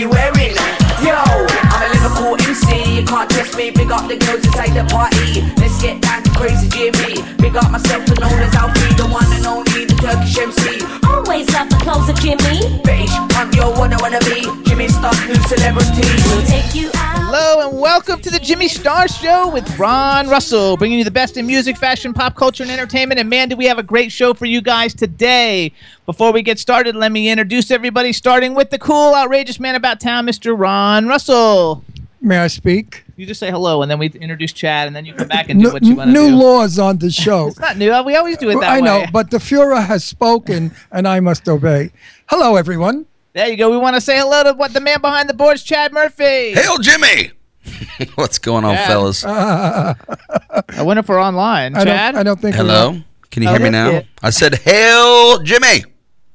[0.00, 0.56] We wearing?
[1.04, 3.70] Yo, I'm a Liverpool MC, you can't test me.
[3.70, 5.44] Big up the girls inside the party.
[5.60, 7.20] Let's get down to crazy Jimmy.
[7.36, 10.80] Big up myself and known as Alfie, the one and only, the Turkish MC.
[11.04, 12.80] always love the clothes of Jimmy.
[12.82, 14.40] British, I'm your one I wanna be.
[14.64, 16.06] Jimmy Star, new celebrity.
[16.28, 17.09] We'll take you out.
[17.32, 21.36] Hello and welcome to the Jimmy Star Show with Ron Russell, bringing you the best
[21.36, 23.20] in music, fashion, pop culture, and entertainment.
[23.20, 25.70] And man, do we have a great show for you guys today.
[26.06, 30.00] Before we get started, let me introduce everybody, starting with the cool, outrageous man about
[30.00, 30.58] town, Mr.
[30.58, 31.84] Ron Russell.
[32.20, 33.04] May I speak?
[33.16, 35.60] You just say hello, and then we introduce Chad, and then you come back and
[35.60, 36.30] do N- what you want to do.
[36.30, 37.46] new laws on the show.
[37.46, 37.90] It's not new.
[38.02, 38.88] We always do it that I way.
[38.88, 41.92] I know, but the Fuhrer has spoken, and I must obey.
[42.26, 43.06] Hello, everyone.
[43.32, 43.70] There you go.
[43.70, 46.52] We want to say hello to what the man behind the boards, Chad Murphy.
[46.54, 47.30] Hail Jimmy!
[48.14, 48.86] What's going on, Yeah.
[48.86, 49.24] fellas?
[49.24, 49.94] I
[50.82, 51.74] wonder if we're online.
[51.76, 52.14] I Chad?
[52.14, 53.00] don't, I don't think we Hello?
[53.30, 53.90] Can you hear oh, me Oh, now?
[53.90, 54.02] yeah.
[54.22, 55.84] I said, Hail Jimmy!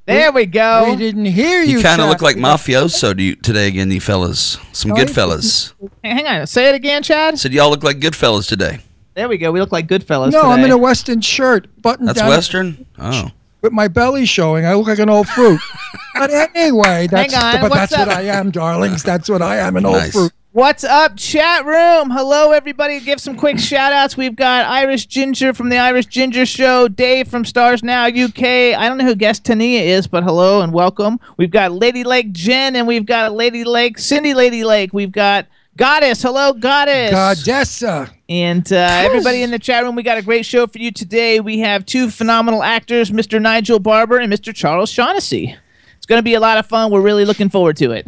[0.06, 0.86] there we go.
[0.88, 1.78] We didn't hear you.
[1.78, 4.56] You kind of look like mafioso to you today again, you fellas.
[4.72, 5.74] Some Oh, good fellas.
[6.04, 6.46] Hang on.
[6.46, 7.38] Say it again, Chad.
[7.38, 8.78] Said y'all look like good fellas today.
[9.14, 9.50] There we go.
[9.50, 10.32] We look like good fellas.
[10.32, 12.86] No, I'm in a Western shirt, buttoned That's down Western?
[12.98, 13.30] Oh.
[13.60, 14.64] With my belly showing.
[14.66, 15.60] I look like an old fruit.
[16.14, 18.16] but anyway, that's on, but what's that's what?
[18.16, 19.02] I am, darlings.
[19.02, 20.12] That's what I am, an old Nice.
[20.12, 20.32] fruit.
[20.52, 22.08] What's up, chat room?
[22.08, 22.98] Hello, everybody.
[23.00, 24.16] Give some quick shout outs.
[24.16, 28.42] We've got Irish Ginger from the Irish Ginger Show, Dave from Stars Now UK.
[28.42, 31.20] I don't know who guest Tania is, but hello and welcome.
[31.36, 34.94] We've got Lady Lake Jen, and we've got Lady Lake, Cindy Lady Lake.
[34.94, 36.22] We've got Goddess.
[36.22, 37.12] Hello, Goddess.
[37.12, 38.10] Goddessa.
[38.28, 41.38] And uh, everybody in the chat room, we got a great show for you today.
[41.38, 43.40] We have two phenomenal actors, Mr.
[43.40, 44.52] Nigel Barber and Mr.
[44.54, 45.56] Charles Shaughnessy.
[45.96, 46.90] It's going to be a lot of fun.
[46.90, 48.06] We're really looking forward to it.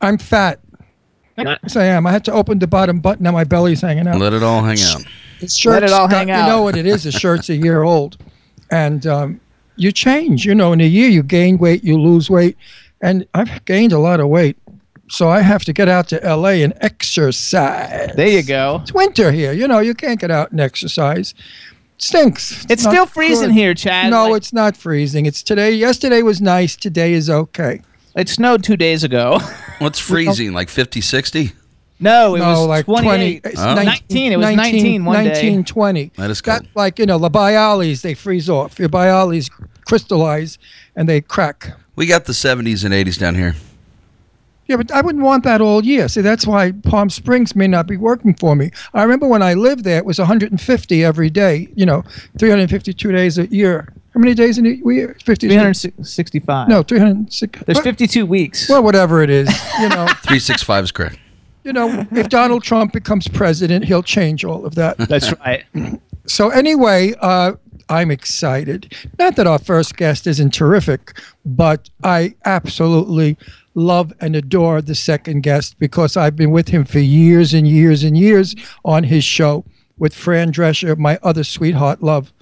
[0.00, 0.60] I'm fat.
[1.36, 2.06] Yes, I am.
[2.06, 3.24] I had to open the bottom button.
[3.24, 4.18] Now my belly's hanging out.
[4.18, 5.04] Let it all hang out.
[5.40, 6.40] The shirt's it all got- out.
[6.42, 7.02] You know what it is?
[7.02, 8.16] The shirt's a year old,
[8.70, 9.40] and um,
[9.76, 10.46] you change.
[10.46, 12.56] You know, in a year you gain weight, you lose weight,
[13.02, 14.56] and I've gained a lot of weight,
[15.08, 16.62] so I have to get out to L.A.
[16.62, 18.12] and exercise.
[18.16, 18.80] There you go.
[18.82, 19.52] It's winter here.
[19.52, 21.34] You know, you can't get out and exercise.
[21.98, 22.66] stinks.
[22.68, 23.54] It's not still freezing good.
[23.54, 24.10] here, Chad.
[24.10, 25.26] No, Like, it's not freezing.
[25.26, 25.72] It's today.
[25.72, 26.76] Yesterday was nice.
[26.76, 27.80] Today is okay.
[28.16, 29.38] it snowed two days ago.
[29.78, 30.52] What's freezing?
[30.52, 31.52] Like 50, 60?
[31.98, 33.42] no, it no, was like 28.
[33.42, 33.52] 20.
[33.52, 33.74] it's Oh.
[33.74, 34.32] 19.
[34.32, 35.32] It was 19 one day.
[35.32, 36.12] 19, 20.
[36.16, 36.68] That is That, cold.
[36.74, 38.78] like, you know, the bialys, they freeze off.
[38.78, 39.50] Your bialys
[39.86, 40.58] crystallize
[40.94, 41.72] and they crack.
[41.94, 43.54] We got the 70s and 80s down here.
[44.68, 46.08] Yeah, but I wouldn't want that all year.
[46.08, 48.70] See, that's why Palm Springs may not be working for me.
[48.94, 52.02] I remember when I lived there, it was 150 every day, you know,
[52.38, 53.92] 352 days a year.
[54.12, 55.14] How many days in a year?
[55.24, 55.46] 50.
[55.48, 56.68] 365.
[56.68, 57.62] No, 306.
[57.66, 58.68] There's 52 weeks.
[58.68, 59.48] Well, whatever it is,
[59.80, 60.06] you know.
[60.24, 61.18] 365 is correct.
[61.64, 64.96] you know, if Donald Trump becomes president, he'll change all of that.
[65.08, 65.64] That's right.
[66.26, 67.52] So anyway, uh,
[67.88, 68.92] I'm excited.
[69.18, 73.36] Not that our first guest isn't terrific, but I absolutely
[73.76, 78.02] love and adore the second guest because I've been with him for years and years
[78.02, 79.64] and years on his show
[79.98, 82.32] with Fran Drescher, my other sweetheart love.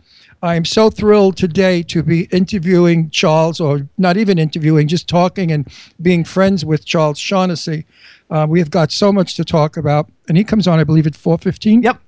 [0.42, 5.50] I am so thrilled today to be interviewing Charles, or not even interviewing, just talking
[5.50, 5.66] and
[6.02, 7.86] being friends with Charles Shaughnessy.
[8.30, 11.06] Uh, we have got so much to talk about, and he comes on, I believe,
[11.06, 11.82] at 4:15.
[11.82, 11.98] Yep.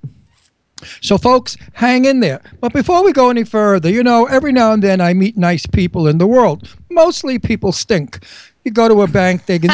[1.00, 2.42] So, folks, hang in there.
[2.60, 5.64] But before we go any further, you know, every now and then I meet nice
[5.64, 6.68] people in the world.
[6.90, 8.22] Mostly people stink.
[8.66, 9.68] You go to a bank, they go,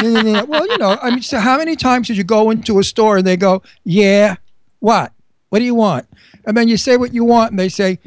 [0.45, 3.17] well, you know, I mean, so how many times did you go into a store
[3.17, 4.37] and they go, yeah,
[4.81, 5.15] what?
[5.49, 6.07] What do you want?
[6.45, 7.99] And then you say what you want, and they say,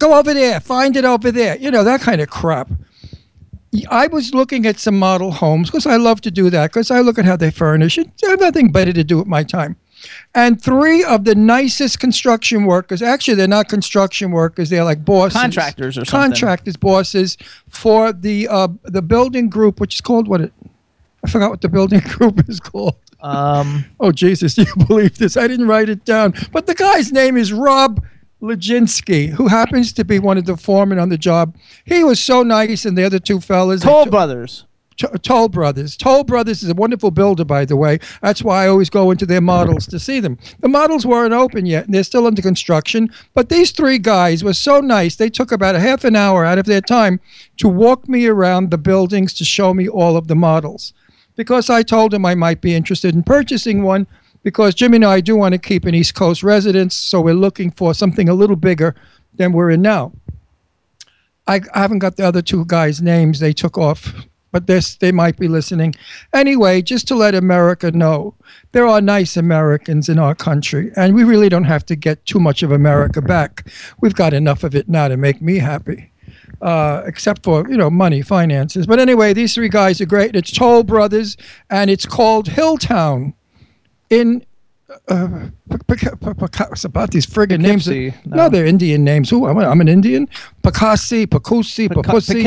[0.00, 1.56] go over there, find it over there.
[1.58, 2.68] You know, that kind of crap.
[3.88, 7.02] I was looking at some model homes because I love to do that because I
[7.02, 8.10] look at how they furnish it.
[8.26, 9.76] I have nothing better to do with my time.
[10.34, 15.40] And three of the nicest construction workers, actually, they're not construction workers, they're like bosses.
[15.40, 16.30] Contractors or something.
[16.30, 17.36] Contractors, bosses
[17.68, 20.52] for the uh, the building group, which is called what it,
[21.24, 22.96] I forgot what the building group is called.
[23.20, 25.36] Um, Oh, Jesus, do you believe this?
[25.36, 26.34] I didn't write it down.
[26.52, 28.04] But the guy's name is Rob
[28.42, 31.56] Leginski, who happens to be one of the foremen on the job.
[31.84, 33.80] He was so nice, and the other two fellas.
[33.82, 34.64] Toll Brothers.
[34.96, 35.96] Toll Brothers.
[35.96, 37.98] Toll Brothers is a wonderful builder, by the way.
[38.22, 40.38] That's why I always go into their models to see them.
[40.60, 43.10] The models weren't open yet, and they're still under construction.
[43.34, 45.16] But these three guys were so nice.
[45.16, 47.20] They took about a half an hour out of their time
[47.58, 50.92] to walk me around the buildings to show me all of the models.
[51.34, 54.06] Because I told them I might be interested in purchasing one,
[54.42, 57.70] because Jimmy and I do want to keep an East Coast residence, so we're looking
[57.72, 58.94] for something a little bigger
[59.34, 60.12] than we're in now.
[61.46, 63.38] I, I haven't got the other two guys' names.
[63.38, 64.14] They took off,
[64.56, 65.94] but this they might be listening.
[66.32, 68.34] Anyway, just to let America know,
[68.72, 72.40] there are nice Americans in our country, and we really don't have to get too
[72.40, 73.70] much of America back.
[74.00, 76.10] We've got enough of it now to make me happy.
[76.62, 78.86] Uh, except for you know money, finances.
[78.86, 80.34] But anyway, these three guys are great.
[80.34, 81.36] It's Toll Brothers,
[81.68, 83.34] and it's called Hilltown
[84.08, 84.46] in
[85.08, 87.86] uh, it's about these friggin' names.
[87.88, 88.36] No.
[88.36, 88.48] no.
[88.48, 89.30] they're Indian names.
[89.30, 89.46] Who?
[89.46, 90.28] I'm, I'm an Indian.
[90.62, 92.42] Pacassi, Pacusi, Papusi.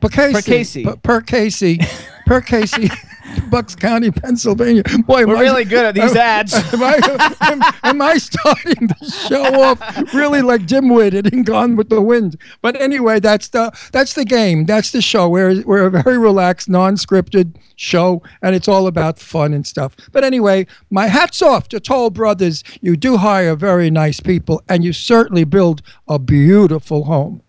[0.00, 0.84] Perkasie.
[1.02, 1.78] Perkasie.
[2.28, 3.08] Perkasie.
[3.50, 4.82] Bucks County, Pennsylvania.
[5.06, 6.54] Boy, We're I- really good at these ads.
[6.72, 9.80] Am I, am, am I starting to show off
[10.14, 12.36] really like Jim dimwitted and gone with the wind?
[12.60, 14.66] But anyway, that's the that's the game.
[14.66, 15.28] That's the show.
[15.28, 19.96] We're we're a very relaxed, non-scripted show, and it's all about fun and stuff.
[20.12, 22.64] But anyway, my hats off to Toll Brothers.
[22.80, 27.42] You do hire very nice people, and you certainly build a beautiful home.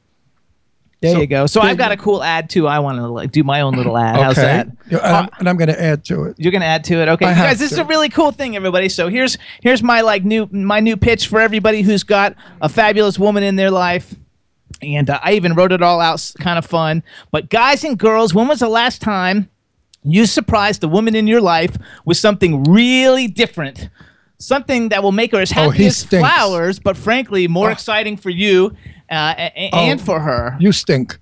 [1.04, 1.48] There So- you go.
[1.48, 2.66] So I've got a cool ad too.
[2.66, 4.16] I want to like do my own little ad.
[4.16, 4.70] How's that?
[4.90, 6.36] Yeah, and I'm, going to add to it.
[6.40, 7.26] You're gonna add to it, okay?
[7.26, 8.88] I guys, this is a really cool thing, everybody.
[8.88, 13.20] So here's here's my like new my new pitch for everybody who's got a fabulous
[13.20, 14.16] woman in their life.
[14.82, 17.04] And uh, I even wrote it all out, kind of fun.
[17.32, 19.50] But guys and girls, when was the last time
[20.04, 21.76] you surprised the woman in your life
[22.06, 23.90] with something really different?
[24.40, 28.16] Something that will make her as Oh, happy he as flowers, but frankly more exciting
[28.16, 28.74] for you
[29.14, 30.04] uh, a- and Oh.
[30.04, 30.56] for her.
[30.60, 31.18] You stink.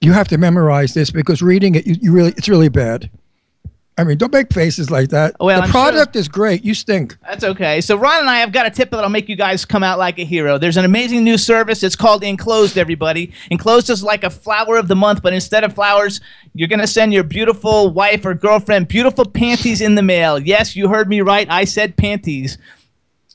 [0.00, 3.10] You have to memorize this because reading it, you, you really, it's really bad.
[3.96, 5.34] I mean, don't make faces like that.
[5.40, 6.64] Well, the I'm product is great.
[6.64, 7.16] You stink.
[7.22, 7.80] That's okay.
[7.80, 10.20] So Ron and I have got a tip that'll make you guys come out like
[10.20, 10.56] a hero.
[10.56, 11.82] There's an amazing new service.
[11.82, 13.32] It's called Enclosed, everybody.
[13.50, 16.20] Enclosed is like a flower of the month, but instead of flowers,
[16.54, 20.38] you're going to send your beautiful wife or girlfriend beautiful panties in the mail.
[20.38, 21.50] Yes, you heard me right.
[21.50, 22.56] I said panties.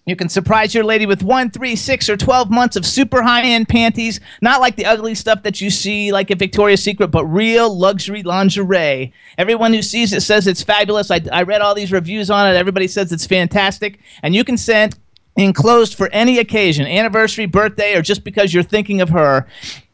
[0.06, 3.44] You can surprise your lady with one, three, six, or 12 months of super high
[3.44, 4.20] end panties.
[4.42, 8.22] Not like the ugly stuff that you see, like at Victoria's Secret, but real luxury
[8.22, 9.14] lingerie.
[9.38, 11.10] Everyone who sees it says it's fabulous.
[11.10, 12.58] I, I read all these reviews on it.
[12.58, 14.00] Everybody says it's fantastic.
[14.22, 15.00] And you can send
[15.36, 19.46] enclosed for any occasion anniversary, birthday, or just because you're thinking of her.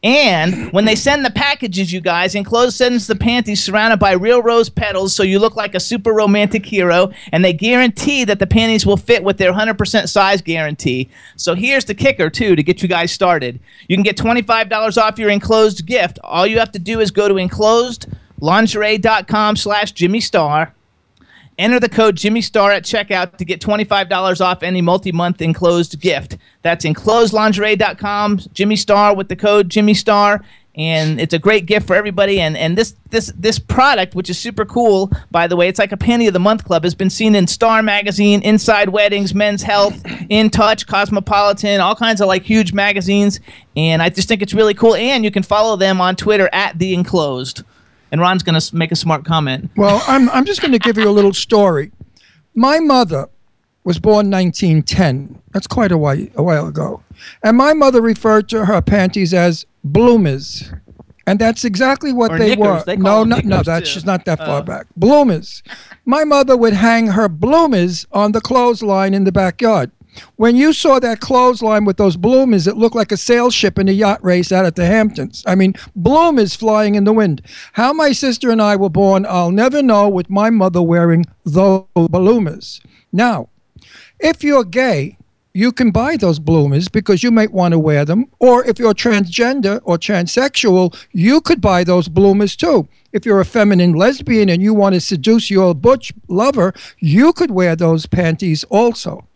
[0.02, 4.42] And when they send the packages, you guys, enclosed sends the panties surrounded by real
[4.42, 7.10] rose petals so you look like a super romantic hero.
[7.32, 11.10] And they guarantee that the panties will fit with their 100% size guarantee.
[11.36, 13.60] So here's the kicker, too, to get you guys started.
[13.88, 16.18] You can get $25 off your enclosed gift.
[16.24, 20.74] All you have to do is go to enclosedlingerie.com slash Jimmy Star.
[21.60, 26.38] Enter the code Jimmy Star at checkout to get $25 off any multi-month enclosed gift.
[26.62, 30.42] That's enclosedlingerie.com, Jimmy Star with the code Jimmy Star.
[30.74, 32.40] And it's a great gift for everybody.
[32.40, 35.92] And, and this, this, this product, which is super cool, by the way, it's like
[35.92, 39.62] a Penny of the Month Club, has been seen in Star Magazine, Inside Weddings, Men's
[39.62, 43.38] Health, In Touch, Cosmopolitan, all kinds of like huge magazines.
[43.76, 44.94] And I just think it's really cool.
[44.94, 47.64] And you can follow them on Twitter at The Enclosed.
[48.12, 49.70] And Ron's going to make a smart comment.
[49.76, 51.92] Well, I'm, I'm just going to give you a little story.
[52.54, 53.28] My mother
[53.84, 55.40] was born 1910.
[55.52, 57.02] That's quite a while, a while ago.
[57.42, 60.72] And my mother referred to her panties as bloomers.
[61.26, 62.64] And that's exactly what Or they knickers.
[62.66, 62.82] were.
[62.84, 63.94] They no, no, no, that's too.
[63.94, 64.62] she's not that far Oh.
[64.62, 64.86] back.
[64.96, 65.62] Bloomers.
[66.04, 69.92] My mother would hang her bloomers on the clothesline in the backyard.
[70.36, 73.88] When you saw that clothesline with those bloomers, it looked like a sail ship in
[73.88, 75.44] a yacht race out at the Hamptons.
[75.46, 77.42] I mean, bloomers flying in the wind.
[77.74, 81.84] How my sister and I were born, I'll never know with my mother wearing those
[81.94, 82.80] bloomers.
[83.12, 83.48] Now,
[84.18, 85.16] if you're gay,
[85.52, 88.26] you can buy those bloomers because you might want to wear them.
[88.38, 92.88] Or if you're transgender or transsexual, you could buy those bloomers too.
[93.12, 97.50] If you're a feminine lesbian and you want to seduce your butch lover, you could
[97.50, 99.26] wear those panties also.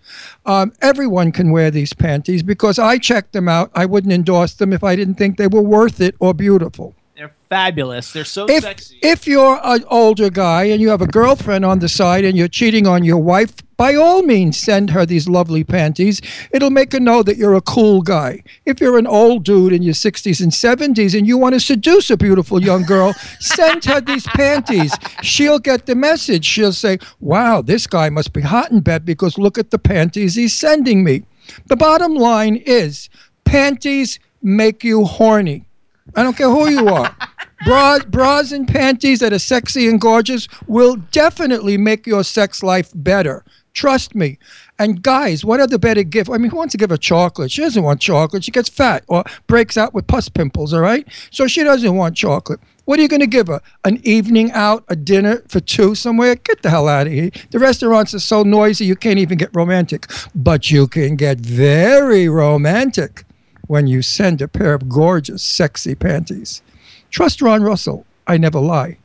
[0.47, 3.71] Um, everyone can wear these panties because I checked them out.
[3.75, 7.33] I wouldn't endorse them if I didn't think they were worth it or beautiful They're
[7.49, 8.13] fabulous.
[8.13, 8.99] They're so if sexy.
[9.03, 12.49] if you're an older guy and you have a girlfriend on the side and you're
[12.49, 16.21] cheating on your wife, by all means send her these lovely panties.
[16.51, 18.43] It'll make her know that you're a cool guy.
[18.65, 22.11] If you're an old dude in your 60s and 70s and you want to seduce
[22.11, 24.95] a beautiful young girl, send her these panties.
[25.23, 26.45] She'll get the message.
[26.45, 30.35] She'll say, "Wow, this guy must be hot in bed because look at the panties
[30.35, 31.25] he's sending me."
[31.67, 33.09] The bottom line is
[33.45, 35.67] panties make you horny.
[36.15, 37.15] I don't care who you are.
[37.65, 42.91] Bra, bras and panties that are sexy and gorgeous will definitely make your sex life
[42.95, 43.43] better.
[43.75, 44.39] Trust me.
[44.79, 46.31] And guys, what other better gift?
[46.31, 47.51] I mean, who wants to give her chocolate?
[47.51, 48.45] She doesn't want chocolate.
[48.45, 51.07] She gets fat or breaks out with pus pimples, all right?
[51.31, 52.61] So she doesn't want chocolate.
[52.85, 53.61] What are you going to give her?
[53.85, 56.37] An evening out, a dinner for two somewhere?
[56.37, 57.31] Get the hell out of here.
[57.51, 60.07] The restaurants are so noisy you can't even get romantic.
[60.35, 63.25] But you can get very romantic
[63.67, 66.63] when you send a pair of gorgeous, sexy panties.
[67.11, 68.07] Trust Ron Russell.
[68.27, 68.99] I never lie.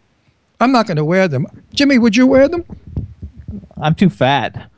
[0.60, 1.48] I'm not going to wear them.
[1.74, 2.66] Jimmy, would you wear them?
[3.82, 4.70] I'm too fat.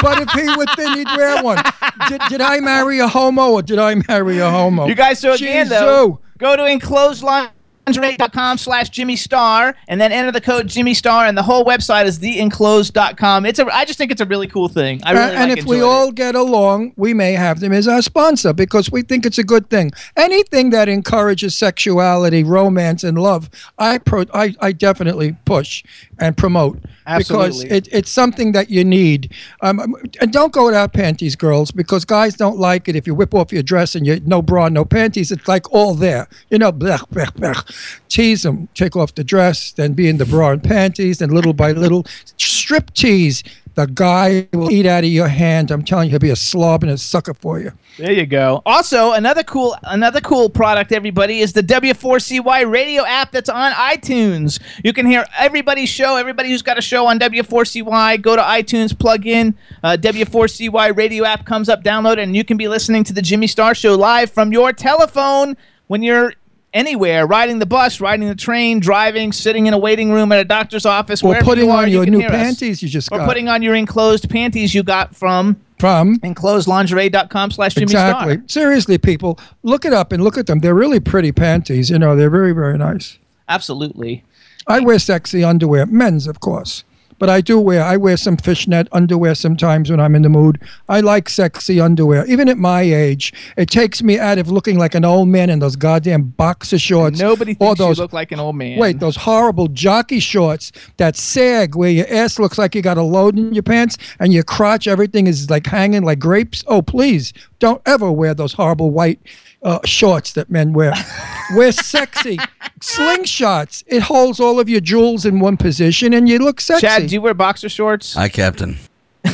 [0.00, 1.62] But if he would, then he'd wear one.
[2.08, 4.86] Did, did I marry a homo or did I marry a homo?
[4.86, 5.78] You guys, so again, Jesus.
[5.78, 11.38] though, go to enclosedlingerie.com slash Jimmy Star and then enter the code Jimmy Star, and
[11.38, 13.46] the whole website is theenclosed.com.
[13.46, 15.00] It's a, I just think it's a really cool thing.
[15.04, 16.16] I really Uh, and like if we all it.
[16.16, 19.70] get along, we may have them as our sponsor because we think it's a good
[19.70, 19.92] thing.
[20.16, 23.48] Anything that encourages sexuality, romance, and love,
[23.78, 25.84] I pro- I, I definitely push
[26.18, 26.78] and promote
[27.18, 29.32] because it, it's something that you need.
[29.60, 33.34] Um, and don't go without panties, girls, because guys don't like it if you whip
[33.34, 35.30] off your dress and you no bra, no panties.
[35.30, 36.72] It's like all there, you know.
[36.72, 37.98] Blech, blech, blech.
[38.08, 41.52] Tease them, take off the dress, then be in the bra and panties, and little
[41.52, 42.06] by little,
[42.36, 43.42] strip tease.
[43.74, 45.70] The guy will eat out of your hand.
[45.70, 47.72] I'm telling you, he'll be a slob and a sucker for you.
[47.98, 48.62] There you go.
[48.66, 54.60] Also, another cool another cool product, everybody, is the W4CY radio app that's on iTunes.
[54.84, 58.98] You can hear everybody's show, everybody who's got a show on W4CY, go to iTunes,
[58.98, 63.04] plug in uh, W4CY radio app comes up, download it, and you can be listening
[63.04, 66.34] to the Jimmy Star Show live from your telephone when you're
[66.74, 70.44] anywhere, riding the bus, riding the train, driving, sitting in a waiting room at a
[70.44, 72.34] doctor's office, Or putting you are, on your can new hear us.
[72.34, 73.16] panties you just got.
[73.16, 73.28] or got.
[73.28, 78.34] putting on your enclosed panties you got from from enclosedlingerie.com slash Jimmy exactly.
[78.34, 78.44] Star.
[78.48, 80.60] Seriously, people, look it up and look at them.
[80.60, 81.90] They're really pretty panties.
[81.90, 83.18] You know, they're very, very nice.
[83.48, 84.22] Absolutely.
[84.68, 86.84] I wear sexy underwear, men's, of course.
[87.22, 90.60] But I do wear, I wear some fishnet underwear sometimes when I'm in the mood.
[90.88, 92.26] I like sexy underwear.
[92.26, 95.60] Even at my age, it takes me out of looking like an old man in
[95.60, 97.20] those goddamn boxer shorts.
[97.20, 98.76] Nobody or thinks those, you look like an old man.
[98.76, 103.02] Wait, those horrible jockey shorts that sag where your ass looks like you got a
[103.02, 106.64] load in your pants and your crotch, everything is like hanging like grapes.
[106.66, 109.20] Oh, please don't ever wear those horrible white
[109.62, 110.92] uh, shorts that men wear.
[111.54, 112.38] wear sexy
[112.80, 113.84] slingshots.
[113.86, 116.86] It holds all of your jewels in one position and you look sexy.
[116.86, 118.14] Chad, do you wear boxer shorts?
[118.14, 118.78] Hi, Captain.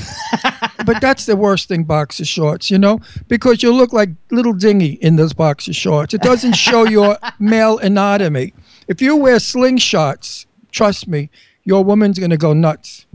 [0.85, 4.93] but that's the worst thing, boxer shorts, you know, because you look like little dingy
[5.01, 6.13] in those boxer shorts.
[6.13, 8.53] It doesn't show your male anatomy.
[8.87, 11.31] If you wear slingshots, trust me,
[11.65, 13.07] your woman's going to go nuts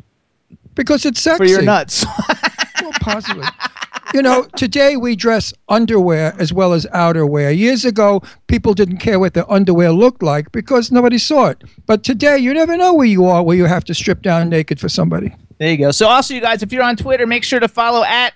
[0.76, 1.38] because it's sexy.
[1.38, 2.06] For your nuts.
[2.82, 3.46] Well, possibly.
[4.14, 7.58] You know, today we dress underwear as well as outerwear.
[7.58, 11.64] Years ago, people didn't care what their underwear looked like because nobody saw it.
[11.88, 14.80] But today, you never know where you are where you have to strip down naked
[14.80, 15.36] for somebody.
[15.58, 15.90] there you go.
[15.90, 18.34] So also, you guys, if you're on Twitter, make sure to follow at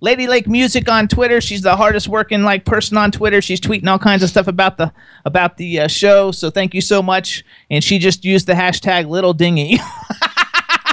[0.00, 1.40] Lady Lake Music on Twitter.
[1.40, 3.40] She's the hardest working like person on Twitter.
[3.40, 4.92] She's tweeting all kinds of stuff about the
[5.24, 6.32] about the uh, show.
[6.32, 7.44] So thank you so much.
[7.70, 9.78] And she just used the hashtag Little Dingy.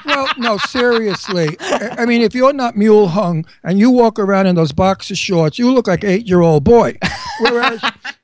[0.08, 1.58] Well, no, seriously.
[1.60, 5.60] I mean, if you're not mule hung and you walk around in those boxer shorts,
[5.60, 6.98] you look like an eight year old boy.
[7.42, 7.82] Whereas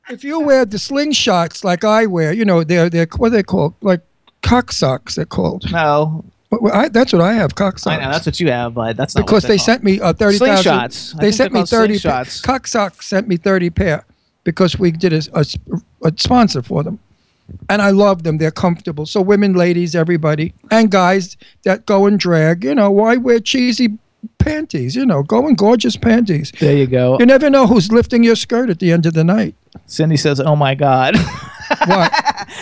[0.09, 3.43] if you wear the slingshots like I wear, you know, they're, they're what are they
[3.43, 3.75] called?
[3.81, 4.01] Like
[4.41, 5.69] cock socks, they're called.
[5.71, 7.97] no, Well, I, that's what I have, cock socks.
[7.99, 9.65] I know that's what you have, but that's not because what they called.
[9.65, 10.47] sent me uh, 30,000.
[10.63, 11.19] Slingshots.
[11.19, 12.43] They sent me 30 pa- slingshots.
[12.43, 14.05] Cock socks sent me 30 pair
[14.43, 15.21] because we did a
[16.03, 16.99] a sponsor for them.
[17.69, 18.37] And I love them.
[18.37, 19.05] They're comfortable.
[19.05, 23.97] So women, ladies, everybody, and guys that go and drag, you know, why wear cheesy
[24.37, 24.95] panties?
[24.95, 26.51] You know, go in gorgeous panties.
[26.59, 27.17] There you go.
[27.19, 29.55] You never know who's lifting your skirt at the end of the night.
[29.85, 31.15] Cindy says, "Oh my God."
[31.87, 32.13] What?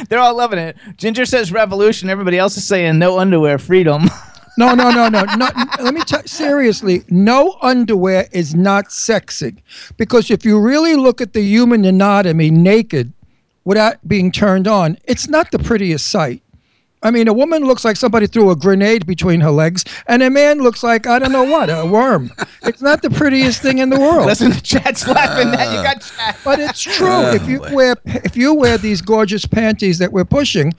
[0.08, 0.78] They're all loving it.
[0.96, 2.10] Ginger says revolution.
[2.10, 4.04] Everybody else is saying no underwear, freedom.
[4.58, 5.24] No, no, no, no.
[5.24, 7.04] Not, let me tell seriously.
[7.10, 9.64] No underwear is not sexy,
[9.96, 13.14] because if you really look at the human anatomy naked,
[13.64, 16.42] without being turned on, it's not the prettiest sight.
[17.04, 20.30] I mean, a woman looks like somebody threw a grenade between her legs, and a
[20.30, 22.32] man looks like I don't know what, a worm.
[22.64, 24.28] It's not the prettiest thing in the world.
[24.28, 25.76] Listen to Chad slapping that.
[25.76, 26.36] You got Chad.
[26.46, 27.32] But it's true.
[27.32, 30.74] if you wear if you wear these gorgeous panties that we're pushing,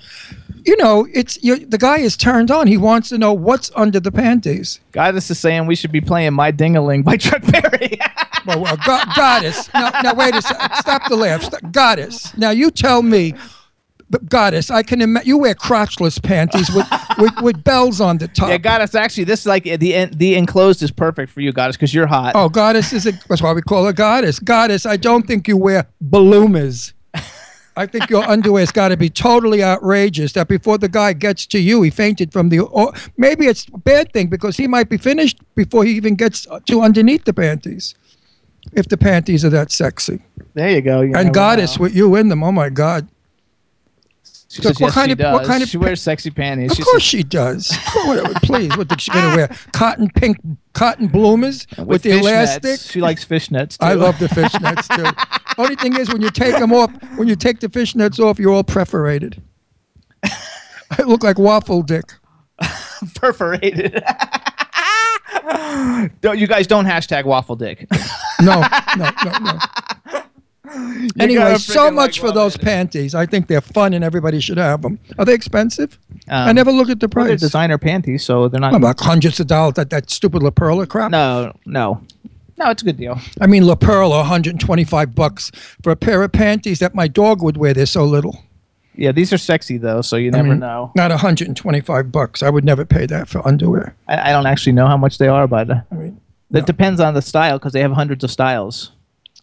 [0.64, 2.66] you know, it's you, the guy is turned on.
[2.66, 4.81] He wants to know what's under the panties.
[4.92, 7.99] Goddess is saying we should be playing My Dingaling by Chuck Berry.
[8.45, 9.73] Well, well go- goddess.
[9.73, 10.75] Now, now, wait a second.
[10.75, 11.45] Stop the laugh.
[11.45, 11.61] Stop.
[11.71, 12.37] Goddess.
[12.37, 13.35] Now, you tell me,
[14.11, 16.85] but goddess, I can imagine you wear crotchless panties with,
[17.19, 18.49] with, with bells on the top.
[18.49, 18.97] yeah, Goddess.
[18.97, 22.33] Actually, this is like the the enclosed is perfect for you, Goddess, because you're hot.
[22.35, 24.40] Oh, goddess is a, that's why we call her goddess.
[24.40, 26.95] Goddess, I don't think you wear balloomers.
[27.76, 30.33] I think your underwear's got to be totally outrageous.
[30.35, 32.61] That before the guy gets to you, he fainted from the.
[32.61, 36.47] Or maybe it's a bad thing because he might be finished before he even gets
[36.67, 37.95] to underneath the panties.
[38.75, 40.21] If the panties are that sexy,
[40.55, 41.00] There you go.
[41.00, 41.83] You and never goddess know.
[41.83, 43.09] with you in them, oh my god!
[44.25, 46.71] She So says, what yes, kind she of- what kind of She wears sexy panties.
[46.73, 47.75] Of She course says- she does.
[48.05, 49.49] Whatever, Please, did she gonna wear?
[49.73, 50.37] Cotton pink,
[50.75, 52.21] cotton bloomers with, the fishnets.
[52.21, 52.81] elastic.
[52.81, 53.79] She likes fishnets.
[53.79, 53.85] Too.
[53.87, 55.38] I love the fishnets too.
[55.59, 58.52] Only thing is, when you take them off, when you take the fishnets off, you're
[58.52, 59.40] all perforated.
[60.25, 62.12] I look like waffle dick.
[63.14, 64.02] perforated.
[66.21, 67.87] don't you guys don't hashtag waffle dick.
[68.40, 68.61] No,
[68.97, 69.59] no, no, no.
[71.21, 73.14] Anyway, so much like for those panties.
[73.14, 74.99] I think they're fun and everybody should have them.
[75.18, 75.99] Are they expensive?
[76.28, 77.40] I Um, never look at the Well, they're price.
[77.40, 78.73] designer panties, so they're not.
[78.73, 79.75] I'm like hundreds of dollars.
[79.75, 81.11] That that stupid La Perla crap.
[81.11, 82.00] No, no,
[82.59, 82.71] no.
[82.71, 83.18] It's a good deal.
[83.40, 85.50] I mean, La Perla, 125 bucks
[85.82, 87.75] for a pair of panties that my dog would wear.
[87.75, 88.44] They're so little.
[88.94, 90.92] Yeah, these are sexy though, so you I never mean, know.
[90.94, 92.42] Not 125 bucks.
[92.42, 93.97] I would never pay that for underwear.
[94.06, 96.21] I, I don't actually know how much they are, but uh, I mean,
[96.52, 98.92] it depends on the style because they have hundreds of styles.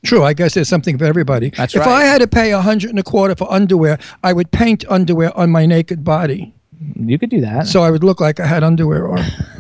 [0.06, 1.50] True, I guess there's something for everybody.
[1.50, 1.90] That's if right.
[1.90, 5.36] I had to pay a hundred and a quarter for underwear, I would paint underwear
[5.36, 6.54] on my naked body,
[6.96, 7.66] You could do that.
[7.68, 9.26] so I would look like I had underwear on.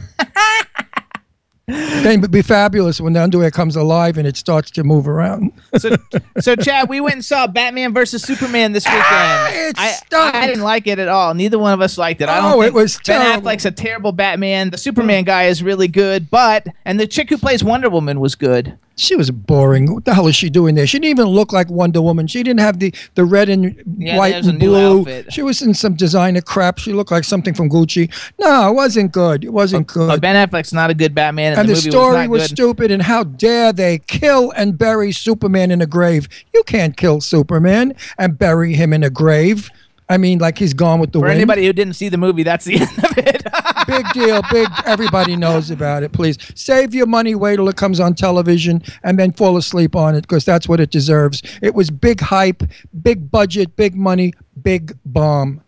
[1.69, 5.07] then it would be fabulous when the underwear comes alive and it starts to move
[5.07, 5.51] around.
[5.77, 5.95] so,
[6.39, 9.03] so Chad, we went and saw Batman versus Superman this weekend.
[9.05, 9.95] Ah, it I.
[10.13, 11.33] I didn't like it at all.
[11.33, 12.29] Neither one of us liked it.
[12.29, 13.47] I don't Oh, it was Ben terrible.
[13.49, 14.69] Affleck's a terrible Batman.
[14.71, 18.35] The Superman guy is really good, but and the chick who plays Wonder Woman was
[18.35, 18.77] good.
[18.99, 19.93] She was boring.
[19.93, 20.85] What the hell is she doing there?
[20.85, 22.27] She didn't even look like Wonder Woman.
[22.27, 25.23] She didn't have the, the red and Yeah, white and blue.
[25.29, 26.79] She was in some designer crap.
[26.79, 28.11] She looked like something from Gucci.
[28.39, 29.45] No, it wasn't good.
[29.45, 30.09] It wasn't good.
[30.09, 32.49] Uh, ben Affleck's not a good Batman, and, and the, the, story was, was, not
[32.49, 32.55] good.
[32.57, 32.91] stupid.
[32.91, 36.27] And how dare they kill and bury Superman in a grave?
[36.53, 39.71] You can't kill Superman and bury him in a grave.
[40.09, 41.37] I mean, like he's gone with the For wind.
[41.37, 43.43] anybody who didn't see the movie, that's the end of it.
[43.89, 44.41] Big deal.
[44.51, 44.67] Big.
[44.85, 46.11] Everybody knows about it.
[46.11, 47.35] Please save your money.
[47.35, 50.79] Wait till it comes on television and then fall asleep on it because that's what
[50.79, 51.41] it deserves.
[51.61, 52.63] It was big hype,
[53.01, 55.63] big budget, big money, big bomb.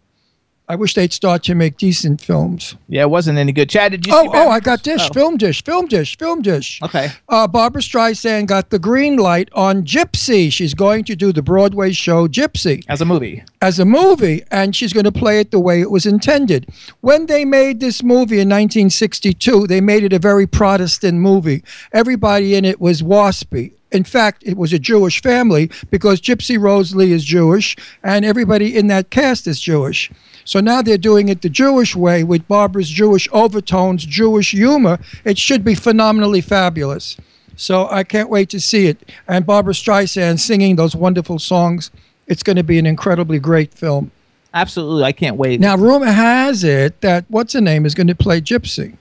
[0.72, 2.76] I wish they'd start to make decent films.
[2.88, 3.70] yeah, it wasn't any good.
[3.70, 4.14] Chad, did you?
[4.16, 5.14] Oh, see oh, I got dish, Oh.
[5.14, 6.80] film dish, film dish, film dish.
[6.82, 7.10] Okay.
[7.28, 10.50] Uh, Barbra Streisand got the green light on Gypsy.
[10.50, 13.44] She's going to do the Broadway show Gypsy As a movie.
[13.62, 16.70] as a movie, and she's going to play it the way it was intended.
[17.02, 21.66] When they made this movie in 1962, they made it a very Protestant movie.
[21.92, 23.74] Everybody in it was waspy.
[23.92, 28.78] In fact, it was a Jewish family because Gypsy Rose Lee is Jewish, and everybody
[28.78, 30.10] in that cast is Jewish.
[30.52, 35.00] So now they're doing it the Jewish way with Barbara's Jewish overtones, Jewish humor.
[35.24, 37.16] It should be phenomenally fabulous.
[37.56, 38.98] So I can't wait to see it.
[39.30, 41.90] And Barbra Streisand singing those wonderful songs.
[42.28, 44.12] It's going to be an incredibly great film.
[44.54, 45.62] Absolutely, I can't wait.
[45.62, 48.98] Now, rumor has it that what's her name is going to play Gypsy,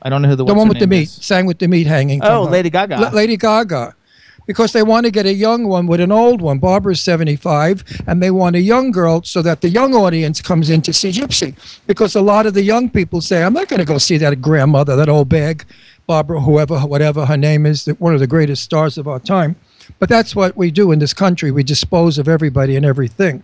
[0.00, 1.12] I don't know who the, the one with the meat, is.
[1.12, 2.24] sang with the meat hanging.
[2.24, 2.44] Oh.
[2.44, 2.98] Lady Gaga.
[2.98, 3.94] La- Lady Gaga.
[4.46, 6.58] Because they want to get a young one with an old one.
[6.58, 10.82] Barbara's 75, and they want a young girl so that the young audience comes in
[10.82, 11.54] to see Gypsy.
[11.86, 14.42] Because a lot of the young people say, I'm not going to go see that
[14.42, 15.64] grandmother, that old bag,
[16.06, 19.56] Barbara, whoever, whatever her name is, that one of the greatest stars of our time.
[19.98, 21.50] But that's what we do in this country.
[21.50, 23.42] We dispose of everybody and everything.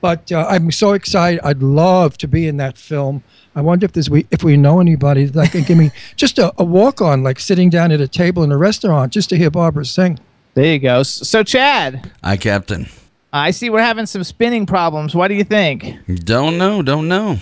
[0.00, 1.40] But uh, I'm so excited.
[1.44, 3.22] I'd love to be in that film.
[3.56, 6.52] I wonder if there's we if we know anybody that can give me just a,
[6.58, 9.50] a walk on, like sitting down at a table in a restaurant, just to hear
[9.50, 10.18] Barbara sing.
[10.54, 11.02] There you go.
[11.02, 12.86] So, Chad, I Captain.
[13.32, 15.14] I see we're having some spinning problems.
[15.14, 15.84] What do you think?
[16.24, 16.82] Don't know.
[16.82, 17.38] Don't know.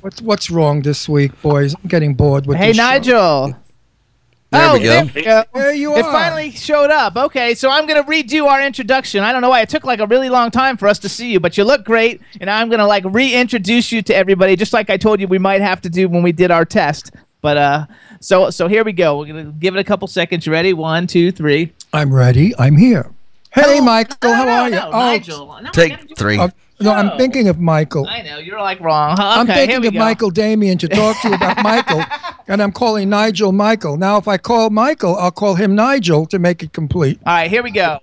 [0.00, 1.74] What's what's wrong this week, boys?
[1.74, 2.82] I'm getting bored with Hey, this show.
[2.82, 3.56] Nigel.
[4.50, 5.04] There oh, we go.
[5.04, 5.44] There we go.
[5.52, 6.10] There you It are.
[6.12, 7.16] finally showed up.
[7.16, 9.22] Okay, so I'm going to redo our introduction.
[9.22, 11.30] I don't know why it took like a really long time for us to see
[11.30, 14.72] you, but you look great, and I'm going to like reintroduce you to everybody, just
[14.72, 17.10] like I told you we might have to do when we did our test.
[17.42, 17.86] But uh,
[18.20, 19.18] so so here we go.
[19.18, 20.44] We're gonna give it a couple seconds.
[20.44, 20.72] You ready?
[20.72, 21.72] One, two, three.
[21.92, 22.52] I'm ready.
[22.58, 23.10] I'm here.
[23.52, 24.74] Hey, Oh, Michael, no, how no, are you?
[24.74, 25.46] no, oh, Nigel.
[25.46, 26.36] No, I never Take three.
[26.38, 26.48] uh,
[26.80, 26.92] no, No.
[26.92, 28.06] I'm thinking of Michael.
[28.08, 29.12] I know you're like wrong.
[29.18, 29.98] Okay, I'm thinking of go.
[29.98, 32.02] Michael Damian to talk to you about Michael,
[32.46, 33.96] and I'm calling Nigel Michael.
[33.96, 37.18] Now, if I call Michael, I'll call him Nigel to make it complete.
[37.26, 37.98] All right, here we go.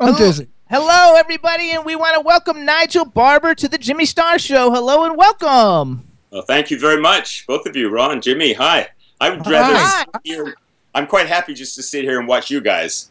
[0.00, 0.48] I'm dizzy.
[0.68, 4.70] Hello, everybody, and we want to welcome Nigel Barber to the Jimmy Star Show.
[4.72, 6.02] Hello and welcome.
[6.30, 8.52] Well, thank you very much, both of you, Ron, and Jimmy.
[8.54, 8.88] Hi.
[9.20, 10.04] I would rather Hi.
[10.24, 10.54] here.
[10.94, 13.10] I'm quite happy just to sit here and watch you guys.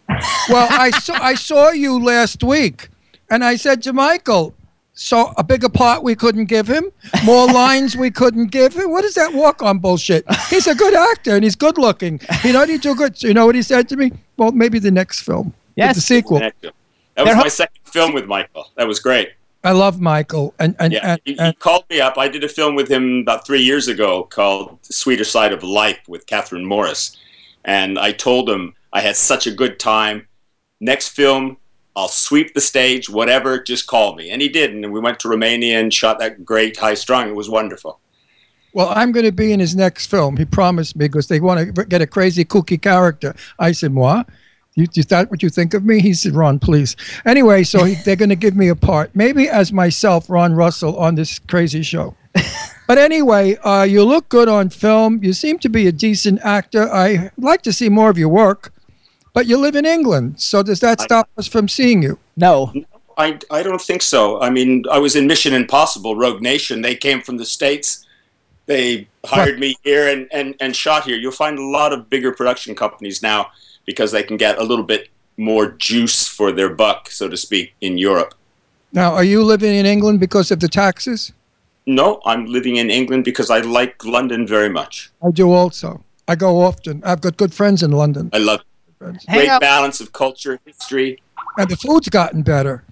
[0.49, 2.89] Well, I saw I saw you last week,
[3.29, 4.53] and I said to Michael,
[4.93, 6.91] "So a bigger part we couldn't give him,
[7.23, 8.91] more lines we couldn't give him.
[8.91, 10.25] What is that walk on bullshit?
[10.49, 12.19] He's a good actor and he's good looking.
[12.43, 13.17] You know, he do good.
[13.17, 14.11] So you know what he said to me?
[14.37, 15.95] Well, maybe the next film, Yes.
[15.95, 16.39] the sequel.
[16.39, 16.73] That was
[17.25, 18.71] They're- my second film with Michael.
[18.75, 19.29] That was great.
[19.63, 22.19] I love Michael, and and, Yeah, and, he, he and called me up.
[22.19, 25.97] I did a film with him about three years ago called "Sweeter Side of Life"
[26.07, 27.17] with Kathryn Morris,
[27.63, 30.27] and I told him I had such a good time.
[30.79, 31.57] Next film,
[31.95, 33.61] I'll sweep the stage, whatever.
[33.61, 34.71] Just call me, and he did.
[34.71, 37.29] And we went to Romania and shot that great High Strung.
[37.29, 37.99] It was wonderful.
[38.73, 40.37] well, I'm going to be in his next film.
[40.37, 43.35] He promised me because they want to get a crazy kooky character.
[43.59, 44.23] I said, "Moi."
[44.77, 46.01] You, is that what you think of me?
[46.01, 46.97] He said, Ron, please.
[47.25, 50.97] Anyway, so he, they're going to give me a part, maybe as myself, Ron Russell,
[50.97, 52.13] on this crazy show.
[52.87, 55.23] But anyway, uh, you look good on film.
[55.23, 56.87] You seem to be a decent actor.
[56.91, 58.71] I like to see more of your work,
[59.35, 60.39] but you live in England.
[60.39, 62.17] So does that stop us from seeing you?
[62.37, 62.73] No.
[63.17, 64.41] I, I don't think so.
[64.41, 66.81] I mean, I was in Mission Impossible, Rogue Nation.
[66.81, 68.05] They came from the States.
[68.65, 71.17] They hired me here and, and, and shot here.
[71.17, 73.51] You'll find a lot of bigger production companies now
[73.85, 77.75] because they can get a little bit more juice for their buck, so to speak,
[77.81, 78.33] in Europe.
[78.93, 81.33] Now, are you living in England because of the taxes?
[81.85, 85.11] No, I'm living in England because I like London very much.
[85.21, 86.05] I do also.
[86.25, 87.03] I go often.
[87.03, 88.29] I've got good friends in London.
[88.33, 88.61] I love
[89.01, 89.61] Hang great out.
[89.61, 91.21] balance of culture, history.
[91.57, 92.83] And the food's gotten better.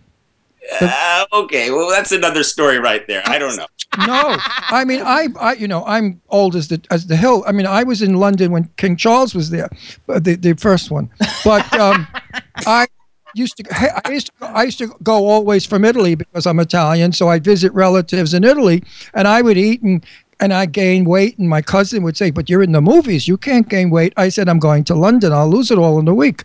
[0.79, 3.21] Uh, okay, well, that's another story right there.
[3.25, 3.67] I don't know.
[4.07, 4.37] No,
[4.69, 7.43] I mean, I, I, you know, I'm old as the as the hill.
[7.45, 9.69] I mean, I was in London when King Charles was there,
[10.07, 11.09] but the the first one.
[11.43, 12.07] But um,
[12.65, 12.87] I
[13.35, 17.11] used to, I used to, I used to go always from Italy because I'm Italian,
[17.11, 20.05] so I visit relatives in Italy, and I would eat and.
[20.39, 23.37] And I gained weight, and my cousin would say, "But you're in the movies; you
[23.37, 26.13] can't gain weight." I said, "I'm going to London; I'll lose it all in a
[26.13, 26.43] week,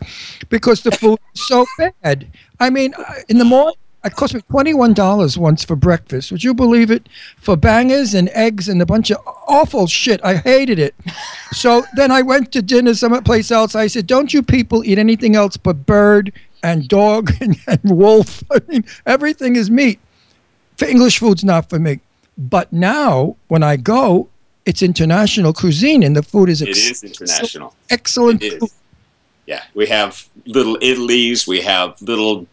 [0.49, 2.27] because the food is so bad."
[2.59, 3.75] I mean, uh, in the morning,
[4.05, 6.31] it cost me twenty-one dollars once for breakfast.
[6.31, 7.09] Would you believe it?
[7.37, 10.21] For bangers and eggs and a bunch of awful shit.
[10.23, 10.95] I hated it.
[11.51, 13.75] So then I went to dinner someplace else.
[13.75, 16.31] I said, "Don't you people eat anything else but bird
[16.63, 18.43] and dog and, and wolf?
[18.51, 19.99] I mean, everything is meat.
[20.77, 21.99] For English food's not for me."
[22.39, 24.29] But now, when I go,
[24.65, 27.75] it's international cuisine, and the food is It ex- is international.
[27.89, 28.41] excellent.
[28.41, 28.63] It food.
[28.63, 28.73] is.
[29.45, 32.47] Yeah, we have little Italy's, we have little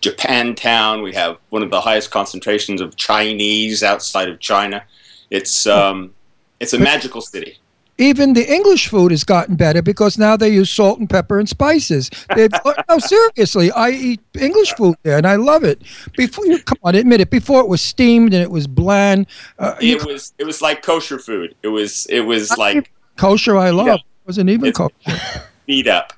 [0.00, 4.82] Japantown, we have one of the highest concentrations of Chinese outside of China.
[5.30, 6.14] It's um,
[6.60, 7.58] it's a magical city.
[7.98, 11.48] Even the English food has gotten better because now they use salt and pepper and
[11.48, 12.10] spices.
[12.34, 12.50] They've,
[12.88, 15.82] no, seriously, I eat English food there and I love it.
[16.16, 17.30] Before you come on, admit it.
[17.30, 19.26] Before it was steamed and it was bland.
[19.58, 21.54] Uh, It was it was like kosher food.
[21.62, 23.86] It was it was like kosher, I love.
[23.86, 23.94] Yeah.
[23.94, 25.20] It wasn't even It's- kosher.
[25.66, 26.12] beat up.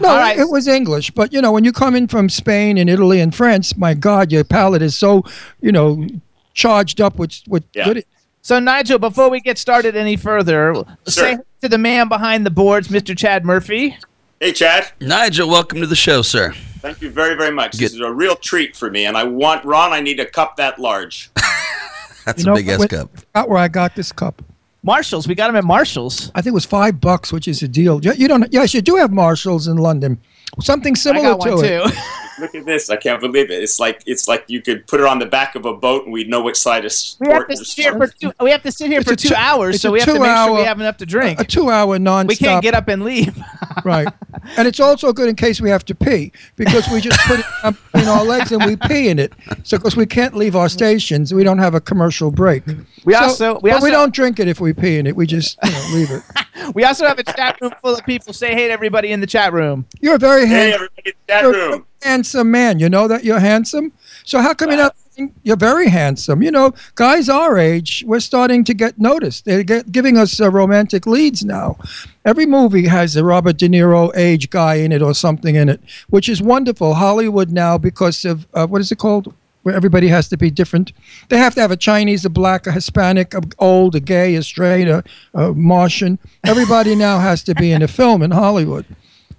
[0.00, 0.38] No, All right.
[0.38, 1.10] it was English.
[1.12, 4.30] But you know, when you come in from Spain and Italy and France, my God,
[4.30, 5.24] your palate is so
[5.60, 6.06] you know
[6.54, 7.84] charged up with with Yeah.
[7.84, 8.04] good.
[8.42, 12.88] So Nigel, before we get started any further, say to the man behind the boards,
[12.88, 13.16] Mr.
[13.16, 13.96] Chad Murphy.
[14.40, 16.52] Hey Chad, Nigel, welcome to the show, sir.
[16.80, 17.76] thank you very very much.
[17.76, 19.92] This is a real treat for me, and I want Ron.
[19.92, 21.30] I need a cup that large.
[22.24, 23.10] That's You know, a big ass when- cup.
[23.34, 24.42] Out where I got this cup.
[24.84, 25.26] Marshalls.
[25.26, 26.30] We got him at Marshalls.
[26.36, 28.02] I think it was five bucks, which is a deal.
[28.04, 28.50] You you don't?
[28.52, 30.18] Yes, you do have Marshalls in London.
[30.60, 31.94] Something I similar got to one it.
[32.38, 32.42] too.
[32.42, 32.90] Look at this!
[32.90, 33.62] I can't believe it.
[33.62, 36.12] It's like it's like you could put it on the back of a boat, and
[36.12, 38.32] we'd know which side of We have to sit here for two.
[38.40, 40.36] We have to sit here It's for two two- hours, so we have to make
[40.36, 41.40] sure we have enough to drink.
[41.40, 42.28] A two-hour non-stop.
[42.28, 43.36] we can't get up and leave.
[43.84, 44.08] right,
[44.56, 47.46] and it's also good in case we have to pee because we just put it
[47.62, 49.32] up between our legs and we pee in it.
[49.64, 52.62] So because we can't leave our stations, we don't have a commercial break.
[53.04, 55.16] We So- also we but also we don't drink it if we pee in it.
[55.16, 56.22] We just you know, leave it.
[56.74, 58.32] we also have a chat room full of people.
[58.32, 59.86] Say hey to everybody in the chat room.
[60.00, 61.86] You're a very Hey, handsome, everybody, in the chat you're room.
[62.02, 62.78] Handsome man.
[62.78, 63.92] You know that you're handsome.
[64.24, 64.96] So how come you're not?
[65.42, 66.42] You're very handsome.
[66.42, 69.44] You know, guys our age, we're starting to get noticed.
[69.44, 71.76] They're get, giving us uh, romantic leads now.
[72.24, 75.80] Every movie has a Robert De Niro age guy in it or something in it,
[76.08, 76.94] which is wonderful.
[76.94, 79.34] Hollywood now, because of uh, what is it called?
[79.64, 80.92] Where everybody has to be different.
[81.30, 84.42] They have to have a Chinese, a black, a Hispanic, a old, a gay, a
[84.42, 85.02] straight, a,
[85.34, 86.20] a Martian.
[86.44, 88.86] Everybody now has to be in a film in Hollywood.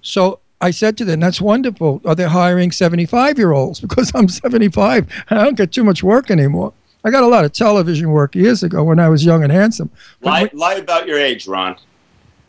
[0.02, 2.00] So I said to them, "That's wonderful.
[2.04, 3.80] Are they hiring 75-year-olds?
[3.90, 6.72] Because I'm 75 and I don't get too much work anymore.
[7.02, 9.90] I got a lot of television work years ago when I was young and handsome.
[10.20, 11.76] Lie, lie about your age, Ron.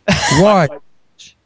[0.40, 0.68] Why?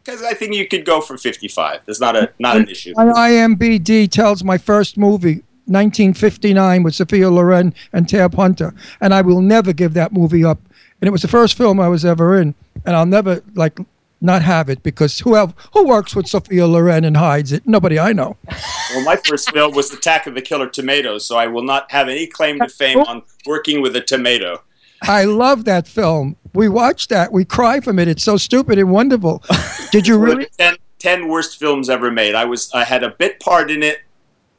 [0.05, 1.83] Because I think you could go for 55.
[1.87, 2.95] It's not a not an issue.
[2.97, 9.23] My IMBD tells my first movie, 1959, with Sophia Loren and Tab Hunter, and I
[9.23, 10.61] will never give that movie up.
[11.01, 13.79] And it was the first film I was ever in, and I'll never like
[14.21, 17.67] not have it because who have, who works with Sophia Loren and hides it?
[17.67, 18.37] Nobody I know.
[18.95, 22.09] Well, my first film was Attack of the Killer Tomatoes, so I will not have
[22.09, 24.63] any claim to fame on working with a tomato.
[25.03, 26.37] I love that film.
[26.55, 27.33] We watched that.
[27.33, 28.07] We cry from it.
[28.07, 29.43] It's so stupid and wonderful.
[29.91, 30.45] Did you One really?
[30.45, 32.37] the ten ten worst films ever made.
[32.37, 34.03] I was I had a bit part in it.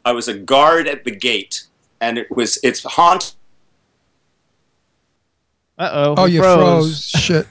[0.03, 1.63] I was a guard at the gate,
[2.01, 3.35] and it was it's haunt.
[5.77, 6.15] Uh oh.
[6.17, 7.07] Oh, you froze.
[7.09, 7.47] Shit.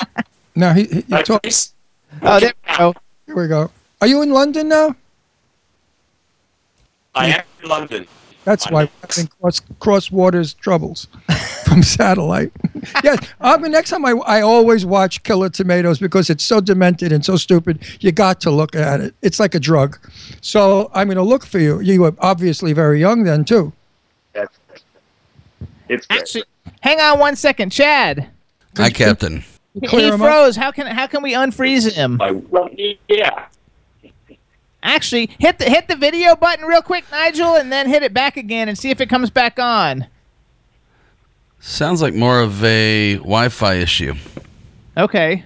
[0.58, 1.72] Now he, he you my talk, face.
[2.20, 2.94] Oh, there we go.
[3.26, 3.70] here we go.
[4.00, 4.96] Are you in London now?
[7.14, 8.06] I am in London.
[8.42, 11.06] That's why we're having cross, cross waters troubles
[11.64, 12.50] from satellite.
[13.04, 17.12] yes, I mean, next time I, I always watch Killer Tomatoes because it's so demented
[17.12, 17.84] and so stupid.
[18.00, 19.14] You got to look at it.
[19.22, 19.98] It's like a drug.
[20.40, 21.80] So I'm going to look for you.
[21.80, 23.72] You were obviously very young then too.
[24.34, 26.20] It's great.
[26.20, 26.44] Actually,
[26.80, 28.28] hang on one second, Chad.
[28.76, 29.44] Hi, Captain.
[29.86, 30.28] Clear he him up?
[30.28, 30.56] froze.
[30.56, 32.20] How can how can we unfreeze him?
[32.20, 32.68] I, well,
[33.08, 33.46] yeah.
[34.82, 38.36] Actually, hit the hit the video button real quick, Nigel, and then hit it back
[38.36, 40.06] again and see if it comes back on.
[41.60, 44.14] Sounds like more of a Wi-Fi issue.
[44.96, 45.44] Okay.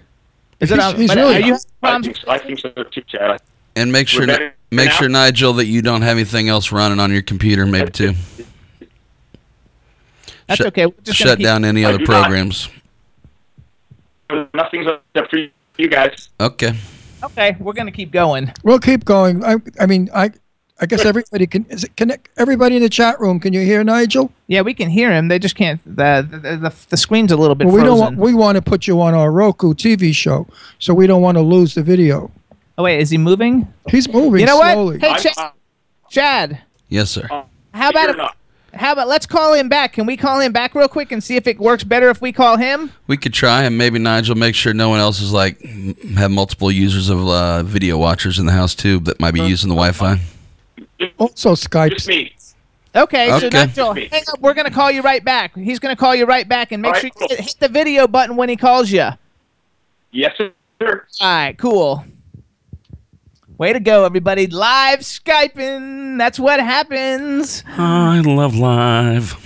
[0.61, 1.01] Is it He's- on?
[1.01, 3.41] he's really- are you I think, so- I think so too, Chad.
[3.75, 4.93] And make sure, better make now?
[4.97, 8.13] sure, Nigel, that you don't have anything else running on your computer, maybe too.
[10.47, 10.87] That's Shut- okay.
[10.87, 12.31] We're just gonna Shut keep- down any I other do not.
[14.33, 14.51] Programs.
[14.55, 15.39] Nothing's up for
[15.79, 16.29] you guys.
[16.41, 16.73] Okay.
[17.23, 18.53] Okay, we're gonna keep going.
[18.65, 19.45] We'll keep going.
[19.45, 20.31] I, I mean, I,
[20.81, 21.65] I guess everybody can.
[21.69, 22.29] Is it connect?
[22.37, 24.33] Everybody in the chat room, can you hear Nigel?
[24.49, 25.29] Yeah, we can hear him.
[25.29, 25.81] They just can't.
[25.85, 27.97] The the, the, the screen's a little bit Well, we frozen.
[27.99, 28.19] don't want.
[28.19, 30.49] We want to put you on our Roku TV show,
[30.81, 32.31] so we don't want to lose the video.
[32.77, 33.73] oh wait, is he moving?
[33.89, 34.99] He's moving You know slowly.
[34.99, 35.03] what?
[35.03, 35.35] Hey, I'm, Chad.
[35.39, 35.51] uh,
[36.11, 37.27] Chad, Yes, sir.
[37.73, 38.37] how about you're if, not.
[38.75, 39.93] How about let's call him back?
[39.95, 42.33] Can we call him back real quick and see if it works better if we
[42.33, 42.91] call him?
[43.07, 45.61] We could try, and maybe Nigel make sure no one else is like
[46.17, 49.69] have multiple users of uh, video watchers in the house too that might be using
[49.69, 50.19] the Wi-Fi.
[51.19, 52.09] Also, Just Skype.
[52.09, 52.33] me.
[52.95, 53.49] Okay, so Okay.
[53.51, 54.41] Nigel, hang up.
[54.41, 55.55] We're gonna call you right back.
[55.57, 57.29] He's gonna call you right back, and make All sure you cool.
[57.29, 59.09] hit, hit the video button when he calls you.
[60.11, 60.53] Yes, sir.
[60.81, 62.05] All right, cool.
[63.59, 64.47] Way to go, everybody!
[64.49, 66.19] Live skyping.
[66.19, 67.63] That's what happens.
[67.69, 69.37] I love live.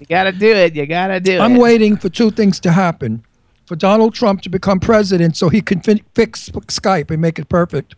[0.00, 0.74] You gotta do it.
[0.74, 1.40] You gotta do it.
[1.40, 3.24] I'm waiting for two things to happen:
[3.66, 7.48] for Donald Trump to become president, so he can fin- fix Skype and make it
[7.48, 7.94] perfect.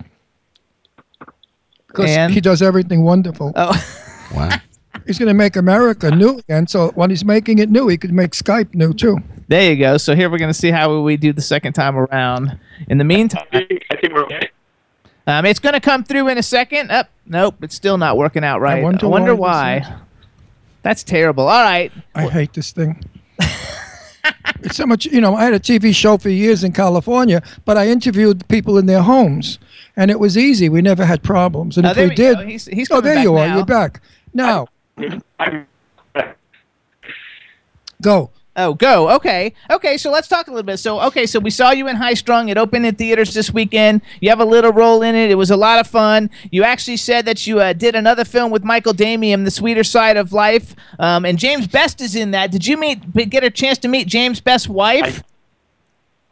[1.89, 3.53] Because he does everything wonderful.
[3.57, 3.73] Oh,
[4.35, 4.51] Wow.
[5.07, 6.67] He's going to make America new again.
[6.67, 9.19] So when he's making it new, he could make Skype new too.
[9.47, 9.99] there you go.
[9.99, 12.59] So here we're gonna see how we do the second time around.
[12.89, 14.49] In the meantime, I think, I think we're okay.
[15.27, 16.91] Um, it's gonna come through in a second.
[16.91, 18.83] Up, nope, it's still not working out right.
[18.83, 19.97] wonder I wonder why why.
[20.83, 21.49] That's terrible.
[21.49, 21.91] All right.
[22.15, 23.03] I hate this thing.
[24.63, 25.35] it's so much, you know.
[25.35, 29.03] I had a TV show for years in California, but I interviewed people in their
[29.03, 29.59] homes,
[29.97, 30.69] and it was easy.
[30.69, 31.77] We never had problems.
[31.77, 32.45] And Oh, if there we we did, go.
[32.47, 33.49] He's- he's oh, there back you are.
[33.49, 33.57] now.
[33.57, 34.01] You're back
[34.33, 34.69] now.
[35.41, 35.67] I'm,
[38.03, 38.31] Go.
[38.59, 39.11] Oh, go.
[39.17, 39.53] Okay.
[39.71, 40.79] Okay, so let's talk a little bit.
[40.79, 42.49] So, okay, so we saw you in High Strung.
[42.49, 44.01] It opened in theaters this weekend.
[44.21, 45.31] You have a little role in it.
[45.31, 46.31] It was a lot of fun.
[46.51, 50.17] You actually said that you uh, did another film with Michael Damian, The Sweeter Side
[50.17, 50.75] of Life.
[50.99, 52.51] Um, and James Best is in that.
[52.51, 55.23] Did you meet get a chance to meet James Best's wife?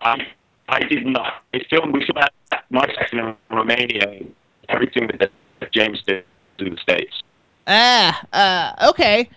[0.01, 0.27] I,
[0.71, 1.43] I did not.
[1.53, 4.25] I filmed, we filmed that my section in Romania,
[4.71, 6.25] everything that, that James did
[6.59, 7.23] in the States.
[7.67, 9.29] ah, uh, okay.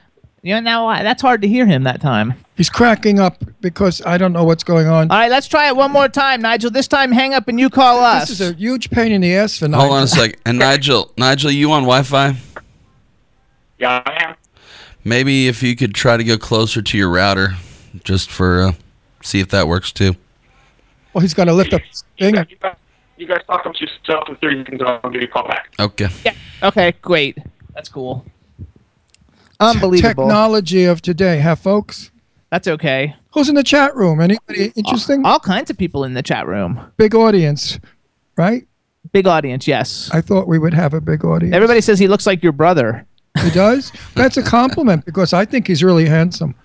[0.42, 2.46] You know, now that's hard to hear him that time.
[2.58, 5.12] He's cracking up because I don't know what's going on.
[5.12, 6.72] All right, let's try it one more time, Nigel.
[6.72, 8.28] This time, hang up and you call us.
[8.30, 9.82] This is a huge pain in the ass for Nigel.
[9.82, 10.18] Hold on a Nigel.
[10.24, 10.40] sec.
[10.46, 12.36] And Nigel, Nigel, you on Wi-Fi?
[13.78, 14.36] Yeah, I am.
[15.04, 17.50] Maybe if you could try to go closer to your router,
[18.04, 18.72] just for uh,
[19.22, 20.16] see if that works too.
[21.14, 22.44] Well, he's going to lift up his You finger.
[22.44, 22.76] guys, you guys,
[23.18, 25.70] you guys talk amongst yourself in 30 seconds, I'll give you a call back.
[25.80, 26.08] Okay.
[26.26, 26.34] Yeah.
[26.64, 27.38] Okay, great.
[27.76, 28.26] That's cool.
[29.60, 30.10] Unbelievable.
[30.10, 32.10] Technology of today, huh, folks?
[32.50, 33.16] That's okay.
[33.34, 34.22] Who's in the chat room?
[34.22, 35.26] Anybody interesting?
[35.26, 36.80] All kinds of people in the chat room.
[36.98, 37.80] Big audience,
[38.38, 38.66] right?
[39.12, 40.10] Big audience, yes.
[40.14, 41.54] I thought we would have a big audience.
[41.56, 43.06] Everybody says he looks like your brother.
[43.44, 43.92] He does?
[44.16, 46.56] That's a compliment because I think he's really handsome.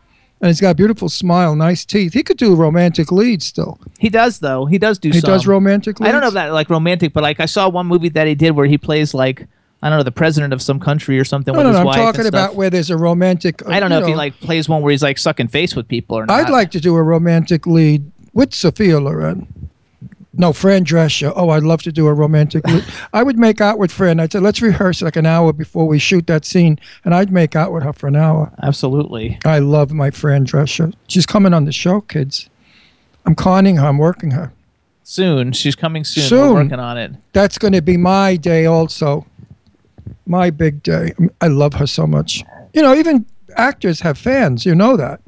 [0.40, 2.14] And he's got a beautiful smile, nice teeth.
[2.14, 3.78] He could do romantic leads still.
[4.00, 4.66] He does though.
[4.66, 5.28] He does do He some.
[5.28, 6.08] does romantic leads?
[6.08, 8.52] I don't know that like romantic, but like I saw one movie that he did
[8.52, 9.46] where he plays like
[9.82, 11.90] I don't know the president of some country or something No, with no, his no.
[11.90, 13.66] I'm talking about where there's a romantic.
[13.66, 15.74] uh, I don't know you if he like plays one where he's like sucking face
[15.74, 16.40] with people or not.
[16.40, 19.68] I'd like to do a romantic lead with Sophia Loren.
[20.34, 21.30] No, Fran Drescher.
[21.36, 22.84] Oh, I'd love to do a romantic lead.
[23.12, 24.18] I would make out with Fran.
[24.18, 26.78] I'd say, let's rehearse like an hour before we shoot that scene.
[27.04, 28.50] And I'd make out with her for an hour.
[28.62, 29.38] Absolutely.
[29.44, 30.94] I love my Fran Drescher.
[31.06, 32.48] She's coming on the show, kids.
[33.26, 33.86] I'm conning her.
[33.86, 34.52] I'm working her.
[35.04, 35.52] Soon.
[35.52, 36.24] She's coming soon.
[36.24, 36.54] Soon.
[36.54, 37.12] We're working on it.
[37.34, 39.26] That's going to be my day also.
[40.26, 41.12] My big day.
[41.40, 42.42] I love her so much.
[42.74, 44.64] You know, even actors have fans.
[44.64, 45.20] You know that.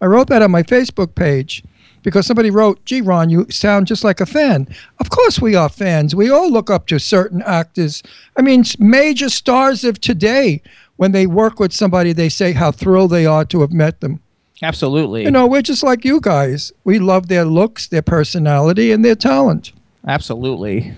[0.00, 1.62] I wrote that on my Facebook page.
[2.04, 4.66] because somebody wrote, "Gee, Ron, you sound just like a fan."
[4.98, 6.16] Of course, we are fans.
[6.16, 8.02] We all look up to certain actors.
[8.36, 10.62] I mean, major stars of today.
[10.96, 14.20] When they work with somebody, they say how thrilled they are to have met them.
[14.62, 15.24] Absolutely.
[15.24, 16.72] You know, we're just like you guys.
[16.84, 19.72] We love their looks, their personality, and their talent.
[20.06, 20.94] Absolutely.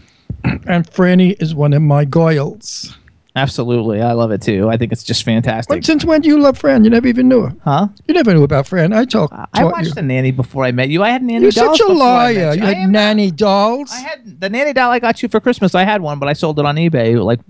[0.67, 2.97] And Franny is one of my goyles.
[3.37, 4.01] Absolutely.
[4.01, 4.69] I love it too.
[4.69, 5.69] I think it's just fantastic.
[5.71, 6.85] When, since when do you love Fran?
[6.85, 7.57] You never even knew her.
[7.65, 7.89] huh?
[8.07, 8.93] You never knew about Fran.
[8.93, 9.35] I talked.
[9.55, 9.95] I watched you.
[9.95, 11.03] the nanny before I met you.
[11.03, 11.57] I had nanny dolls.
[11.57, 12.55] You're dolls such a before I met liar.
[12.55, 13.91] You I had not- nanny dolls.
[13.93, 15.75] I had the nanny doll I got you for Christmas.
[15.75, 17.23] I had one, but I sold it on eBay.
[17.23, 17.41] Like,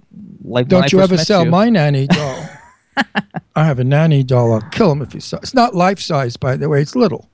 [0.42, 0.68] like.
[0.68, 1.50] Don't you ever sell you.
[1.50, 2.48] my nanny doll.
[3.54, 4.54] I have a nanny doll.
[4.54, 5.18] I'll kill him if he.
[5.18, 6.80] It's not life size, by the way.
[6.80, 7.28] It's little.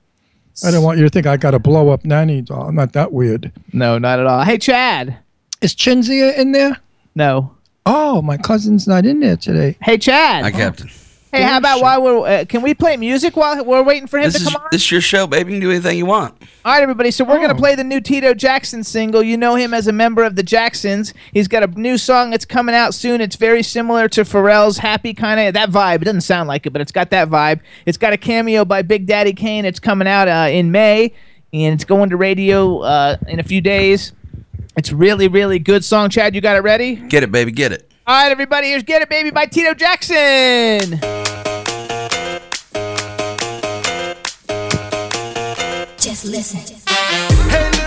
[0.65, 2.67] I don't want you to think I got a blow up nanny doll.
[2.67, 3.51] I'm not that weird.
[3.71, 4.43] No, not at all.
[4.43, 5.17] Hey, Chad.
[5.61, 6.77] Is Chinzia in there?
[7.15, 7.55] No.
[7.85, 9.75] Oh, my cousin's not in there today.
[9.81, 10.43] Hey, Chad.
[10.43, 10.89] Hi, Captain.
[11.33, 14.25] hey, how about while we're uh, can we play music while we're waiting for him
[14.25, 14.67] This to is come on?
[14.71, 15.53] this is your show, baby.
[15.53, 16.35] You can do anything you want.
[16.63, 17.09] All right, everybody.
[17.09, 17.41] So we're Oh.
[17.41, 19.23] gonna play the new Tito Jackson single.
[19.23, 21.13] You know him as a member of the Jacksons.
[21.33, 23.19] He's got a new song that's coming out soon.
[23.19, 26.01] It's very similar to Pharrell's "Happy" kind of that vibe.
[26.01, 27.61] It doesn't sound like it, but it's got that vibe.
[27.87, 29.65] It's got a cameo by Big Daddy Kane.
[29.65, 31.13] It's coming out uh, in May,
[31.51, 34.11] and it's going to radio uh, in a few days.
[34.77, 36.09] It's really, really good song.
[36.09, 36.95] Chad, you got it ready?
[36.95, 37.51] Get it, baby.
[37.51, 37.91] Get it.
[38.07, 38.67] All right, everybody.
[38.67, 40.99] Here's "Get It, Baby" by Tito Jackson.
[45.97, 46.77] Just listen.
[47.49, 47.80] Hey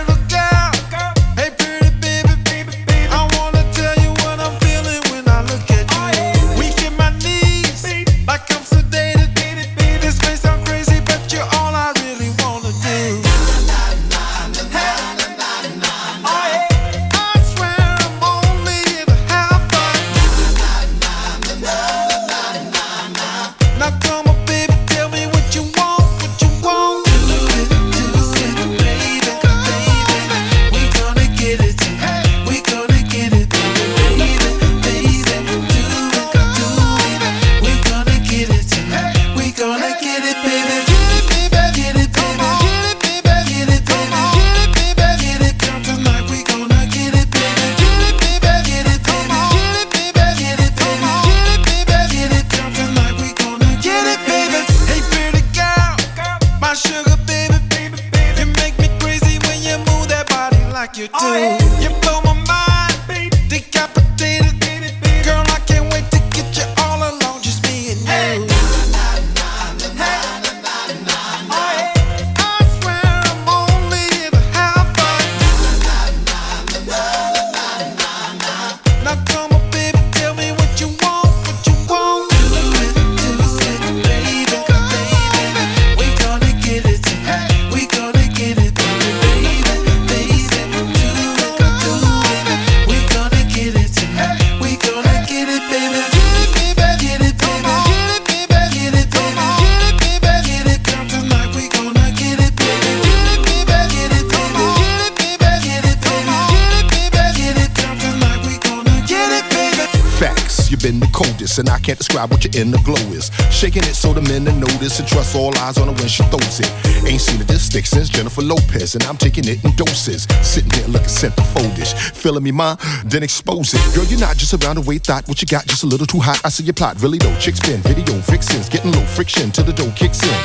[112.55, 113.31] describe the glow is.
[113.51, 116.23] Shaking it so the men to notice and trust all eyes on her when she
[116.23, 116.71] throws it.
[117.05, 120.27] Ain't seen a this stick since Jennifer Lopez, and I'm taking it in doses.
[120.41, 123.81] Sitting here looking centerfoldish, feeling me, ma, then expose it.
[123.95, 125.27] Girl, you're not just the way thought.
[125.27, 126.41] What you got just a little too hot.
[126.45, 127.35] I see your plot, really though.
[127.39, 130.37] Chicks spin, video vixens, getting low friction till the dough kicks in.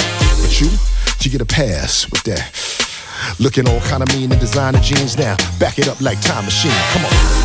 [0.42, 0.68] But you,
[1.20, 2.51] you get a pass with that.
[3.38, 5.37] Looking all kind of mean in designer jeans now.
[5.59, 6.73] Back it up like time machine.
[6.92, 7.39] Come on.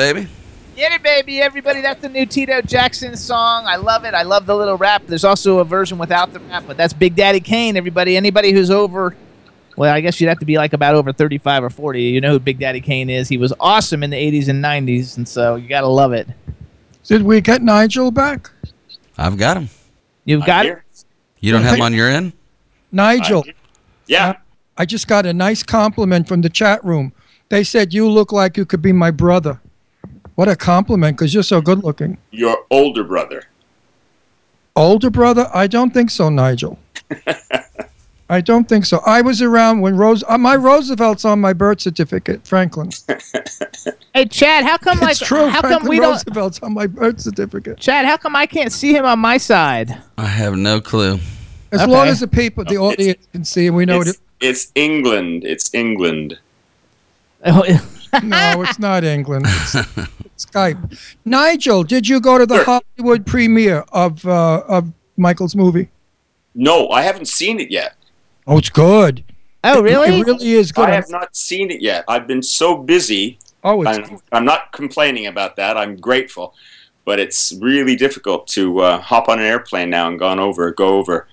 [0.00, 0.26] Baby.
[0.76, 1.82] Get it, baby, everybody.
[1.82, 3.66] That's the new Tito Jackson song.
[3.66, 4.14] I love it.
[4.14, 5.02] I love the little rap.
[5.06, 8.16] There's also a version without the rap, but that's Big Daddy Kane, everybody.
[8.16, 9.14] Anybody who's over,
[9.76, 12.02] well, I guess you'd have to be like about over 35 or 40.
[12.02, 13.28] You know who Big Daddy Kane is.
[13.28, 16.26] He was awesome in the 80s and 90s, and so you got to love it.
[17.04, 18.50] Did we get Nigel back?
[19.18, 19.68] I've got him.
[20.24, 20.84] You've got here.
[20.90, 21.04] it?
[21.40, 22.32] You don't have him on your end?
[22.90, 23.44] Nigel,
[24.06, 24.36] Yeah.
[24.78, 27.12] I just got a nice compliment from the chat room.
[27.50, 29.60] They said you look like you could be my brother.
[30.34, 32.18] What a compliment, because you're so good looking.
[32.30, 33.44] Your older brother.
[34.76, 35.50] Older brother?
[35.52, 36.78] I don't think so, Nigel.
[38.30, 39.00] I don't think so.
[39.04, 40.22] I was around when Rose.
[40.28, 42.90] Uh, my Roosevelt's on my birth certificate, Franklin.
[44.12, 45.46] Hey, Chad, how come like it's true.
[45.46, 47.78] how come Franklin we don't Roosevelt's on my birth certificate.
[47.78, 49.96] Chad, how come I can't see him on my side?
[50.18, 51.20] I have no clue.
[51.70, 51.90] As Okay.
[51.90, 55.44] long as the people, the audience can see, and we know It's, it's England.
[55.44, 56.38] It's England.
[58.12, 58.24] it.
[58.24, 59.46] No, it's not England.
[59.48, 60.98] It's, it's Skype.
[61.24, 62.80] Nigel, did you go to the Sure.
[62.98, 65.88] Hollywood premiere of uh, of Michael's movie?
[66.54, 67.94] No, I haven't seen it yet.
[68.46, 69.22] Oh, it's good.
[69.62, 70.08] oh, really?
[70.08, 70.22] It really?
[70.22, 70.88] really is good.
[70.88, 72.04] I have not seen it yet.
[72.08, 73.38] I've been so busy.
[73.62, 75.76] oh, it's I'm, I'm not complaining about that.
[75.76, 76.54] I'm grateful,
[77.04, 80.98] but it's really difficult to uh, hop on an airplane now and gone over, go
[80.98, 81.28] over.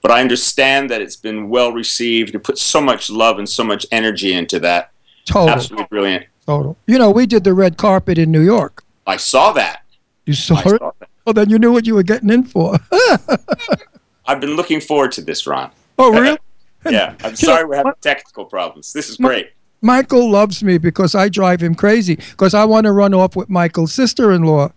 [0.00, 2.34] But I understand that it's been well received.
[2.34, 4.91] It put so much love and so much energy into that.
[5.24, 6.26] Total, Absolutely brilliant.
[6.46, 6.76] total.
[6.86, 8.84] You know, we did the red carpet in New York.
[9.06, 9.82] I saw that.
[10.26, 10.78] You saw I it?
[10.78, 10.92] saw.
[11.26, 12.76] Oh, then you knew what you were getting in for.
[14.26, 15.70] I've been looking forward to this, Ron.
[15.98, 16.38] oh, really?
[16.90, 18.92] Yeah, I'm sorry we're having technical problems.
[18.92, 19.52] This is great.
[19.82, 23.48] Michael loves me because I drive him crazy because I want to run off with
[23.48, 24.72] Michael's sister-in-law,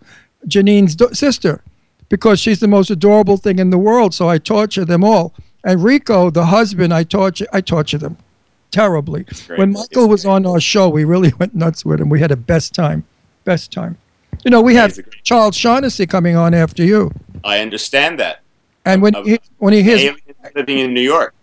[0.46, 1.64] Janine's do- sister,
[2.08, 4.14] because she's the most adorable thing in the world.
[4.14, 5.34] So I torture them all.
[5.64, 8.18] And Rico, the husband, I torture I torture them
[8.70, 9.24] terribly.
[9.46, 9.58] great.
[9.58, 12.08] When Michael was on our show, we really went nuts with him.
[12.08, 13.04] We had a best time,
[13.44, 13.98] best time.
[14.44, 17.10] You know, we have Charles Shaughnessy coming on after you,
[17.42, 18.42] I understand that.
[18.84, 20.14] and when he, when he hears
[20.54, 21.34] living in New York.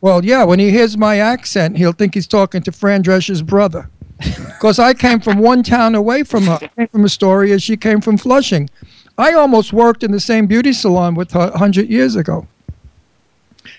[0.00, 3.90] Well, yeah, when he hears my accent, he'll think he's talking to Fran Drescher's brother.
[4.58, 6.58] Because I came from one town away from her.
[6.60, 7.60] I came from Astoria.
[7.60, 8.68] She came from Flushing.
[9.16, 12.48] I almost worked in the same beauty salon with her 100 years ago.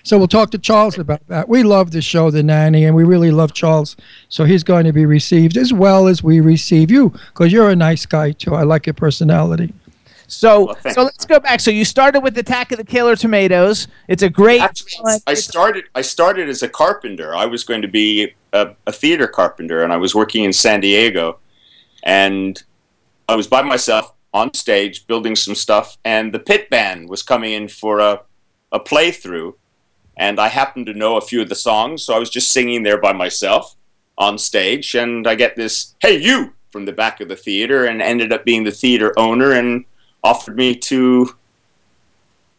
[0.02, 1.48] So we'll talk to Charles about that.
[1.48, 3.96] We love the show, The Nanny, and we really love Charles.
[4.28, 7.76] So he's going to be received as well as we receive you because you're a
[7.76, 8.54] nice guy, too.
[8.54, 9.72] I like your personality.
[10.30, 11.60] So Well, so let's go back.
[11.60, 13.88] So you started with Attack of the Killer Tomatoes.
[14.06, 14.60] It's a great.
[14.60, 15.84] Actually, I started.
[15.94, 17.34] I started as a carpenter.
[17.34, 20.80] I was going to be a, a theater carpenter, and I was working in San
[20.80, 21.38] Diego,
[22.04, 22.62] and
[23.28, 27.52] I was by myself on stage building some stuff, and the pit band was coming
[27.52, 28.20] in for a
[28.72, 29.54] a playthrough,
[30.20, 32.82] and I happened to know a few of the songs, so I was just singing
[32.82, 33.74] there by myself
[34.18, 38.00] on stage, and I get this "Hey you" from the back of the theater, and
[38.02, 39.86] ended up being the theater owner, and
[40.22, 41.34] offered me to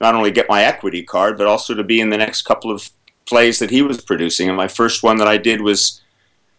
[0.02, 2.90] not only get my equity card, but also to be in the next couple of
[3.28, 4.48] plays that he was producing.
[4.48, 6.02] And my first one that I did was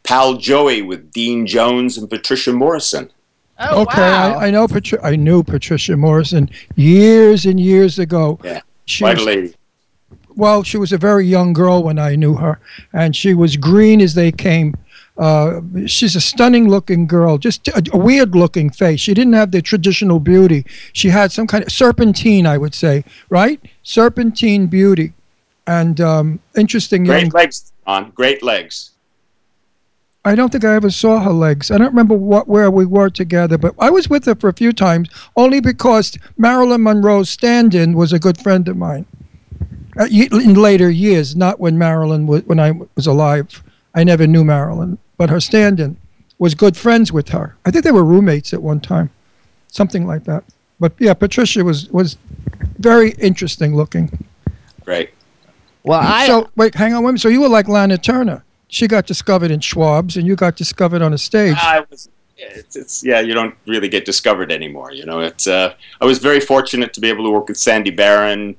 [0.05, 3.11] Pal Joey with Dean Jones and Patricia Morison.
[3.59, 4.38] Oh, okay, wow.
[4.38, 4.68] I, I know.
[4.68, 8.38] Patri- I knew Patricia Morison years and years ago.
[8.44, 9.55] Yeah, She quite was a lady.
[10.37, 12.61] Well, she was a very young girl when I knew her,
[12.93, 14.74] and she was green as they came.
[15.18, 19.01] Uh, she's a stunning looking girl, just a, a weird looking face.
[19.01, 20.64] She didn't have the traditional beauty.
[20.93, 23.61] She had some kind of serpentine, I would say, right?
[23.83, 25.12] Serpentine beauty,
[25.66, 27.28] and um, interesting young.
[27.28, 28.93] Great legs on, great legs.
[30.24, 31.70] I don't think I ever saw her legs.
[31.70, 34.53] I don't remember what where we were together, but I was with her for a
[34.53, 39.07] few times, only because Marilyn Monroe's stand-in was a good friend of mine.
[39.99, 43.62] Uh, ye- in later years, not when Marilyn was when I was alive.
[43.95, 45.99] I never knew Marilyn, but her stand-in
[46.38, 47.57] was good friends with her.
[47.66, 49.11] I think they were roommates at one time,
[49.68, 50.45] something like that.
[50.80, 52.16] But yeah, Patricia was was
[52.78, 54.26] very interesting looking.
[54.84, 55.11] Great.
[55.84, 57.11] well, I so wait, hang on, wait.
[57.11, 57.20] a minute.
[57.20, 58.45] So you were like Lana Turner.
[58.68, 61.57] She got discovered in Schwab's, and you got discovered on a stage.
[61.61, 62.09] I was.
[62.36, 63.20] It's, it's yeah.
[63.20, 64.93] You don't really get discovered anymore.
[64.93, 65.20] You know.
[65.20, 65.47] It's.
[65.47, 68.57] Uh, I was very fortunate to be able to work with Sandy Baron,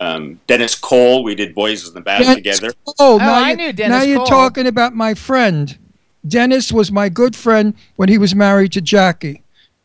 [0.00, 1.22] um, Dennis Cole.
[1.24, 2.72] We did Boys in the Band Dennis together.
[2.98, 3.18] Cole.
[3.18, 4.26] now I you- knew Dennis Now you're Cole.
[4.26, 5.76] talking about my friend.
[6.26, 9.42] Dennis was my good friend when he was married to Jackie.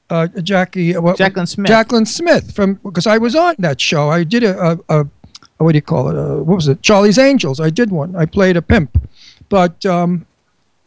[0.10, 0.95] Uh, Jackie.
[0.95, 1.70] uh, what- Jaclyn Smith.
[1.70, 4.10] Jaclyn Smith from because I was on that show.
[4.10, 5.07] I did a, a, a
[5.57, 6.16] what do you call it?
[6.18, 6.82] Uh what was it?
[6.82, 7.60] Charlie's Angels.
[7.60, 8.16] I did one.
[8.16, 8.97] I played a pimp,
[9.49, 10.26] but um,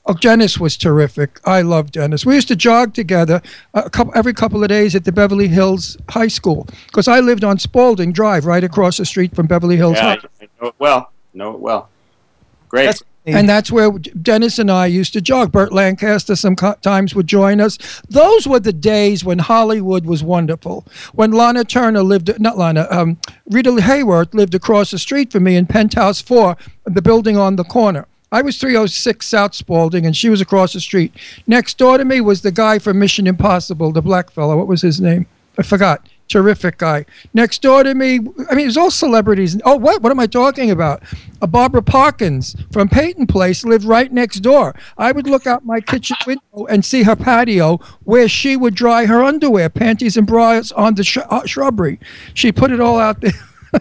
[0.07, 1.41] oh, Dennis was terrific.
[1.45, 2.25] I love Dennis.
[2.27, 3.41] We used to jog together
[3.75, 7.45] a couple, every couple of days at the Beverly Hills High School because I lived
[7.45, 10.11] on Spalding Drive, right across the street from Beverly Hills Yeah, High.
[10.41, 11.11] I, I know it well.
[11.35, 11.89] Know it well.
[12.69, 12.87] Great.
[12.87, 15.53] That's- And that's where Dennis and I used to jog.
[15.53, 17.79] Burt Lancaster sometimes would join us.
[18.09, 20.85] Those were the days when Hollywood was wonderful.
[21.13, 25.55] When Lana Turner lived, not Lana, um, Rita Hayworth lived across the street from me
[25.55, 28.09] in Penthouse 4, the building on the corner.
[28.33, 31.13] I was 306 South Spalding, and she was across the street.
[31.47, 34.57] Next door to me was the guy from Mission Impossible, the black fellow.
[34.57, 35.27] What was his name?
[35.59, 36.09] I forgot.
[36.29, 37.05] Terrific guy.
[37.35, 39.61] Next door to me, I mean, it was all celebrities.
[39.67, 40.01] Oh, what?
[40.01, 41.03] What am I talking about?
[41.43, 44.75] Uh, Barbara Parkins from Peyton Place lived right next door.
[44.97, 49.05] I would look out my kitchen window and see her patio where she would dry
[49.05, 52.01] her underwear, panties, and bras on the sh- uh, shrubbery.
[52.33, 53.33] She put it all out there.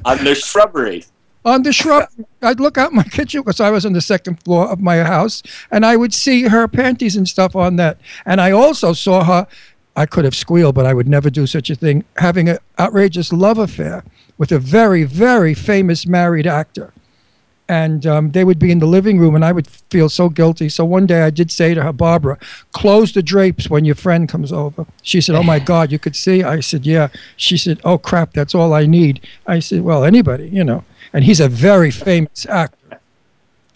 [0.04, 1.06] On the shrubbery.
[1.46, 2.10] On the shrub.
[2.42, 5.44] I'd look out my kitchen because I was on the second floor of my house,
[5.70, 8.00] and I would see her panties and stuff on that.
[8.26, 9.48] And I also saw her.
[9.96, 12.06] I could have squealed, but I would never do such a thing.
[12.18, 14.04] Having an outrageous love affair
[14.38, 16.94] with a very, very famous married actor.
[17.68, 20.68] And um, they would be in the living room, and I would feel so guilty.
[20.68, 22.38] So one day I did say to her, Barbara,
[22.74, 24.86] close the drapes when your friend comes over.
[25.04, 26.44] She said, Oh my God, you could see?
[26.44, 27.10] I said, Yeah.
[27.38, 29.26] She said, Oh crap, that's all I need.
[29.46, 30.84] I said, Well, anybody, you know.
[31.14, 33.00] And he's a very famous actor.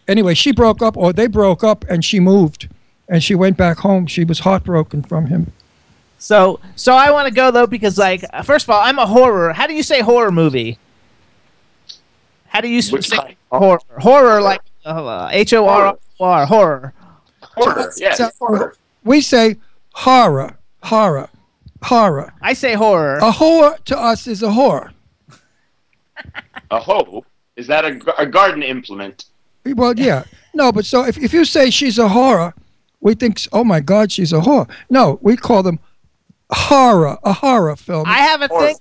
[0.08, 2.70] Anyway, she broke up, or they broke up, and she moved.
[3.10, 4.08] And she went back home.
[4.08, 5.52] She was heartbroken from him.
[6.18, 9.06] So, so I want to go though because, like, uh, first of all, I'm a
[9.06, 9.54] horror.
[9.54, 10.80] How do you say horror movie?
[12.48, 13.36] How do you Which say kind?
[13.52, 13.80] horror?
[14.00, 15.88] Horror, like uh, H O R
[16.20, 16.94] O R, horror.
[17.42, 17.92] Horror.
[17.98, 18.14] Yeah.
[18.16, 18.76] So- horror.
[19.04, 19.58] We say
[19.94, 21.30] horror, horror,
[21.84, 22.34] horror.
[22.42, 23.18] I say horror.
[23.18, 24.94] A horror to us is a whore.
[26.72, 27.24] A hoe.
[27.55, 29.26] Is that a, a garden implement?
[29.66, 30.24] Well, yeah.
[30.53, 32.53] No, but so if, if you say she's a horror,
[33.01, 34.70] we think, oh my God, she's a whore.
[34.89, 35.80] No, we call them
[36.51, 38.05] horror, a horror film.
[38.07, 38.68] I have a Horror.
[38.68, 38.76] thing.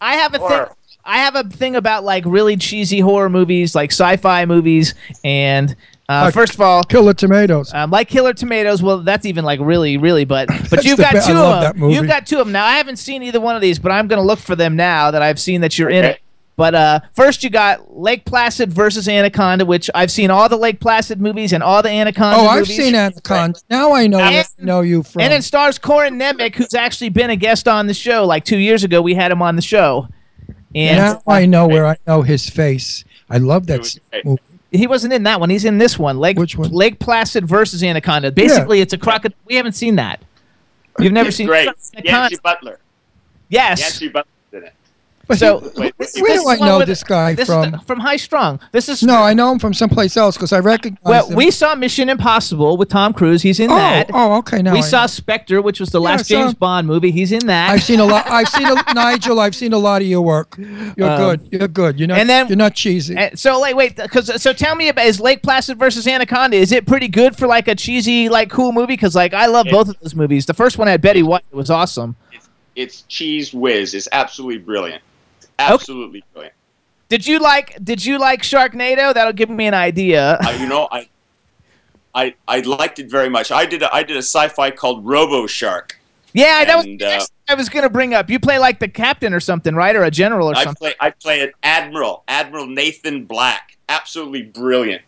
[0.00, 0.66] I have a thing.
[1.04, 5.74] I have a thing about like really cheesy horror movies, like sci-fi movies, and
[6.08, 7.72] uh, Like- first of all, Killer Tomatoes.
[7.74, 8.82] um, like Killer Tomatoes.
[8.82, 11.54] Well, that's even like really, really, but but you've the got be- I two love
[11.56, 11.80] of that them.
[11.80, 11.94] movie.
[11.94, 12.64] You've got two of them now.
[12.64, 15.22] I haven't seen either one of these, but I'm gonna look for them now that
[15.22, 16.20] I've seen that you're in it.
[16.62, 20.78] But uh, first, you got Lake Placid versus Anaconda, which I've seen all the Lake
[20.78, 22.76] Placid movies and all the Anaconda Oh, I've movies.
[22.76, 23.58] seen Anaconda.
[23.68, 25.22] Now I know And- I know you from.
[25.22, 28.24] And it stars Corin Nemec, who's actually been a guest on the show.
[28.24, 30.06] Like two years ago, we had him on the show.
[30.72, 33.04] And now I know where I know his face.
[33.28, 34.24] I love that was s- great.
[34.24, 34.40] movie.
[34.70, 35.50] he wasn't in that one.
[35.50, 36.18] He's in this one.
[36.20, 36.70] Lake Which one?
[36.70, 38.30] Lake Placid versus Anaconda.
[38.30, 39.36] Basically, it's a crocodile.
[39.46, 40.22] We haven't seen that.
[41.00, 41.66] You've never It's seen great.
[41.66, 42.02] Anaconda.
[42.04, 42.78] Yancy Butler.
[43.48, 43.80] Yes.
[43.80, 44.41] Yancy Butler's in it.
[45.32, 47.70] But So- who- Wait, where do This I know with- this guy this from?
[47.72, 48.60] The- from High Strung.
[48.72, 51.36] This is no, I know him from someplace else because I recognize Well, him.
[51.36, 53.40] we saw Mission Impossible with Tom Cruise.
[53.42, 54.10] He's in oh, that.
[54.12, 54.60] oh, okay.
[54.62, 55.06] Now we I saw know.
[55.06, 57.10] Spectre, which was the Yeah, last I saw- James Bond movie.
[57.10, 57.70] He's in that.
[57.70, 58.26] I've seen a lot.
[58.30, 59.40] I've seen a, Nigel.
[59.40, 60.54] I've seen a lot of your work.
[60.96, 61.48] You're Um, good.
[61.50, 61.98] You're good.
[61.98, 62.18] You're not.
[62.18, 63.16] and then- you're not cheesy.
[63.16, 66.56] And so like wait, because so tell me about is Lake Placid versus Anaconda?
[66.56, 68.86] Is it pretty good for like a cheesy like cool movie?
[68.88, 70.46] Because like I love both of those movies.
[70.46, 71.44] The first one had Betty White.
[71.50, 72.16] It was awesome.
[72.74, 73.92] It's cheese whiz.
[73.94, 75.02] It's absolutely brilliant.
[75.70, 76.54] Absolutely brilliant.
[77.08, 79.12] Did you like Did you like Sharknado?
[79.12, 80.38] That'll give me an idea.
[80.40, 81.08] I, you know, I,
[82.14, 83.50] I, I liked it very much.
[83.52, 83.82] I did.
[83.82, 85.98] A, I did a sci-fi called Robo Shark.
[86.32, 88.30] yeah, that was uh, I was gonna bring up.
[88.30, 89.94] You play like the captain or something, right?
[89.94, 90.78] Or a general or I something.
[90.78, 90.94] play.
[91.00, 93.76] I play an admiral, Admiral Nathan Black.
[93.88, 95.02] Absolutely brilliant.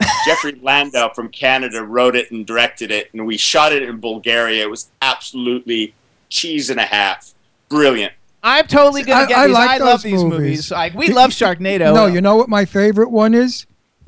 [0.26, 4.62] Jeffery Lando from Canada wrote it and directed it, and we shot it in Bulgaria.
[4.62, 5.94] It was absolutely
[6.28, 7.34] cheese and a half.
[7.68, 8.12] Brilliant.
[8.42, 9.54] I'm totally gonna get I these.
[9.54, 10.38] like I love these movies.
[10.38, 10.70] movies.
[10.70, 11.92] Like we love Sharknado.
[11.94, 13.66] no, you know what my favorite one is?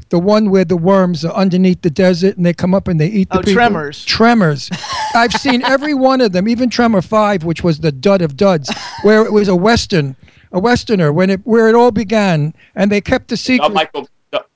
[0.09, 3.07] The one where the worms are underneath the desert and they come up and they
[3.07, 3.53] eat the Oh, people.
[3.53, 4.05] Tremors.
[4.05, 4.68] Tremors.
[5.14, 8.72] I've seen every one of them, even Tremor Five, which was the dud of duds,
[9.03, 10.16] where it was a western,
[10.53, 13.66] a westerner, when it where it all began, and they kept the secret.
[13.66, 14.09] Don Michael.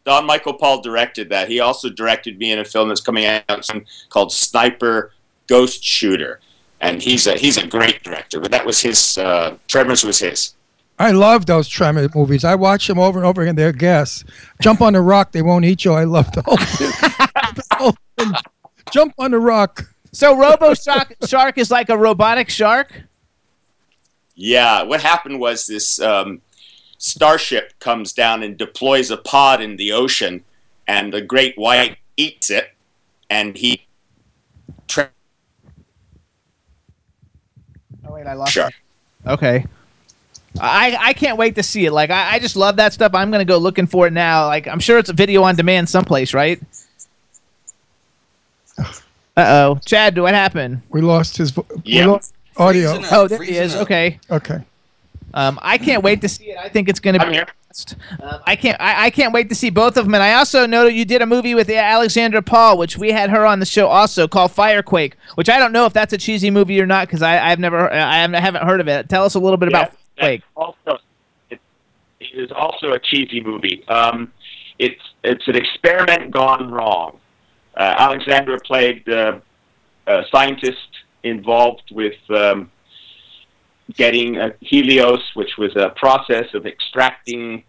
[0.05, 1.49] Don Michael Paul directed that.
[1.49, 5.13] He also directed me in a film that's coming out soon called Sniper
[5.49, 6.41] Ghost Shooter,
[6.85, 8.39] and he's a he's a great director.
[8.41, 9.17] But that was his.
[9.19, 10.55] Uh, Tremors was his.
[10.99, 12.45] I love those Tremor movies.
[12.45, 13.57] I watch them over and over again.
[13.57, 14.23] They're gas.
[14.61, 15.93] Jump on a rock, they won't eat you.
[15.93, 16.59] I love the whole.
[17.55, 17.95] The whole.
[18.91, 19.89] Jump on the rock.
[20.13, 22.93] So Robo Shark Shark is like a robotic shark.
[24.35, 26.43] Yeah, what happened was this um,
[26.99, 30.43] starship comes down and deploys a pod in the ocean,
[30.89, 32.71] and the great white eats it,
[33.31, 33.87] and he.
[34.89, 35.11] Tra-
[38.04, 38.53] Oh wait, I lost.
[38.53, 38.73] shark.
[39.27, 39.67] Okay.
[40.61, 41.93] I, I can't wait to see it.
[41.93, 43.13] Like I, I just love that stuff.
[43.15, 44.47] I'm gonna go looking for it now.
[44.47, 46.61] Like I'm sure it's a video on demand someplace, right?
[49.37, 49.43] Uh
[49.75, 50.83] oh, Chad, what happened?
[50.91, 52.07] We lost his vo- we Yeah.
[52.07, 53.01] lost audio.
[53.11, 53.75] Oh, there he is.
[53.75, 53.83] up.
[53.83, 54.21] Okay.
[54.31, 54.61] Okay.
[55.35, 56.57] Um, I can't wait to see it.
[56.57, 57.41] I think it's gonna I'm be.
[58.23, 58.81] Um, I can't.
[58.81, 60.15] I, I can't wait to see both of them.
[60.15, 63.31] And I also know that you did a movie with Alexandra Paul, which we had
[63.31, 65.15] her on the show also called Firequake.
[65.35, 67.93] Which I don't know if that's a cheesy movie or not because I've never.
[67.93, 69.09] I haven't- heard of it.
[69.09, 70.43] Tell us a little bit about Yeah, Firequake.
[70.57, 70.99] Also,
[71.51, 71.61] it,
[72.21, 73.85] it is also a cheesy movie.
[73.89, 74.33] Um,
[74.79, 77.19] it's it's an experiment gone wrong.
[77.77, 79.41] Uh, Alexandra played uh,
[80.07, 80.79] a scientist
[81.25, 82.71] involved with um,
[83.93, 87.65] getting uh, helios, which was a process of extracting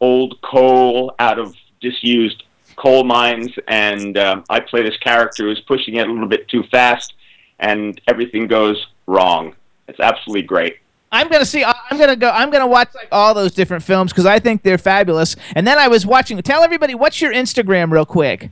[0.00, 2.42] old coal out of disused
[2.76, 3.52] coal mines.
[3.68, 7.14] And um, I play this character who's pushing it a little bit too fast,
[7.58, 9.54] and everything goes wrong.
[9.88, 10.78] It's absolutely great.
[11.12, 11.64] I'm gonna see.
[11.64, 12.30] I'm gonna go.
[12.30, 15.36] I'm gonna watch like all those different films because I think they're fabulous.
[15.54, 16.40] And then I was watching.
[16.42, 18.50] Tell everybody what's your Instagram, real quick.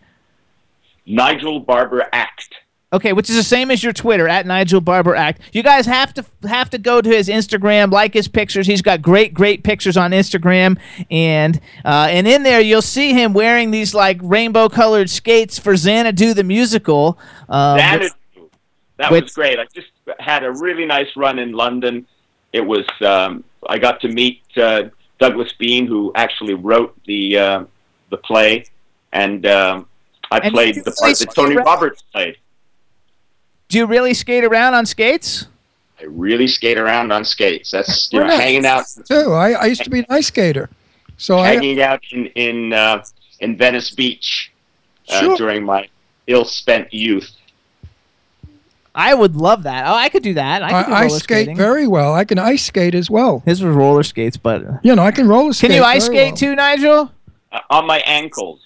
[1.04, 2.54] Nigel Barber Act.
[2.94, 5.40] Okay, which is the same as your Twitter at Nigel Barber Act.
[5.52, 8.68] You guys have to have to go to his Instagram, like his pictures.
[8.68, 10.78] He's got great, great pictures on Instagram,
[11.10, 15.74] and uh, and in there you'll see him wearing these like rainbow colored skates for
[15.76, 17.18] Xanadu the musical.
[17.48, 18.08] Um, Xanadu.
[18.98, 19.58] That which- was great.
[19.58, 19.88] I just
[20.20, 22.06] had a really nice run in London.
[22.52, 24.84] It was um, I got to meet uh,
[25.18, 27.64] Douglas Beane, who actually wrote the uh,
[28.10, 28.66] the play,
[29.12, 29.88] and um,
[30.30, 32.36] I And played the part that Tony Roberts played.
[33.74, 35.48] Do you really skate around on skates?
[36.00, 37.72] I really skate around on skates.
[37.72, 38.40] That's you Why know not?
[38.40, 39.32] hanging out Too.
[39.32, 40.70] I, I used to be an ice skater,
[41.16, 43.04] so I hanging out in in uh,
[43.40, 44.52] in Venice Beach
[45.08, 45.36] uh, Sure.
[45.36, 45.88] during my
[46.28, 47.32] ill-spent youth.
[48.94, 49.88] I would love that.
[49.88, 50.62] Oh, I could do that.
[50.62, 51.56] I could do I, I skate skating.
[51.56, 52.14] very well.
[52.14, 53.42] I can ice skate as well.
[53.44, 55.70] His was roller skates, but You know, I can roller skate.
[55.70, 56.36] can you ice skate well.
[56.36, 57.10] too, Nigel?
[57.50, 58.60] Uh, on my ankles.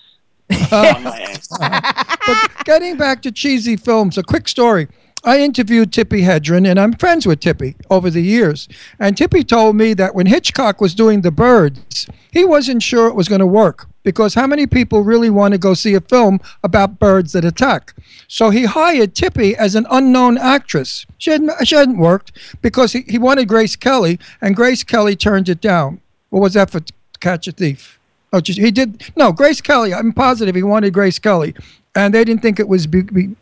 [0.50, 1.48] On my ankles.
[1.52, 2.16] Uh-huh.
[2.26, 4.88] but getting back to cheesy films, a quick story.
[5.24, 8.68] I interviewed Tippi Hedren, and I'm friends with Tippi over the years.
[9.00, 13.16] And Tippi told me that when Hitchcock was doing The Birds, he wasn't sure it
[13.16, 16.40] was going to work because how many people really want to go see a film
[16.62, 17.94] about birds that attack?
[18.28, 21.04] So he hired Tippi as an unknown actress.
[21.18, 22.32] She hadn't, she hadn't worked
[22.62, 26.00] because he, he wanted Grace Kelly, and Grace Kelly turned it down.
[26.30, 26.80] What was that for
[27.20, 27.97] Catch a Thief?
[28.32, 29.10] Oh, he did.
[29.16, 29.94] No, Grace Kelly.
[29.94, 31.54] I'm positive he wanted Grace Kelly,
[31.94, 33.36] and they didn't think it was be, be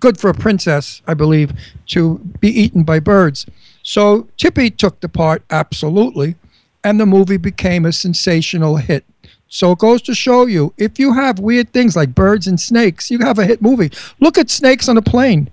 [0.00, 1.52] good for a princess, I believe,
[1.88, 3.46] to be eaten by birds.
[3.82, 6.36] So Tippi took the part absolutely,
[6.82, 9.04] and the movie became a sensational hit.
[9.48, 13.10] So it goes to show you if you have weird things like birds and snakes,
[13.10, 13.90] you have a hit movie.
[14.18, 15.50] Look at Snakes on a Plane.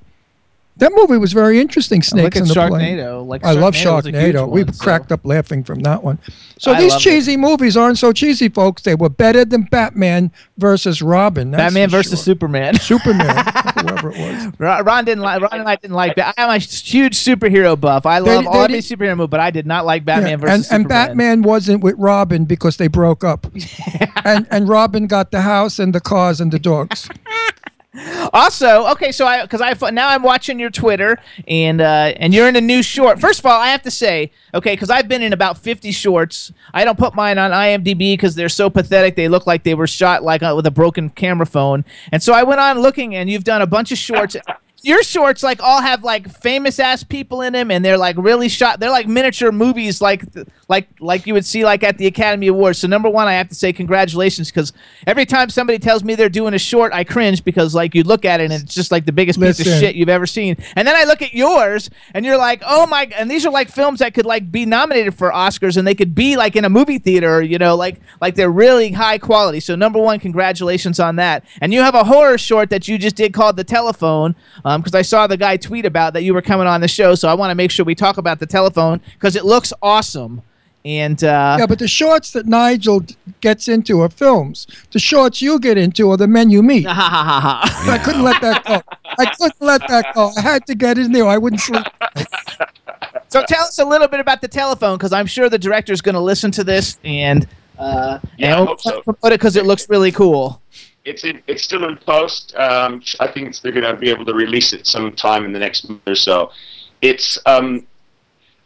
[0.79, 2.01] That movie was very interesting.
[2.01, 2.97] Snakes on the plane.
[2.97, 3.25] Sharknado.
[3.27, 4.41] Like I love Sharknado's Sharknado.
[4.47, 6.19] one, we so- cracked up laughing from that one.
[6.57, 7.09] So I these loved it.
[7.09, 8.81] cheesy movies aren't so cheesy, folks.
[8.81, 11.51] They were better than Batman versus Robin.
[11.51, 12.33] Batman versus sure.
[12.33, 12.75] Superman.
[12.79, 13.45] Superman,
[13.79, 14.17] whoever it
[14.59, 14.83] was.
[14.85, 15.41] Ron didn't like.
[15.41, 16.15] Ron and I didn't like.
[16.17, 18.05] Bat- I'm a huge superhero buff.
[18.05, 20.55] I love they all didn't- superhero movies, but I did not like Batman Yeah, versus
[20.55, 20.81] and, Superman.
[20.81, 23.47] and Batman wasn't with Robin because they broke up.
[24.25, 27.07] and and Robin got the house and the cars and the dogs.
[28.33, 31.17] Also, okay, so I because I now I'm watching your Twitter
[31.47, 33.19] and uh, and you're in a new short.
[33.19, 36.53] First of all, I have to say, okay, because I've been in about 50 shorts.
[36.71, 39.15] I don't put mine on IMDb because they're so pathetic.
[39.15, 41.83] They look like they were shot like uh, with a broken camera phone.
[42.11, 44.35] And so I went on looking, and you've done a bunch of shorts.
[44.81, 48.47] Your shorts like all have like famous ass people in them, and they're like really
[48.47, 48.79] shot.
[48.79, 50.23] They're like miniature movies, like
[50.69, 52.79] like like you would see like at the Academy Awards.
[52.79, 54.71] So number one, I have to say congratulations because
[55.05, 58.23] every time somebody tells me they're doing a short, I cringe because like you look
[58.23, 60.55] at it and it's just like the biggest piece of shit you've ever seen.
[60.75, 63.09] And then I look at yours, and you're like, oh my!
[63.15, 66.15] And these are like films that could like be nominated for Oscars, and they could
[66.15, 69.59] be like in a movie theater, you know, like like they're really high quality.
[69.59, 71.43] So number one, congratulations on that.
[71.59, 74.35] And you have a horror short that you just did called The Telephone,
[74.77, 77.15] because I saw the guy tweet about that you were coming on the show.
[77.15, 80.41] So I want to make sure we talk about the telephone because it looks awesome.
[80.85, 83.03] And uh, yeah, but the shorts that Nigel
[83.41, 84.65] gets into are films.
[84.91, 86.85] The shorts you get into are the men you meet.
[86.89, 88.81] I couldn't let that go.
[89.17, 90.31] I couldn't let that go.
[90.37, 91.27] I had to get in there.
[91.27, 91.85] I wouldn't sleep.
[93.31, 96.15] So tell us a little bit about the telephone, because I'm sure the director's going
[96.15, 97.47] to listen to this and
[97.77, 99.01] uh, Yeah, I hope so.
[99.01, 100.59] promote it because it looks really cool.
[101.09, 102.55] It's in, it's still in post.
[102.55, 105.89] Um, I think they're going to be able to release it sometime in the next
[105.89, 106.51] month or so.
[107.01, 107.87] It's um,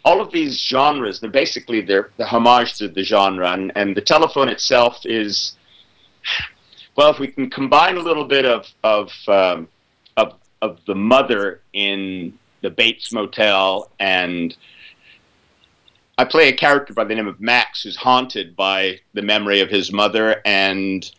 [0.04, 1.20] all of these genres.
[1.20, 5.56] They're basically they're the homage to the genre, and, and the telephone itself is
[6.96, 7.10] well.
[7.12, 9.68] If we can combine a little bit of of um,
[10.18, 14.56] of of the mother in the Bates Motel and
[16.18, 19.70] I play a character by the name of Max who's haunted by the memory of
[19.70, 21.10] his mother and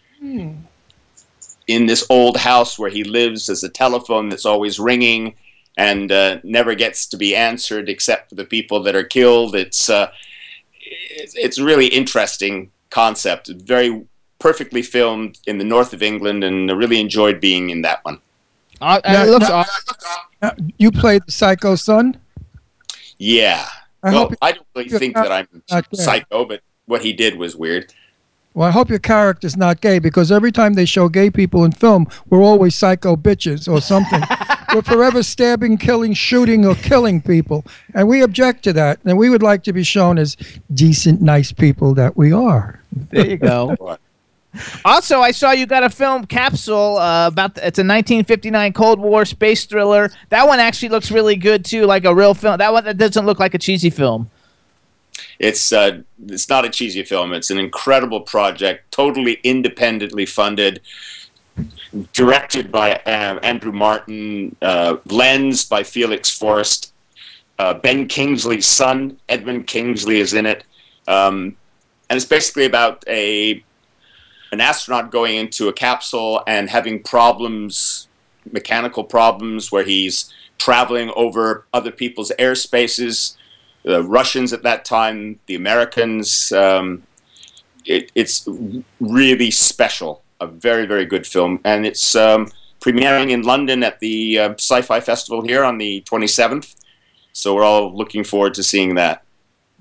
[1.66, 5.34] in this old house where he lives there's a telephone that's always ringing
[5.76, 9.54] and uh, never gets to be answered except for the people that are killed.
[9.56, 10.10] It's uh,
[10.82, 13.48] it's, it's a really interesting concept.
[13.48, 14.04] Very
[14.38, 18.20] perfectly filmed in the north of England and I really enjoyed being in that one.
[18.80, 19.94] Uh, Now- it looks now- awesome.
[20.42, 22.18] Uh, You played the Psycho Son.
[23.18, 23.66] yeah.
[24.02, 25.62] I well I don't really think not- that I'm
[25.94, 27.90] psycho but what he did was weird
[28.54, 31.72] Well, I hope your character's not gay because every time they show gay people in
[31.72, 34.22] film, we're always psycho bitches or something.
[34.74, 37.64] we're forever stabbing, killing, shooting, or killing people.
[37.94, 39.00] And we object to that.
[39.04, 40.36] And we would like to be shown as
[40.72, 42.80] decent, nice people that we are.
[43.10, 43.98] There you go.
[44.84, 49.00] Also, I saw you got a film capsule uh, about the, it's a 1959 Cold
[49.00, 50.12] War space thriller.
[50.28, 52.58] That one actually looks really good too, like a real film.
[52.58, 54.30] That one that doesn't look like a cheesy film.
[55.38, 57.32] It's uh, it's not a cheesy film.
[57.32, 60.80] It's an incredible project, totally independently funded,
[62.12, 66.92] directed by uh, Andrew Martin, uh, lensed by Felix Forrest.
[67.58, 70.64] Uh, ben Kingsley's son, Edmund Kingsley, is in it,
[71.06, 71.56] um,
[72.10, 73.62] and it's basically about a
[74.50, 78.08] an astronaut going into a capsule and having problems,
[78.52, 83.36] mechanical problems, where he's traveling over other people's airspaces.
[83.84, 86.52] The Russians at that time, the Americans.
[86.52, 87.02] Um,
[87.84, 88.48] it, it's
[89.00, 90.22] really special.
[90.40, 95.00] A very, very good film, and it's um, premiering in London at the uh, Sci-Fi
[95.00, 96.74] Festival here on the 27th.
[97.32, 99.22] So we're all looking forward to seeing that.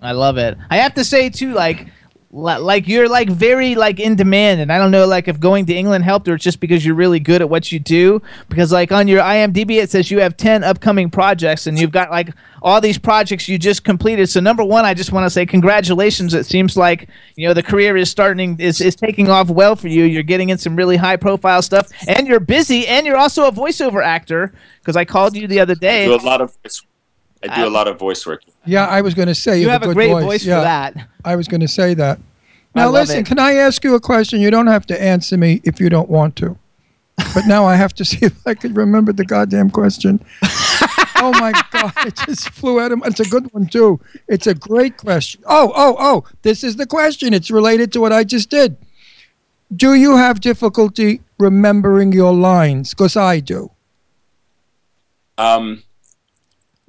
[0.02, 0.58] I love it.
[0.70, 1.92] I have to say too, like, li-
[2.34, 5.74] like you're like very like in demand, and I don't know like if going to
[5.74, 8.22] England helped or it's just because you're really good at what you do.
[8.50, 12.10] Because like on your IMDb it says you have ten upcoming projects, and you've got
[12.10, 12.30] like
[12.64, 14.30] all these projects you just completed.
[14.30, 16.34] So number one, I just want to say congratulations.
[16.34, 19.88] It seems like you know the career is starting is is taking off well for
[19.88, 20.04] you.
[20.06, 23.52] You're getting in some really high profile stuff, and you're busy, and you're also a
[23.52, 24.54] voiceover actor.
[24.80, 26.06] Because I called you the other I day.
[26.08, 26.58] do a lot of
[27.44, 28.44] I do a lot of voice work.
[28.66, 30.50] Yeah, I was going to say You have, have a good great voice, voice for
[30.50, 31.08] yeah, that.
[31.26, 32.20] I was going to say that.
[32.76, 33.26] Now listen, it.
[33.26, 34.40] can I ask you a question?
[34.42, 36.58] You don't have to answer me if you don't want to.
[37.36, 40.24] But now I have to see if I can remember the goddamn question.
[41.18, 44.00] oh my god, it just flew out of my It's a good one too.
[44.28, 45.44] It's a great question.
[45.46, 47.34] Oh, oh, oh, this is the question.
[47.34, 48.78] It's related to what I just did.
[49.76, 52.92] Do you have difficulty remembering your lines?
[52.92, 53.72] Because I do.
[55.38, 55.84] Um,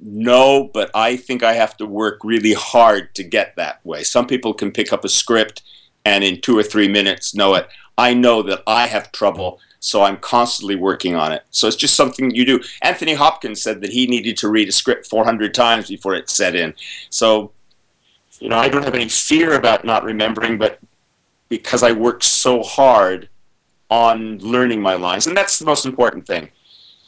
[0.07, 4.03] no, but I think I have to work really hard to get that way.
[4.03, 5.63] Some people can pick up a script
[6.05, 7.67] and in two or three minutes know it.
[7.97, 11.43] I know that I have trouble, so I'm constantly working on it.
[11.49, 12.61] So it's just something you do.
[12.83, 16.55] Anthony Hopkins said that he needed to read a script 400 times before it set
[16.55, 16.75] in.
[17.09, 17.51] So,
[18.39, 20.79] you know, I don't have any fear about not remembering, but
[21.49, 23.27] because I work so hard
[23.89, 26.49] on learning my lines, and that's the most important thing.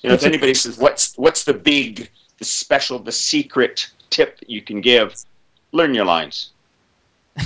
[0.02, 4.50] You know, if anybody says, "What's what's the big, the special, the secret tip that
[4.50, 5.16] you can give?"
[5.74, 6.52] Learn your lines.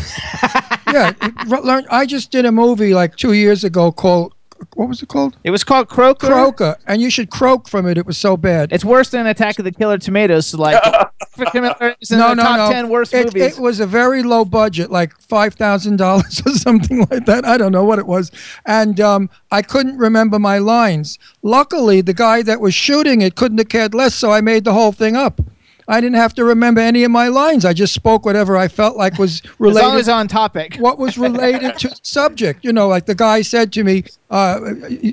[0.87, 1.13] yeah,
[1.47, 1.85] learn.
[1.89, 4.33] I just did a movie like two years ago called
[4.75, 5.37] what was it called?
[5.43, 6.27] It was called Croaker.
[6.27, 7.97] Croaker, and you should croak from it.
[7.97, 8.71] It was so bad.
[8.71, 10.47] It's worse than Attack of the Killer Tomatoes.
[10.47, 10.81] So like,
[11.37, 12.71] it's in no, the no, top no.
[12.71, 13.57] ten worst it, movies.
[13.57, 17.45] It was a very low budget, like five thousand dollars or something like that.
[17.45, 18.31] I don't know what it was,
[18.65, 21.19] and um, I couldn't remember my lines.
[21.41, 24.73] Luckily, the guy that was shooting it couldn't have cared less, so I made the
[24.73, 25.41] whole thing up.
[25.87, 27.65] I didn't have to remember any of my lines.
[27.65, 29.87] I just spoke whatever I felt like was as related.
[29.87, 30.77] long as on topic.
[30.77, 32.63] what was related to the subject.
[32.63, 34.59] You know, like the guy said to me, uh,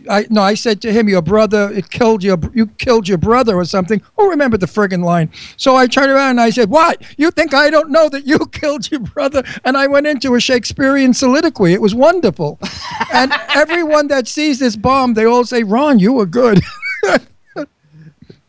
[0.09, 3.57] I no, I said to him, "Your brother it killed your you killed your brother
[3.57, 5.31] or something." Oh, remember the friggin' line.
[5.57, 7.03] So I turned around and I said, "What?
[7.17, 10.41] You think I don't know that you killed your brother?" And I went into a
[10.41, 11.73] Shakespearean soliloquy.
[11.73, 12.61] It was wonderful,
[13.13, 16.61] and everyone that sees this bomb, they all say, "Ron, you were good."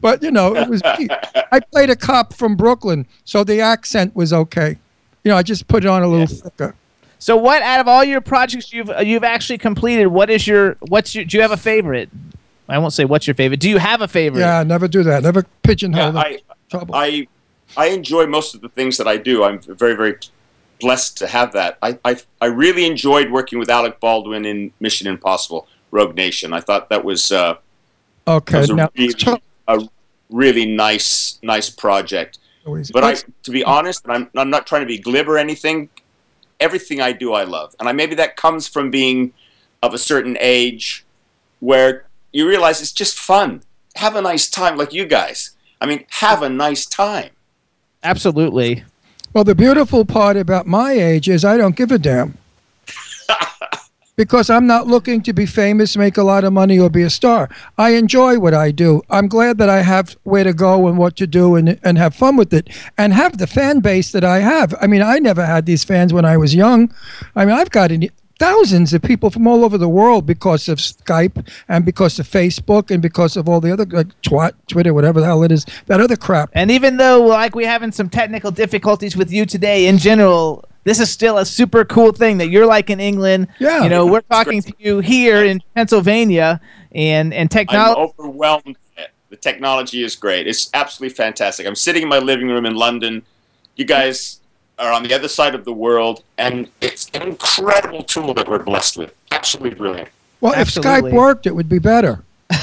[0.02, 1.08] But you know, it was me.
[1.52, 4.78] I played a cop from Brooklyn, so the accent was okay.
[5.24, 6.76] You know, I just put it on a little thicker.
[7.20, 10.08] So what out of all your projects you've uh, you've actually completed?
[10.08, 11.26] What is your what's your?
[11.26, 12.10] Do you have a favorite?
[12.70, 13.60] I won't say what's your favorite.
[13.60, 14.42] Do you have a favorite?
[14.42, 15.24] Yeah, never do that.
[15.24, 16.20] Never pigeonhole Yeah.
[16.20, 16.40] I,
[16.70, 16.96] Trouble.
[16.96, 17.28] I
[17.76, 19.44] I enjoy most of the things that I do.
[19.44, 20.18] I'm very very
[20.80, 21.78] blessed to have that.
[21.82, 26.54] I I, I really enjoyed working with Alec Baldwin in Mission Impossible: Rogue Nation.
[26.54, 27.56] I thought that was uh,
[28.26, 29.14] that okay, was a now really,
[29.70, 29.88] a
[30.30, 32.40] really nice nice project.
[32.66, 33.14] always- But I,
[33.44, 35.90] to be honest, and I'm, I'm not trying to be glib or anything.
[36.60, 39.32] Everything I do, I love, and I maybe that comes from being
[39.82, 41.06] of a certain age,
[41.62, 43.64] where you realize it's just fun.
[43.96, 45.52] Have a nice time, like you guys.
[45.80, 47.30] I mean, have a nice time.
[48.04, 48.84] absolutely.
[49.34, 52.38] well, the beautiful part about my age is I don't give a damn.
[54.20, 57.10] Because I'm not looking to be famous, make a lot of money, or be a
[57.10, 57.48] star.
[57.78, 59.02] I enjoy what I do.
[59.10, 62.14] I'm glad that I have where to go and what to do and, and have
[62.14, 64.76] fun with it and have the fan base that I have.
[64.82, 66.94] I mean, I never had these fans when I was young.
[67.34, 68.10] I mean, I've got any,
[68.40, 72.92] thousands of people from all over the world because of Skype and because of Facebook
[72.92, 76.02] and because of all the other, like twat, Twitter, whatever the hell it is, that
[76.02, 76.50] other crap.
[76.54, 81.00] And even though like we're having some technical difficulties with you today, in general, this
[81.00, 83.48] is still a super cool thing that you're like in England.
[83.60, 83.84] Yeah.
[83.84, 86.62] You know, we're talking to you here in Pennsylvania,
[86.94, 88.02] and and technology.
[88.02, 88.14] I'm technology.
[88.20, 88.78] overwhelmed.
[89.30, 90.48] The technology is great.
[90.48, 91.68] It's absolutely fantastic.
[91.68, 93.22] I'm sitting in my living room in London.
[93.76, 94.40] You guys
[94.80, 98.64] are on the other side of the world, and it's an incredible tool that we're
[98.64, 99.14] blessed with.
[99.32, 100.10] Absolutely brilliant.
[100.42, 100.92] Well, Absolutely.
[100.92, 102.24] if Skype worked, it would be better.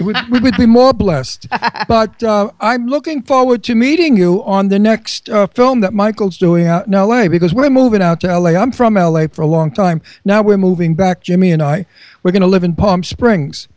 [0.00, 1.46] Would, we would be more blessed.
[1.88, 6.36] But uh, I'm looking forward to meeting you on the next uh, film that Michael's
[6.36, 8.50] doing out in LA because we're moving out to LA.
[8.60, 10.02] I'm from LA for a long time.
[10.24, 11.86] Now we're moving back, Jimmy and I.
[12.22, 13.68] We're going to live in Palm Springs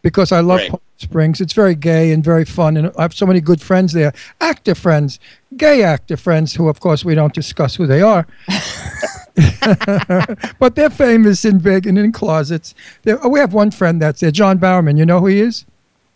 [0.00, 0.60] because I love.
[0.68, 1.40] Palm Springs.
[1.40, 2.76] It's very gay and very fun.
[2.76, 5.18] And I have so many good friends there actor friends,
[5.56, 8.26] gay actor friends, who, of course, we don't discuss who they are.
[10.58, 12.74] but they're famous in big and in closets.
[13.02, 14.98] They're, oh, we have one friend that's there, John Barrowman.
[14.98, 15.64] You know who he is?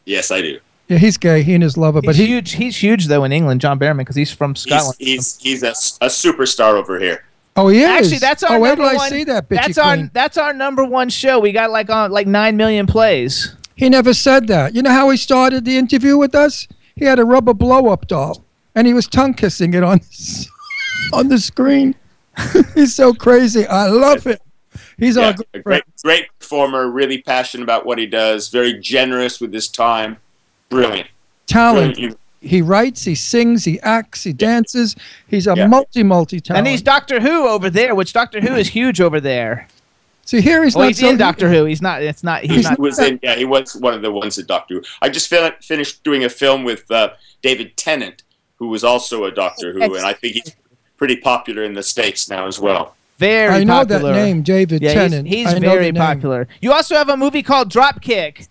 [0.04, 0.60] Yes, I do.
[0.88, 1.42] Yeah, he's gay.
[1.42, 2.52] He and his lover, He's but he huge.
[2.52, 4.96] He's huge though in England, John Barrowman, because he's from He's Scotland.
[4.98, 7.24] he's he's a, s- a superstar over here.
[7.56, 7.88] oh he is.
[7.88, 9.10] Actually, that's our oh, wait number till I one.
[9.10, 11.38] see that bitchy that's our that's our number one show.
[11.40, 13.56] We got like on like nine million plays.
[13.76, 14.74] He never said that.
[14.74, 16.68] You know how he started the interview with us?
[16.94, 18.44] He had a rubber blow up doll,
[18.74, 20.00] and he was tongue kissing it on
[21.14, 21.94] on the screen.
[22.74, 23.66] he's so crazy.
[23.66, 24.38] I love him.
[24.98, 25.64] He's Yeah, our a good friend.
[25.64, 30.18] great great performer, really passionate about what he does, very generous with his time.
[30.68, 31.08] Brilliant.
[31.46, 31.94] talent.
[31.94, 32.18] Brilliant.
[32.40, 34.94] He writes, he sings, he acts, he dances.
[35.26, 35.66] He's a Yeah.
[35.66, 36.58] multi multi talent.
[36.58, 39.66] And he's Doctor Who over there, which Doctor Who is huge over there.
[40.26, 41.64] So here, he's Well, not he's so in Doctor Who.
[41.64, 42.02] He's not.
[42.02, 42.42] It's not.
[42.42, 42.76] He's, He's not.
[42.76, 44.82] He was in, yeah, he was one of the ones at Doctor Who.
[45.02, 47.10] I just fin- finished doing a film with uh,
[47.42, 48.22] David Tennant,
[48.56, 50.54] who was also a Doctor Who, and I think he's
[51.04, 52.94] pretty popular in the states now as well.
[53.18, 53.60] very popular.
[53.60, 54.12] I know popular.
[54.14, 55.28] that name, David Yeah, Tennant.
[55.28, 56.48] he's, he's very popular.
[56.62, 58.48] You also have a movie called Dropkick,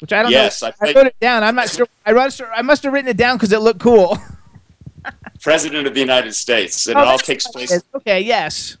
[0.00, 0.70] which I don't Yes, know.
[0.80, 1.42] I I wrote it down.
[1.44, 1.86] I'm not sure.
[2.06, 2.40] I wrote.
[2.56, 4.16] I must have written it down because it looked cool.
[5.42, 7.84] President of the United States, and Oh, it all takes place is.
[7.94, 8.20] Okay.
[8.22, 8.78] Yes.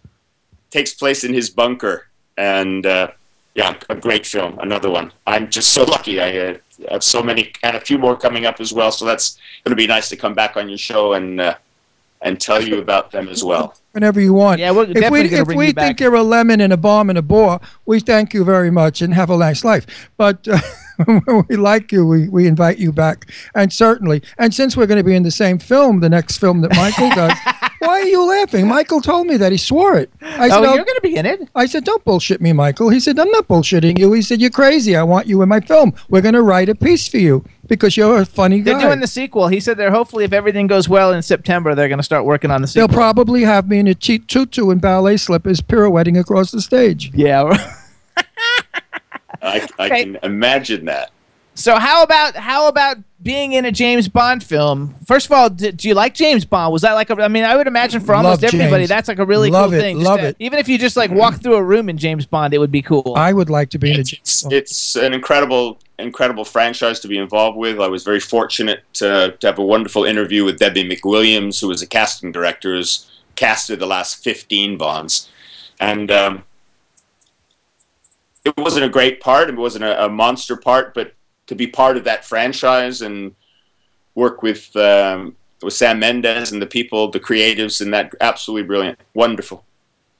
[0.70, 3.08] takes place in his bunker, and uh,
[3.54, 5.12] yeah, a great film, another one.
[5.26, 6.20] I'm just so lucky.
[6.22, 6.56] I uh,
[6.90, 8.90] have so many, and a few more coming up as well.
[8.90, 11.54] So that's going to be nice to come back on your show and uh,
[12.24, 13.76] and tell you about them as well.
[13.92, 14.58] Whenever you want.
[14.58, 16.00] Yeah, we're if definitely we gonna if bring we you think back.
[16.00, 19.14] you're a lemon and a bomb and a bore, we thank you very much and
[19.14, 19.86] have a nice life.
[20.16, 20.62] But uh, when
[21.48, 23.30] we like you, we, we invite you back.
[23.54, 26.60] And certainly, and since we're going to be in the same film, the next film
[26.62, 27.36] that Michael does,
[27.80, 28.66] why are you laughing?
[28.68, 30.10] Michael told me that he swore it.
[30.22, 31.48] I Oh, said, you're going to be in it.
[31.54, 32.88] I said, don't bullshit me, Michael.
[32.88, 34.12] He said, I'm not bullshitting you.
[34.12, 34.96] He said, you're crazy.
[34.96, 35.92] I want you in my film.
[36.08, 38.72] We're going to write a piece for you because you're a funny guy.
[38.78, 39.48] They're doing the sequel.
[39.48, 42.50] He said they're hopefully, if everything goes well in September, they're going to start working
[42.50, 42.88] on the sequel.
[42.88, 47.10] They'll probably have me in a cheap tutu and ballet slippers pirouetting across the stage.
[47.14, 47.72] yeah.
[49.42, 50.04] I, I Okay.
[50.04, 51.10] can imagine that.
[51.56, 54.92] So how about how about being in a James Bond film?
[55.06, 56.72] First of all, do, do you like James Bond?
[56.72, 57.22] Was that like a?
[57.22, 58.88] I mean, I would imagine for almost Love everybody, James.
[58.88, 59.96] that's like a really Love cool it, thing.
[59.98, 60.36] Just love to- it.
[60.40, 62.82] Even if you just like walk through a room in James Bond, it would be
[62.82, 63.14] cool.
[63.16, 67.08] I would like to be in a It's, James it's an incredible, incredible franchise to
[67.08, 67.80] be involved with.
[67.80, 71.82] I was very fortunate to, to have a wonderful interview with Debbie McWilliams, who was
[71.82, 75.28] a casting director, who's casted the last 15 Bonds.
[75.78, 76.42] And um,
[78.44, 81.14] it wasn't a great part, it wasn't a, a monster part, but
[81.46, 83.34] to be part of that franchise and
[84.14, 88.98] work with, um, with Sam Mendes and the people, the creatives, and that absolutely brilliant.
[89.14, 89.64] Wonderful.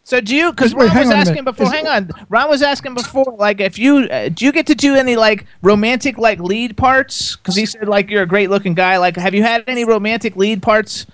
[0.07, 0.51] So do you?
[0.51, 1.67] Because Ron was asking before.
[1.67, 3.35] Is- hang on, Ron was asking before.
[3.39, 7.37] Like, if you uh, do you get to do any like romantic like lead parts?
[7.37, 8.99] Because he said like you're a great looking guy.
[8.99, 11.07] Like, have you had any romantic lead parts?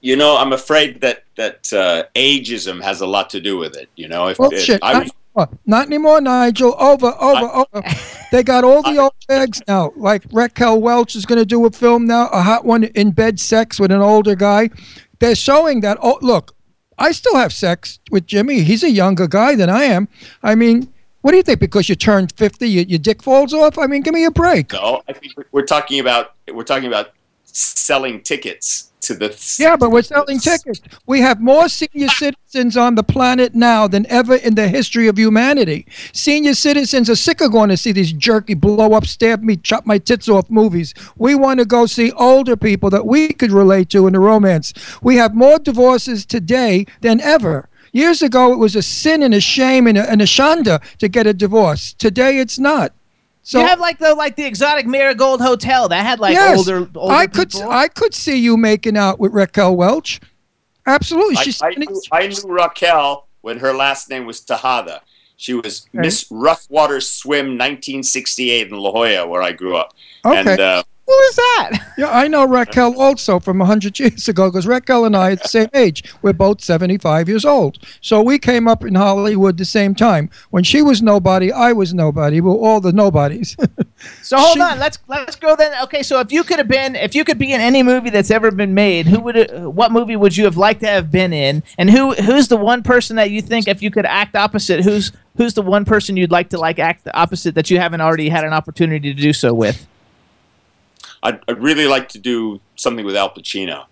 [0.00, 3.90] You know, I'm afraid that that uh, ageism has a lot to do with it.
[3.94, 4.82] You know, if Bullshit.
[4.82, 6.74] I was, Not, not anymore, Nigel.
[6.78, 7.88] Over, over, over.
[8.30, 9.92] They got all the old bags now.
[9.96, 13.40] Like Raquel Welch is going to do a film now, a hot one in bed
[13.40, 14.70] sex with an older guy.
[15.18, 15.98] They're showing that.
[16.02, 16.54] Oh, look,
[16.98, 18.62] I still have sex with Jimmy.
[18.62, 20.08] He's a younger guy than I am.
[20.42, 21.58] I mean, what do you think?
[21.58, 23.78] Because you turned fifty, your, your dick falls off?
[23.78, 24.72] I mean, give me a break.
[24.72, 27.12] no, I think we're talking about we're talking about
[27.44, 29.56] selling tickets to the.
[29.58, 30.80] Yeah, but we're selling tickets.
[31.06, 35.18] We have more senior citizens on the planet now than ever in the history of
[35.18, 35.86] humanity.
[36.12, 39.86] Senior citizens are sick of going to see these jerky blow up, stab me, chop
[39.86, 40.94] my tits off movies.
[41.16, 44.72] We want to go see older people that we could relate to in a romance.
[45.02, 47.68] We have more divorces today than ever.
[47.92, 51.08] Years ago, it was a sin and a shame and a, and a shanda to
[51.08, 51.92] get a divorce.
[51.92, 52.92] Today, it's not.
[53.44, 56.88] So you have like the like the exotic Marigold Hotel that had like yes, older
[56.94, 57.70] older I could people.
[57.70, 60.18] I could see you making out with Raquel Welch.
[60.86, 65.02] Absolutely, I, she's I, knew, I knew Raquel when her last name was Tejada.
[65.36, 65.98] She was Okay.
[66.00, 69.92] Miss Rough Water Swim 1968 in La Jolla, where I grew up.
[70.24, 70.52] Okay.
[70.52, 71.92] And uh, Who is that?
[71.98, 75.48] Yeah, I know Raquel also from 100 years ago because Raquel and I are the
[75.48, 76.02] same age.
[76.22, 77.78] We're both 75 years old.
[78.00, 80.30] So we came up in Hollywood the same time.
[80.50, 82.40] When she was nobody, I was nobody.
[82.40, 83.56] We're all the nobodies.
[84.20, 85.72] So hold She- on, let's let's go then.
[85.84, 88.30] Okay, so if you could have been, if you could be in any movie that's
[88.30, 91.62] ever been made, who would, what movie would you have liked to have been in?
[91.78, 95.10] And who who's the one person that you think, if you could act opposite, who's
[95.38, 98.28] who's the one person you'd like to like act the opposite that you haven't already
[98.28, 99.86] had an opportunity to do so with?
[101.24, 103.86] I'd, I'd really like to do something with Al Pacino.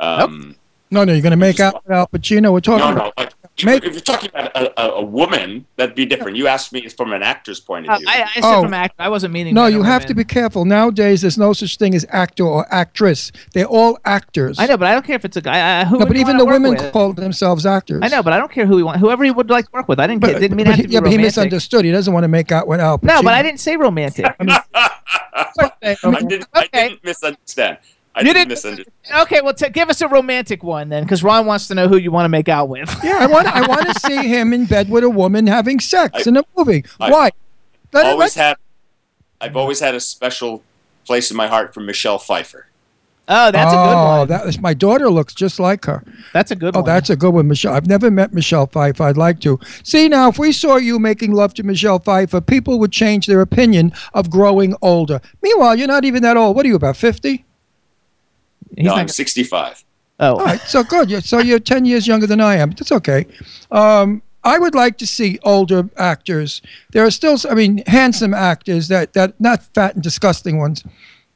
[0.00, 0.56] Um,
[0.90, 2.52] no, no, you're going to make out with Al Pacino.
[2.52, 3.24] We're talking No, about no.
[3.24, 6.36] Like, Make- if you're talking about a, a, a woman, that'd be different.
[6.36, 8.08] You asked me from an actor's point Uh, of view.
[8.08, 8.62] I, I said Oh.
[8.62, 8.94] from act.
[8.98, 9.54] I wasn't meaning.
[9.54, 10.64] No, you or have to be careful.
[10.64, 13.32] Nowadays, there's no such thing as actor or actress.
[13.54, 14.58] They're all actors.
[14.58, 15.80] I know, but I don't care if it's a guy.
[15.80, 16.92] Uh, who No, but even the women with?
[16.92, 18.00] call themselves actors.
[18.02, 18.98] I know, but I don't care who he want.
[19.00, 19.98] Whoever he would like to work with.
[20.00, 20.20] I didn't.
[20.20, 21.84] But, didn't mean but it he, have to be yeah, but he misunderstood.
[21.84, 23.06] He doesn't want to make out with Al Pacino.
[23.16, 24.26] No, but I didn't say romantic.
[24.40, 26.88] I didn't, I Okay.
[26.90, 27.78] didn't misunderstand.
[28.18, 29.20] I You didn't didn't misunderstand.
[29.22, 31.96] okay, well, t- give us a romantic one then, because Ron wants to know who
[31.96, 32.88] you want to make out with.
[33.04, 33.46] Yeah, I want.
[33.46, 36.84] I want to see him in bed with a woman having sex in a movie.
[37.00, 37.30] I- Why?
[37.92, 38.56] Let it- always let- had,
[39.40, 40.62] I've always had a special
[41.06, 42.66] place in my heart for Michelle Pfeiffer.
[43.30, 44.28] Oh, that's a good Oh, one.
[44.28, 45.10] that was my daughter.
[45.10, 46.02] Looks just like her.
[46.32, 46.86] That's a good Oh, one.
[46.86, 47.74] that's a good one, Michelle.
[47.74, 49.02] I've never met Michelle Pfeiffer.
[49.04, 49.60] I'd like to.
[49.82, 53.42] See, now, if we saw you making love to Michelle Pfeiffer, people would change their
[53.42, 55.20] opinion of growing older.
[55.42, 56.56] Meanwhile, you're not even that old.
[56.56, 57.44] What are you, about 50?
[58.78, 59.84] He's no, not I'm gonna- 65.
[60.20, 61.10] oh, All right, so good.
[61.10, 62.70] You're, so you're 10 years younger than I am.
[62.70, 63.26] That's okay.
[63.72, 66.62] Um, I would like to see older actors.
[66.92, 70.84] There are still, I mean, handsome actors that, that not fat and disgusting ones.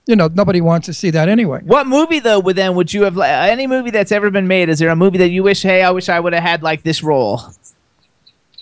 [0.06, 1.60] You know, nobody wants to see that anyway.
[1.64, 2.40] what movie though?
[2.40, 4.68] Would then would you have any movie that's ever been made?
[4.68, 5.62] Is there a movie that you wish?
[5.62, 7.40] Hey, I wish I would have had like this role.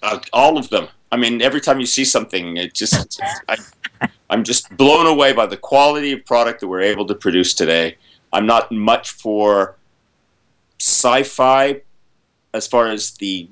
[0.02, 0.88] Uh, all of them.
[1.12, 3.56] I mean, every time you see something, it just, I,
[4.30, 7.96] I'm just blown away by the quality of product that we're able to produce today.
[8.32, 9.76] I'm not much for
[10.78, 11.82] sci-fi
[12.54, 13.48] as far as the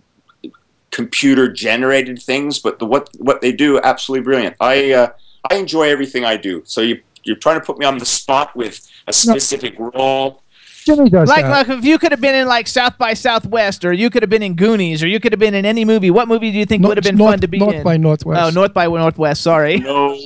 [0.91, 4.57] computer generated things, but the what what they do absolutely brilliant.
[4.61, 5.09] I uh,
[5.51, 6.63] I enjoy everything I do.
[6.65, 10.43] So you you're trying to put me on the spot with a specific role.
[10.85, 11.69] Jimmy does Like, that.
[11.69, 14.31] like if you could have been in like South by Southwest, or you could have
[14.31, 16.11] been in Goonies, or you could have been in any movie.
[16.11, 17.77] What movie do you think North- would have been North- fun to be North in?
[17.79, 18.41] North by Northwest.
[18.43, 19.43] Oh, North by Northwest.
[19.43, 19.79] Sorry.
[19.81, 20.19] No,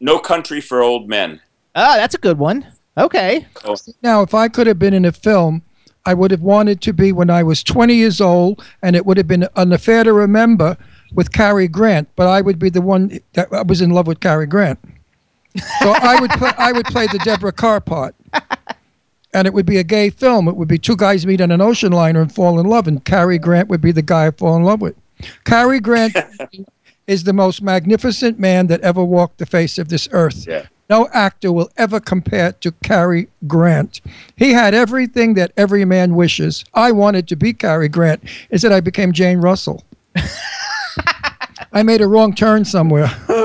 [0.00, 1.40] no country for old men.
[1.74, 2.66] Oh, that's a good one.
[3.00, 3.46] Okay.
[3.64, 5.62] Oh, Now, if I could have been in a film,
[6.06, 9.16] I would have wanted to be when I was 20 years old, and it would
[9.16, 10.76] have been an affair to remember
[11.14, 12.08] with Cary Grant.
[12.16, 14.78] But I would be the one that I was in love with Cary Grant.
[15.80, 18.14] So I would play, I would play the Deborah Kerr part,
[19.34, 20.46] and it would be a gay film.
[20.46, 23.04] It would be two guys meet on an ocean liner and fall in love, and
[23.04, 24.94] Cary Grant would be the guy I fall in love with.
[25.44, 26.16] Cary Grant
[27.06, 30.46] is the most magnificent man that ever walked the face of this earth.
[30.46, 30.66] Yeah.
[30.90, 34.00] No actor will ever compare to Cary Grant.
[34.36, 36.64] He had everything that every man wishes.
[36.74, 38.24] I wanted to be Cary Grant.
[38.50, 39.84] Instead, I became Jane Russell.
[41.72, 43.08] I made a wrong turn somewhere.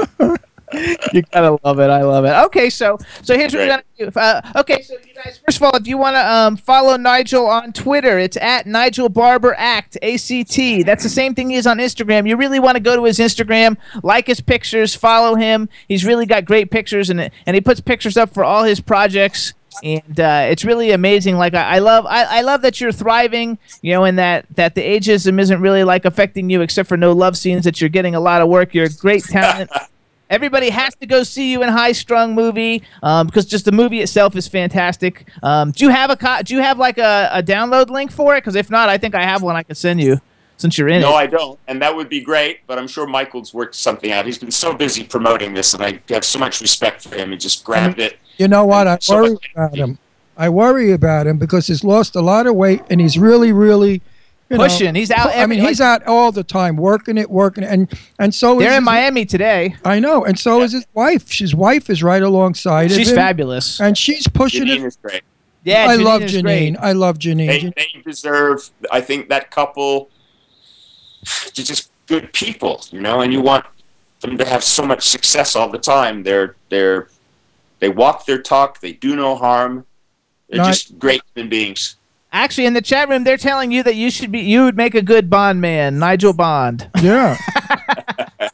[1.13, 1.89] you gotta love it.
[1.89, 2.33] I love it.
[2.45, 4.19] Okay, so so here's what we're gonna do.
[4.19, 7.45] Uh, okay, so you guys, first of all, if you want to um, follow Nigel
[7.45, 10.83] on Twitter, it's at Nigel Barber Act A C T.
[10.83, 12.27] That's the same thing he is on Instagram.
[12.27, 15.69] You really want to go to his Instagram, like his pictures, follow him.
[15.87, 19.53] He's really got great pictures, and and he puts pictures up for all his projects.
[19.83, 21.35] And uh, it's really amazing.
[21.35, 23.57] Like I, I love, I, I love that you're thriving.
[23.81, 27.11] You know, and that that the ageism isn't really like affecting you, except for no
[27.11, 27.65] love scenes.
[27.65, 28.73] That you're getting a lot of work.
[28.73, 29.69] You're a great talent.
[30.29, 34.01] Everybody has to go see you in High Strung movie um, because just the movie
[34.01, 35.27] itself is fantastic.
[35.43, 38.35] Um, do you have a co- do you have like a, a download link for
[38.35, 38.39] it?
[38.41, 40.19] Because if not, I think I have one I can send you
[40.57, 41.13] since you're in No, it.
[41.15, 42.65] I don't, and that would be great.
[42.65, 44.25] But I'm sure Michael's worked something out.
[44.25, 47.31] He's been so busy promoting this, and I have so much respect for him.
[47.31, 48.17] He just grabbed it.
[48.37, 48.87] You know what?
[48.87, 49.99] I So worry about him.
[50.37, 54.01] I worry about him because he's lost a lot of weight and he's really, really
[54.49, 54.93] you know, Pushing.
[54.95, 57.91] He's out I mean, every- he's out all the time working it, working it, and
[58.19, 59.75] and so They're is in his- Miami today.
[59.83, 61.31] I know, and so is his wife.
[61.31, 63.79] His wife is right alongside of She's him, fabulous.
[63.81, 64.79] and she's pushing it.
[64.79, 64.85] Janine it.
[64.87, 65.21] is great.
[65.63, 66.43] Yeah, I Janine love is Janine.
[66.43, 66.75] great.
[66.79, 67.47] I love Janine.
[67.47, 68.69] They, Jan- they deserve.
[68.91, 70.09] I think that couple.
[71.55, 73.65] They're just good people, you know, and you want
[74.21, 76.21] them to have so much success all the time.
[76.21, 77.07] They're they're
[77.79, 78.79] they walk their talk.
[78.79, 79.85] They do no harm.
[80.49, 81.95] They're No, I- just great human beings.
[82.35, 84.93] Actually, in the chat room, they're telling you that you should be you would make
[84.93, 86.89] a good Bond man, Nigel Bond.
[87.01, 87.37] yeah,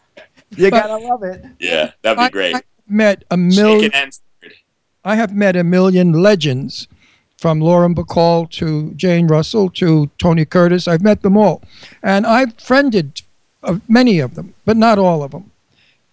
[0.56, 1.44] You gotta love it.
[1.60, 2.56] Yeah, that'd be I, great.
[2.58, 3.92] I met a million.
[5.04, 6.88] I have met a million legends,
[7.40, 10.88] from Lauren Bacall to Jane Russell to Tony Curtis.
[10.88, 11.64] I've met them all,
[12.04, 13.24] and I've friended
[13.64, 15.50] uh, many of them, but not all of them.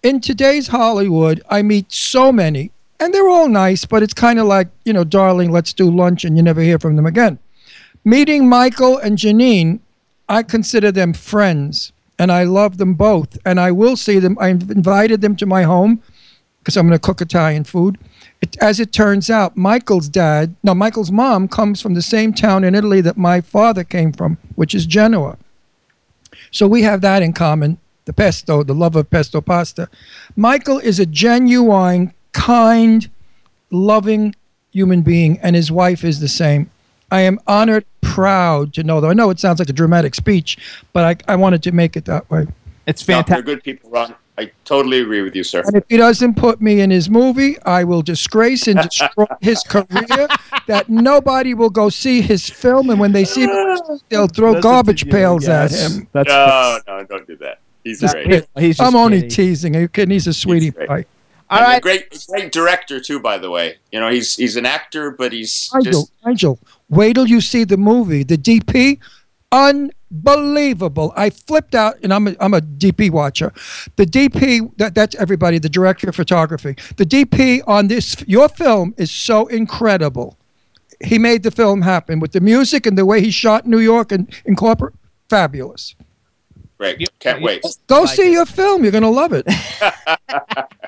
[0.01, 4.47] In today's Hollywood, I meet so many and they're all nice, but it's kind of
[4.47, 7.37] like you know, darling, let's do lunch, and you never hear from them again.
[8.03, 9.79] Meeting Michael and Janine,
[10.27, 14.37] I consider them friends, and I love them both, and I will see them.
[14.39, 16.01] I invited them to my home
[16.59, 17.97] because I'm going to cook Italian food.
[18.41, 22.63] It, as it turns out, Michael's dad, no, Michael's mom comes from the same town
[22.63, 25.37] in Italy that my father came from, which is Genoa.
[26.51, 29.87] So we have that in common the pesto, the love of pesto pasta.
[30.35, 33.07] Michael is a genuine, kind,
[33.69, 34.33] loving
[34.71, 36.71] human being, and his wife is the same.
[37.11, 40.57] I am honored, proud to know, though I know it sounds like a dramatic speech,
[40.93, 42.47] but I, I wanted to make it that way.
[42.87, 43.45] It's fantastic.
[43.45, 44.15] they're good people, Ron.
[44.37, 45.61] I totally agree with you, sir.
[45.65, 49.61] And if he doesn't put me in his movie, I will disgrace and destroy his
[49.63, 50.27] career.
[50.67, 54.61] That nobody will go see his film, and when they see him, they'll throw Listen
[54.61, 56.07] garbage you, pails at him.
[56.13, 57.59] That's no, no, don't do that.
[57.83, 58.27] He's Just great.
[58.27, 58.47] kidding.
[58.57, 59.29] He's just I'm only kidding.
[59.29, 59.75] teasing.
[59.75, 60.11] Are you kidding?
[60.13, 60.87] He's a sweetie great.
[60.87, 61.05] pie.
[61.49, 63.19] All And a great, great director too.
[63.19, 66.59] By the way, you know he's he's an actor, but he's Nigel, just Nigel,
[66.89, 68.23] wait till you see the movie.
[68.23, 68.99] The DP,
[69.51, 71.13] unbelievable.
[71.15, 73.53] I flipped out, and I'm a, I'm a DP watcher.
[73.95, 76.75] The DP, that, that's everybody, the director of photography.
[76.97, 80.37] The DP on this, your film is so incredible.
[81.03, 84.11] He made the film happen with the music and the way he shot New York
[84.11, 84.95] and incorporate.
[85.29, 85.95] Fabulous.
[86.77, 87.07] great.
[87.19, 87.63] Can't wait.
[87.87, 88.83] Go see your film.
[88.83, 89.45] You're going to love it.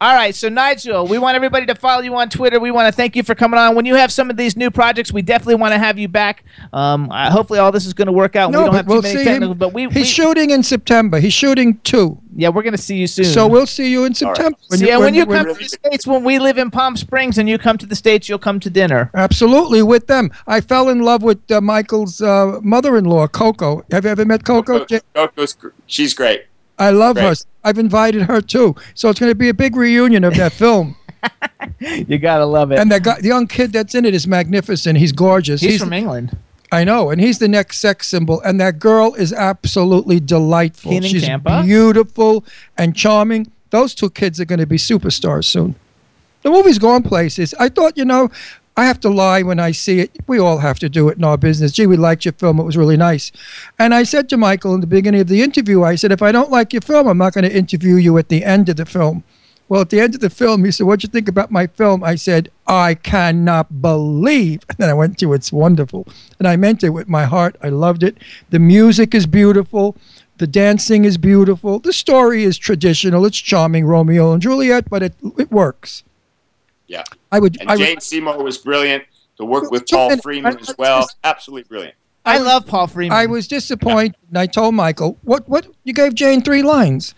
[0.00, 2.60] All right, so Nigel, we want everybody to follow you on Twitter.
[2.60, 3.74] We want to thank you for coming on.
[3.74, 6.44] When you have some of these new projects, we definitely want to have you back.
[6.72, 8.46] Um, uh, hopefully, all this is going to work out.
[8.48, 9.58] and we No, don't but have too we'll many see technical, him.
[9.58, 11.18] but we, He's we shooting in September.
[11.20, 12.20] He's shooting two.
[12.36, 13.24] yeah, we're going to see you soon.
[13.26, 14.36] So we'll see you in All right.
[14.36, 14.58] September.
[14.62, 17.48] So, yeah, when you come to the states, when we live in Palm Springs and
[17.48, 19.10] you come to the states, you'll come to dinner.
[19.14, 20.30] Absolutely, with them.
[20.46, 23.84] I fell in love with uh, Michael's uh, mother-in-law, Coco.
[23.90, 24.84] Have you ever met Coco?
[24.84, 25.00] Jay?
[25.14, 25.56] Coco's,
[25.86, 26.44] she's great.
[26.80, 27.34] I love her.
[27.62, 28.74] I've invited her too.
[28.94, 30.96] So it's going to be a big reunion of that film.
[31.80, 32.78] You gotta love it.
[32.78, 34.98] And that guy, the young kid that's in it is magnificent.
[34.98, 35.60] He's gorgeous.
[35.60, 36.36] He's, from England.
[36.72, 38.40] I know, and he's the next sex symbol.
[38.40, 40.92] And that girl is absolutely delightful.
[40.92, 41.28] Keenan She's
[41.66, 42.44] beautiful
[42.78, 43.52] and charming.
[43.70, 45.74] Those two kids are going to be superstars soon.
[46.42, 47.54] The movie's going places.
[47.58, 48.30] I thought, you know,
[48.80, 50.10] I have to lie when I see it.
[50.26, 51.72] We all have to do it in our business.
[51.72, 52.58] Gee, we liked your film.
[52.58, 53.30] It was really nice.
[53.78, 56.32] And I said to Michael in the beginning of the interview, I said, if I
[56.32, 58.86] don't like your film, I'm not going to interview you at the end of the
[58.86, 59.22] film.
[59.68, 62.02] Well, at the end of the film, he said, What'd you think about my film?
[62.02, 64.62] I said, I cannot believe.
[64.70, 66.08] And then I went to, It's wonderful.
[66.38, 67.56] And I meant it with my heart.
[67.62, 68.16] I loved it.
[68.48, 69.94] The music is beautiful.
[70.38, 71.80] The dancing is beautiful.
[71.80, 73.26] The story is traditional.
[73.26, 76.02] It's charming, Romeo and Juliet, but it, it works.
[76.90, 77.04] Yeah.
[77.30, 77.58] I would.
[77.60, 79.04] And I would Jane Seymour was brilliant.
[79.36, 80.22] To work with Paul minutes.
[80.22, 81.94] Freeman as well, absolutely brilliant.
[82.26, 83.16] I love Paul Freeman.
[83.16, 85.48] I was disappointed, and I told Michael, "What?
[85.48, 85.68] What?
[85.84, 87.14] You gave Jane three lines.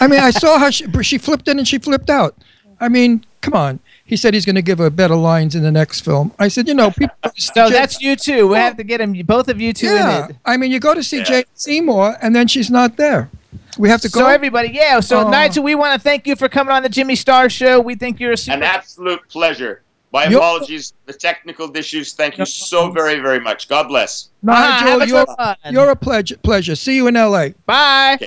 [0.00, 2.34] I mean, I saw how she, she flipped in and she flipped out.
[2.80, 5.70] I mean, come on." He said he's going to give her better lines in the
[5.70, 6.32] next film.
[6.40, 8.48] I said, "You know, people." so that's you too.
[8.48, 10.24] We have to get him, both of you two yeah.
[10.24, 10.36] in it.
[10.44, 11.24] I mean, you go to see Yeah.
[11.24, 13.30] Jane Seymour, and then she's not there.
[13.78, 14.20] We have to go.
[14.20, 15.00] So everybody, yeah.
[15.00, 15.30] So Oh.
[15.30, 17.80] Nigel, we want to thank you for coming on the Jimmy Star Show.
[17.80, 18.56] We think you're a super.
[18.56, 19.82] An absolute pleasure.
[20.12, 22.12] My You're- apologies, the technical issues.
[22.14, 23.68] Thank you so very, very much.
[23.68, 24.30] God bless.
[24.42, 25.56] Nigel, have a you're, good one.
[25.70, 26.36] you're a pleasure.
[26.38, 26.74] Pleasure.
[26.74, 27.50] See you in L.A.
[27.64, 28.18] Bye.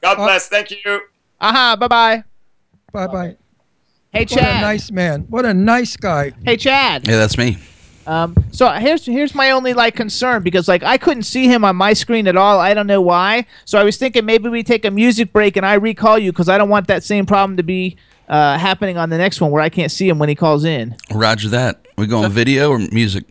[0.00, 0.48] God bless.
[0.48, 1.00] Thank you.
[1.40, 1.76] Uh huh.
[1.76, 2.24] Bye bye.
[2.92, 3.36] Bye bye.
[4.12, 4.60] Hey What a Chad.
[4.60, 5.22] nice man.
[5.30, 6.32] What a nice guy.
[6.44, 7.08] Hey Chad.
[7.08, 7.58] Yeah, that's me.
[8.06, 11.76] Um, so here's here's my only like concern because like I couldn't see him on
[11.76, 12.58] my screen at all.
[12.58, 13.46] I don't know why.
[13.64, 16.48] So I was thinking maybe we take a music break and I recall you because
[16.48, 17.96] I don't want that same problem to be
[18.28, 20.96] uh, happening on the next one where I can't see him when he calls in.
[21.12, 21.86] Roger that.
[21.96, 23.24] We going video or music?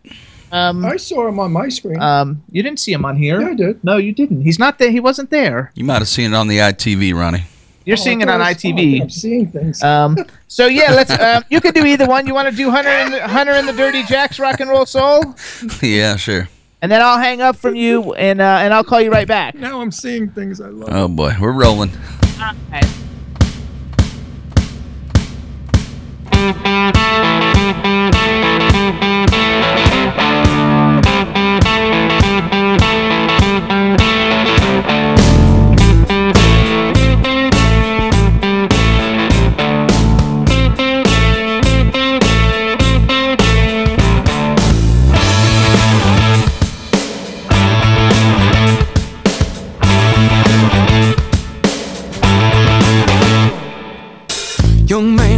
[0.52, 2.00] Um, I saw him on my screen.
[2.02, 3.40] um, you didn't see him on here.
[3.42, 3.84] Yeah, I did.
[3.84, 4.42] No, you didn't.
[4.42, 4.92] He's not there.
[4.92, 5.72] He wasn't there.
[5.76, 7.44] You might have seen it on the ITV, Ronnie.
[7.86, 9.02] You're Oh, seeing it on thought I saw ITV.
[9.02, 9.82] I'm seeing things.
[9.84, 10.18] Um,
[10.48, 11.12] so yeah, let's.
[11.12, 12.28] Um, you could do either one.
[12.28, 14.86] You want to do Hunter and the, Hunter and the Dirty Jacks Rock and Roll
[14.86, 15.36] Soul,
[15.82, 16.48] yeah, sure.
[16.82, 19.56] and then I'll hang up from you and uh, and I'll call you right back.
[19.56, 20.90] now I'm seeing things I love.
[20.92, 21.92] Oh boy, we're rolling.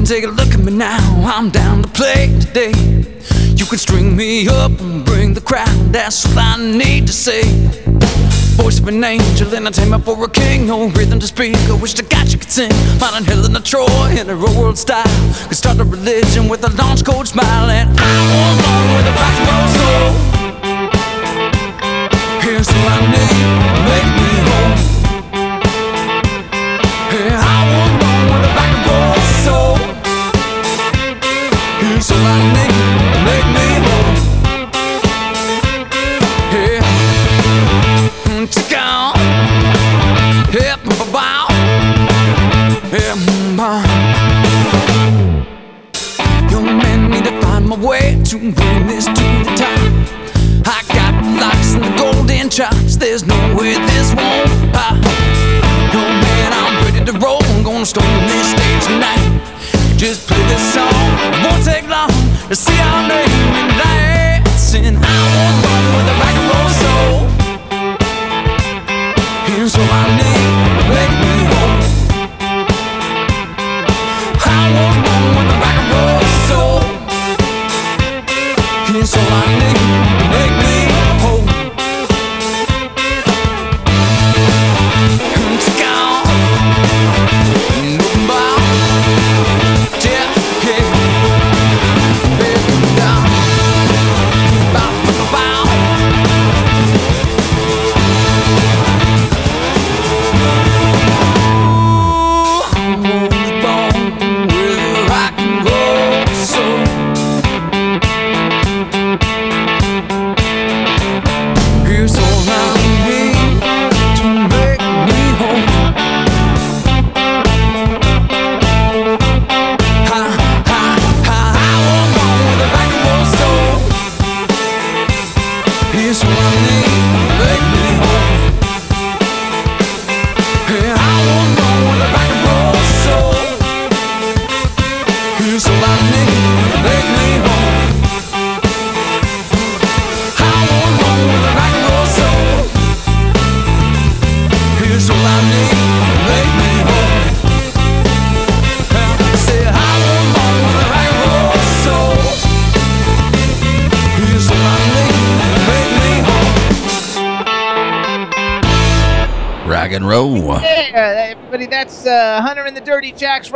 [0.04, 1.00] Man, take a look at me now.
[1.26, 2.74] I'm down to play today.
[3.56, 5.94] You can string me up and bring the crowd.
[5.94, 7.44] That's all I need to say.
[8.58, 10.68] Voice of an angel, entertainment for a king.
[10.68, 12.72] No rhythm to speak, I wish to God you could sing.
[13.00, 13.88] Finding Helen of Troy
[14.20, 15.08] in a real world style.
[15.48, 17.70] Could start a religion with a launch code smile.
[17.70, 18.04] And I
[18.34, 19.38] was born with a rock
[19.78, 20.12] soul.
[22.42, 23.36] Here's who I need,
[23.88, 24.33] make me
[47.84, 49.80] way to bring this to the top.
[50.66, 52.96] I got the locks and the golden chops.
[52.96, 54.63] There's no way this won't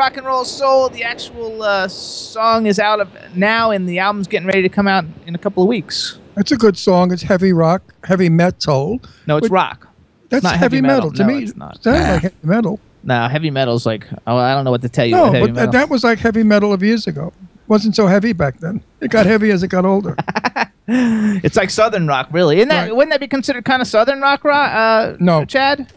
[0.08, 0.88] Rock and Roll Soul.
[0.88, 4.88] The actual uh, song is out of now, and the album's getting ready to come
[4.88, 6.18] out in a couple of weeks.
[6.36, 7.12] That's a good song.
[7.12, 9.02] It's heavy rock, heavy metal.
[9.28, 9.88] No, it's But rock.
[10.30, 11.10] That's not heavy, heavy metal.
[11.10, 11.12] metal.
[11.12, 11.44] to No, me.
[11.44, 11.84] it's not.
[11.84, 12.80] Sounds like heavy metal.
[13.04, 15.12] No, heavy metal's like oh, I don't know what to tell you.
[15.12, 15.72] No, heavy but metal.
[15.74, 17.34] that, that was like heavy metal of years ago.
[17.68, 18.82] wasn't so heavy back then.
[19.02, 20.16] It got heavy as it got older.
[20.88, 22.60] it's like southern rock, really.
[22.60, 22.96] Isn't that Right.
[22.96, 24.46] wouldn't that be considered kind of southern rock?
[24.46, 25.44] rock uh, No.
[25.44, 25.92] Chad.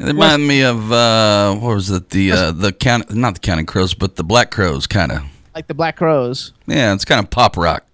[0.00, 2.08] It reminded me of uh, what was it?
[2.08, 5.22] The uh, the count, not the Counting Crows, but the Black Crowes, kind of.
[5.54, 6.52] Like the Black Crowes.
[6.66, 7.84] Yeah, it's kind of pop rock.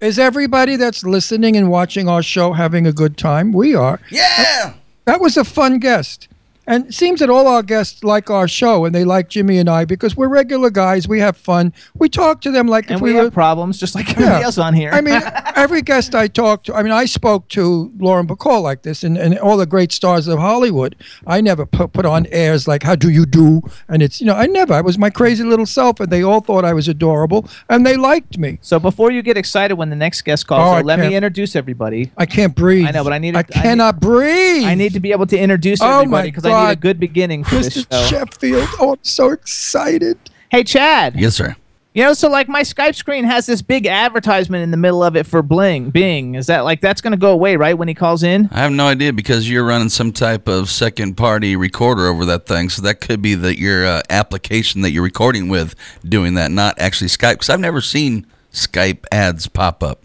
[0.00, 3.52] Is everybody that's listening and watching our show having a good time?
[3.52, 3.98] We are.
[4.08, 4.74] Yeah.
[5.06, 6.28] That was a fun guest.
[6.68, 9.68] And it seems that all our guests like our show and they like Jimmy and
[9.68, 11.08] I because we're regular guys.
[11.08, 11.72] We have fun.
[11.94, 13.30] We talk to them like And if we we have were.
[13.30, 14.90] problems just like everybody else on here.
[14.92, 15.20] I mean,
[15.56, 19.16] every guest I talked to, I mean, I spoke to Lauren Bacall like this and,
[19.16, 20.94] and all the great stars of Hollywood.
[21.26, 23.62] I never put, put on airs like, how do you do?
[23.88, 24.74] And it's, you know, I never.
[24.74, 27.96] I was my crazy little self and they all thought I was adorable and they
[27.96, 28.58] liked me.
[28.60, 32.12] so before you get excited when the next guest calls, Oh, let me introduce everybody.
[32.18, 32.86] I can't breathe.
[32.86, 33.32] I know, but I need.
[33.32, 34.64] To I cannot breathe.
[34.64, 37.44] I need to be able to introduce Oh, everybody because I need a good beginning
[37.44, 38.08] for this Mr.
[38.08, 38.18] show.
[38.18, 38.68] Sheffield.
[38.80, 40.18] Oh, I'm so excited.
[40.50, 41.14] Hey, Chad.
[41.16, 41.56] Yes, sir.
[41.94, 45.16] You know, so like my Skype screen has this big advertisement in the middle of
[45.16, 46.36] it for Bling, Bing.
[46.36, 48.48] Is that like that's going to go away, right, when he calls in?
[48.52, 52.46] I have no idea because you're running some type of second party recorder over that
[52.46, 52.68] thing.
[52.68, 55.74] So that could be that your uh, application that you're recording with
[56.08, 57.32] doing that, not actually Skype.
[57.32, 60.04] Because I've never seen Skype ads pop up.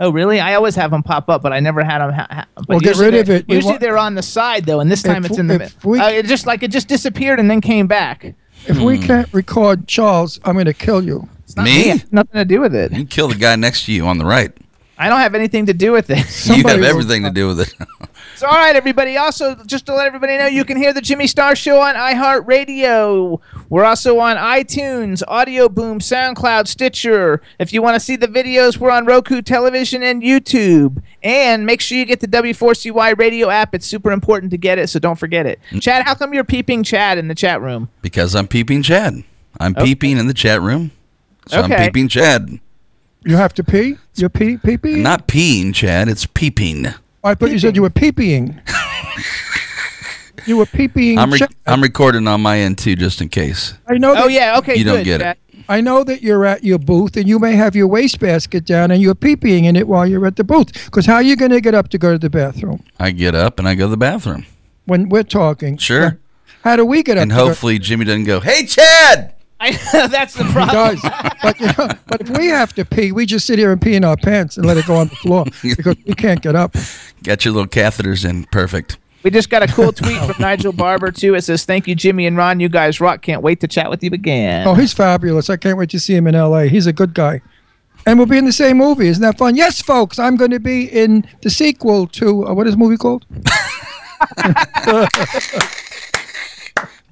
[0.00, 0.38] Oh, really?
[0.38, 2.12] I always have them pop up, but I never had them.
[2.12, 3.48] Ha- ha- but Well, get rid of it.
[3.48, 5.58] We Usually want- they're on the side though, and this time If- it's in the
[5.58, 5.74] middle.
[5.84, 8.34] we- Uh, it just like it just disappeared and then came back.
[8.66, 8.84] If Hmm.
[8.84, 11.28] we can't record Charles, I'm going to kill you.
[11.44, 11.90] It's not Me?
[11.90, 12.92] It has nothing to do with it.
[12.92, 14.52] You kill the guy next to you on the right.
[14.98, 16.18] I don't have anything to do with it.
[16.18, 17.74] you Somebody have everything to do with it.
[18.38, 19.16] So, all right, everybody.
[19.16, 23.40] Also, just to let everybody know, you can hear the Jimmy Star Show on iHeartRadio.
[23.68, 27.42] We're also on iTunes, Audio Boom, SoundCloud, Stitcher.
[27.58, 31.02] If you want to see the videos, we're on Roku Television and YouTube.
[31.24, 33.74] And make sure you get the W4CY radio app.
[33.74, 35.58] It's super important to get it, so don't forget it.
[35.72, 35.82] Mm.
[35.82, 37.88] Chad, how come you're peeping Chad in the chat room?
[38.02, 39.24] because I'm peeping Chad.
[39.58, 39.82] I'm Okay.
[39.84, 40.92] peeping in the chat room.
[41.48, 42.60] So I'm peeping Chad.
[43.24, 43.96] You have to pee?
[44.14, 44.94] You're pee pee pee?
[44.94, 46.86] Not peeing Chad, it's peeping.
[47.24, 48.60] I thought you said you were peeping.
[50.46, 51.18] You were peeping.
[51.18, 53.74] I'm re- I'm recording on my end too, just in case.
[53.86, 54.14] I know.
[54.16, 55.18] Oh yeah, okay, You don't good.
[55.18, 55.38] get it.
[55.68, 59.02] I know that you're at your booth and you may have your wastebasket down and
[59.02, 60.72] you're peeping in it while you're at the booth.
[60.86, 63.34] Because how are you going to get up to go to the bathroom I get
[63.34, 64.46] up and I go to the bathroom.
[64.86, 65.76] when we're talking?
[65.76, 66.18] Sure.
[66.64, 67.22] How do we get up?
[67.22, 69.72] And to go- hopefully Jimmy doesn't go, "Hey, Chad." I,
[70.08, 70.96] that's the He problem.
[70.96, 71.02] does.
[71.42, 73.94] but, you know, but if we have to pee, we just sit here and pee
[73.94, 76.74] in our pants and let it go on the floor because we can't get up.
[77.24, 78.44] Got your little catheters in.
[78.46, 78.98] Perfect.
[79.24, 81.34] We just got a cool tweet from Nigel Barber too.
[81.34, 82.60] It says, "Thank you, Jimmy and Ron.
[82.60, 83.20] You guys rock.
[83.20, 85.50] Can't wait to chat with you again." Oh, he's fabulous.
[85.50, 86.68] I can't wait to see him in L.A.
[86.68, 87.40] He's a good guy.
[88.06, 89.08] And we'll be in the same movie.
[89.08, 89.56] Isn't that fun?
[89.56, 90.20] Yes, folks.
[90.20, 93.26] I'm going to be in the sequel to uh, what is the movie called?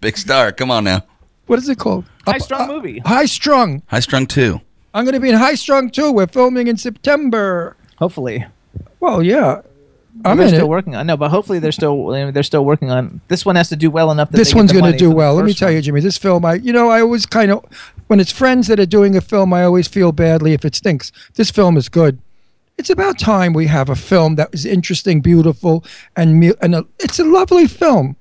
[0.01, 0.53] Big star.
[0.53, 1.03] Come on now.
[1.47, 2.05] What is it called?
[2.27, 2.99] High strung uh, uh, movie.
[3.01, 3.83] High Strung.
[3.87, 4.61] High strung too.
[4.95, 6.11] I'm going to be in High Strung too.
[6.13, 7.77] We're filming in September.
[7.99, 8.45] Hopefully,
[9.01, 9.61] Well, yeah.
[10.25, 10.69] I'm they're in still it.
[10.71, 11.07] working on.
[11.07, 13.21] No, but hopefully they're still they're still working on.
[13.29, 14.31] This one has to do well enough.
[14.31, 15.35] That This they one's going to do well.
[15.35, 15.77] Let me tell one.
[15.77, 16.01] you, Jimmy.
[16.01, 17.63] This film, I, you know, I always kind of,
[18.07, 21.13] when it's friends that are doing a film, I always feel badly if it stinks.
[21.35, 22.19] This film is good.
[22.79, 25.85] It's about time we have a film that is interesting, beautiful,
[26.17, 28.17] and mu- and a, it's a lovely film.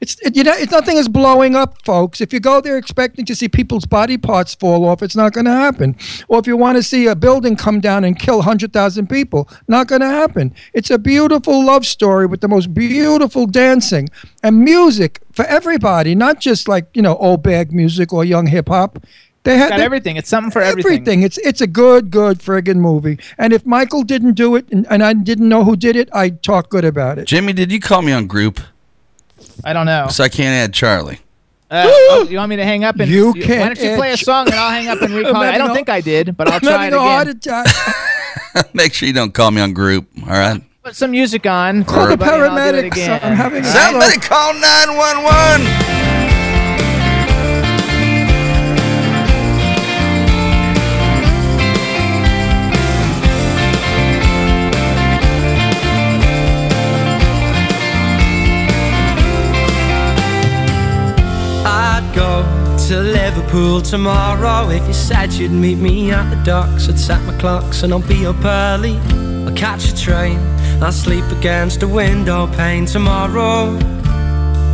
[0.00, 2.20] It's it, you know, it's nothing is blowing up, folks.
[2.20, 5.46] If you go there expecting to see people's body parts fall off, it's not going
[5.46, 5.96] to happen.
[6.28, 9.48] Or if you want to see a building come down and kill hundred thousand people,
[9.66, 10.54] not going to happen.
[10.72, 14.08] It's a beautiful love story with the most beautiful dancing
[14.44, 18.68] and music for everybody, not just like you know old bag music or young hip
[18.68, 18.98] hop.
[19.42, 20.16] They It's had got they- everything.
[20.16, 20.92] It's something for everything.
[20.92, 21.22] everything.
[21.22, 23.18] It's it's a good, good friggin' movie.
[23.36, 26.40] And if Michael didn't do it and, and I didn't know who did it, I'd
[26.44, 27.26] talk good about it.
[27.26, 28.60] Jimmy, did you call me on group?
[29.64, 30.08] I don't know.
[30.10, 31.18] So I can't add Charlie.
[31.70, 34.12] Uh, oh, you want me to hang up and You Why can't don't you play
[34.12, 35.36] a song and I'll hang up and recall?
[35.36, 35.54] I'm it?
[35.54, 37.64] I don't a- think I did, but I'll I'm try it having again.
[38.74, 40.08] Make sure you don't call me on group.
[40.22, 40.62] All right.
[40.82, 41.84] Put some music on.
[41.84, 43.24] Call the everybody and I'll do it paramedics.
[43.24, 46.17] I'm having a Somebody call nine one one.
[62.18, 62.42] Go
[62.88, 66.88] to Liverpool tomorrow if you said you'd meet me at the docks.
[66.88, 68.96] I'd set my clocks and I'll be up early.
[69.46, 70.38] I'll catch a train.
[70.82, 73.76] I'll sleep against a window pane tomorrow.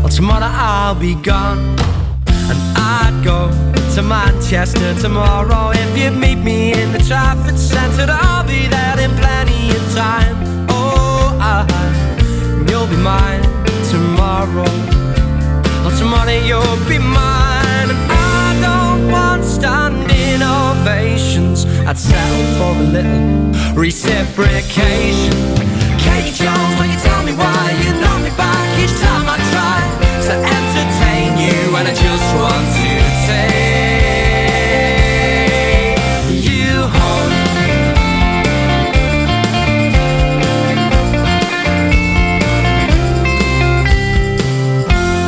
[0.01, 1.59] Well, tomorrow I'll be gone.
[2.51, 2.59] And
[2.97, 3.51] I'd go
[3.95, 8.07] to Manchester tomorrow if you'd meet me in the traffic centre.
[8.09, 10.37] I'll be there in plenty of time.
[10.71, 11.57] Oh, I,
[12.71, 13.43] you'll be mine
[13.91, 14.73] tomorrow.
[15.83, 17.34] Well, tomorrow you'll be mine.
[21.87, 25.35] I'd settle for a little reciprocation.
[25.99, 29.83] Katie Jones, when you tell me why you knock me back each time I try
[30.27, 32.89] to entertain you, and I just want to
[33.29, 33.61] take
[36.43, 37.33] you home.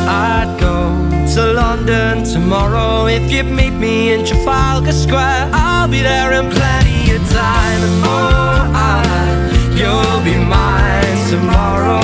[0.09, 0.75] I'd go
[1.35, 5.66] to London tomorrow if you'd meet me in Trafalgar Square.
[5.77, 9.03] I'll be there in plenty of time, and oh, I,
[9.79, 12.01] you'll be mine tomorrow.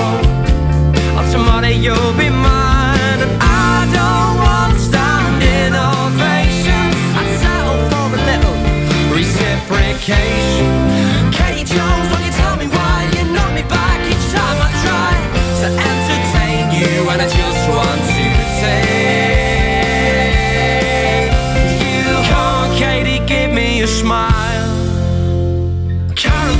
[1.17, 6.95] Oh, tomorrow you'll be mine, and I don't want standing ovations.
[7.19, 8.55] I'd settle for a little
[9.17, 10.42] reciprocation.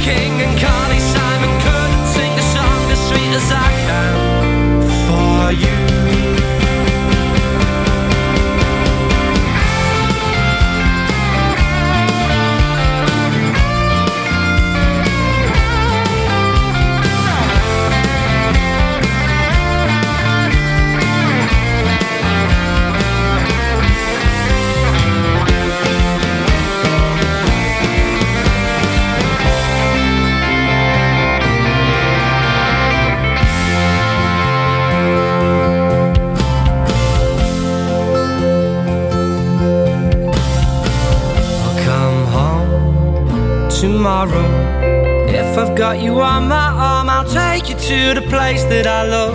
[0.04, 0.33] King
[45.76, 49.34] Got you on my arm, I'll take you to the place that I love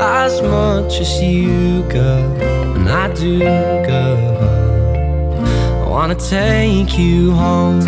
[0.00, 2.32] as much as you, girl,
[2.76, 4.18] and I do, girl.
[5.82, 7.82] I wanna take you home.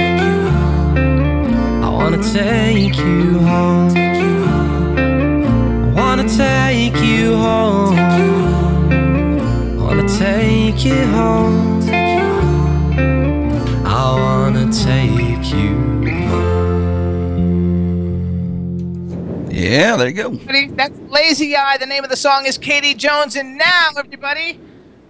[1.84, 3.96] I wanna take you home.
[5.86, 7.96] I wanna take you home.
[9.78, 11.82] I wanna take you home.
[13.86, 15.21] I wanna take
[19.72, 20.28] Yeah, there you go.
[20.74, 21.78] That's Lazy Eye.
[21.78, 23.36] The name of the song is Katie Jones.
[23.36, 24.60] And now, everybody,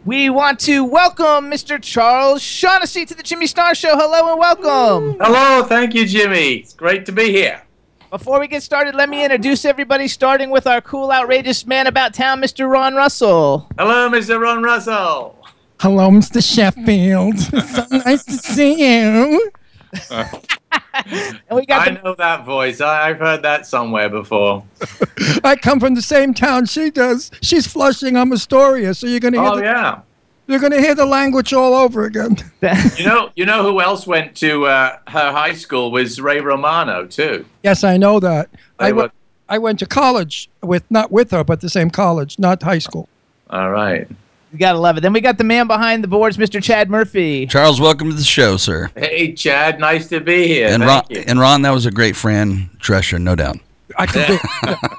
[0.05, 1.83] we want to welcome Mr.
[1.83, 3.97] Charles Shaughnessy to the Jimmy Star Show.
[3.97, 5.17] Hello and welcome.
[5.21, 6.59] Hello, thank you, Jimmy.
[6.59, 7.65] It's great to be here.
[8.11, 12.15] Before we get started, let me introduce everybody, starting with our cool, outrageous man about
[12.15, 12.71] town, Mr.
[12.71, 13.67] Ron Russell.
[13.77, 14.41] Hello, Mr.
[14.41, 15.45] Ron Russell.
[15.81, 16.41] Hello, Mr.
[16.41, 17.37] Sheffield.
[17.41, 19.51] so nice to see you.
[20.09, 20.25] Uh,
[21.05, 22.81] And we got I know that voice.
[22.81, 24.65] I, I've heard that somewhere before.
[25.45, 27.31] I come from the same town she does.
[27.43, 28.17] She's Flushing.
[28.17, 30.01] I'm Astoria, so you're gonna hear Oh the, yeah.
[30.47, 32.37] you're gonna hear the language all over again.
[32.99, 37.07] You know, you know who else went to uh, her high school was Ray Romano
[37.07, 37.45] too.
[37.63, 38.49] Yes, I know that.
[38.79, 39.13] They I were- went.
[39.49, 43.09] I went to college with not with her, but the same college, not high school.
[43.51, 44.09] All right.
[44.53, 45.01] You gotta love it.
[45.01, 46.63] Then we got the man behind the boards, Mr.
[46.63, 47.47] Chad Murphy.
[47.47, 48.91] Charles, welcome to the show, sir.
[48.95, 49.81] Hey, Chad.
[49.81, 50.69] Nice to be here.
[50.69, 51.25] and Thank Ron, you.
[51.27, 53.57] and Ron, that was a great Fran Drescher, no doubt.
[53.97, 54.39] I could do.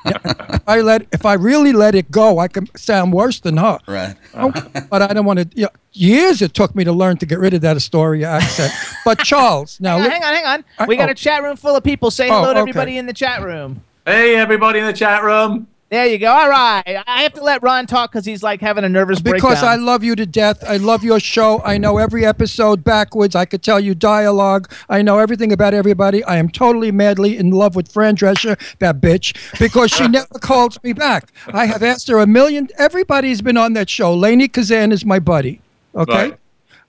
[0.06, 3.80] if I let, if I really let it go, I can sound worse than her.
[3.88, 4.16] Right.
[4.34, 4.52] Oh,
[4.90, 5.48] but I don't want to.
[5.56, 8.72] You know, years it took me to learn to get rid of that Astoria accent.
[9.06, 10.66] But Charles, now Hang on, li- hang on, hang on.
[10.80, 11.12] I- We got oh.
[11.12, 12.10] a chat room full of people.
[12.12, 12.70] Say Oh, hello to oh, okay.
[12.70, 13.84] everybody in the chat room.
[14.06, 15.68] Hey, everybody in the chat room.
[15.94, 16.32] There you go.
[16.32, 17.04] All right.
[17.06, 20.04] I have to let Ron talk because he's like having a nervous because I love
[20.04, 20.64] you to death.
[20.68, 21.62] I love your show.
[21.64, 23.36] I know every episode backwards.
[23.36, 24.74] I could tell you dialogue.
[24.90, 26.24] I know everything about everybody.
[26.24, 30.82] I am totally madly in love with Fran Drescher, that bitch, because she never calls
[30.82, 31.32] me back.
[31.54, 32.70] I have asked her a million.
[32.80, 34.16] Everybody's been on that show.
[34.18, 35.62] Lainie Kazan is my buddy.
[35.94, 36.12] Okay.
[36.32, 36.40] Right.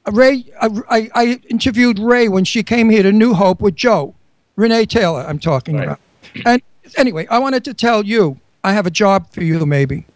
[0.07, 3.77] Uh, Ray, I, I, I interviewed Ray when she came here to New Hope with
[3.77, 4.15] Joe,
[4.57, 5.27] Renee Taylor.
[5.29, 5.85] I'm talking Right.
[5.85, 6.01] about.
[6.47, 6.63] And
[6.97, 10.07] anyway, I wanted to tell you, I have a job for you, maybe.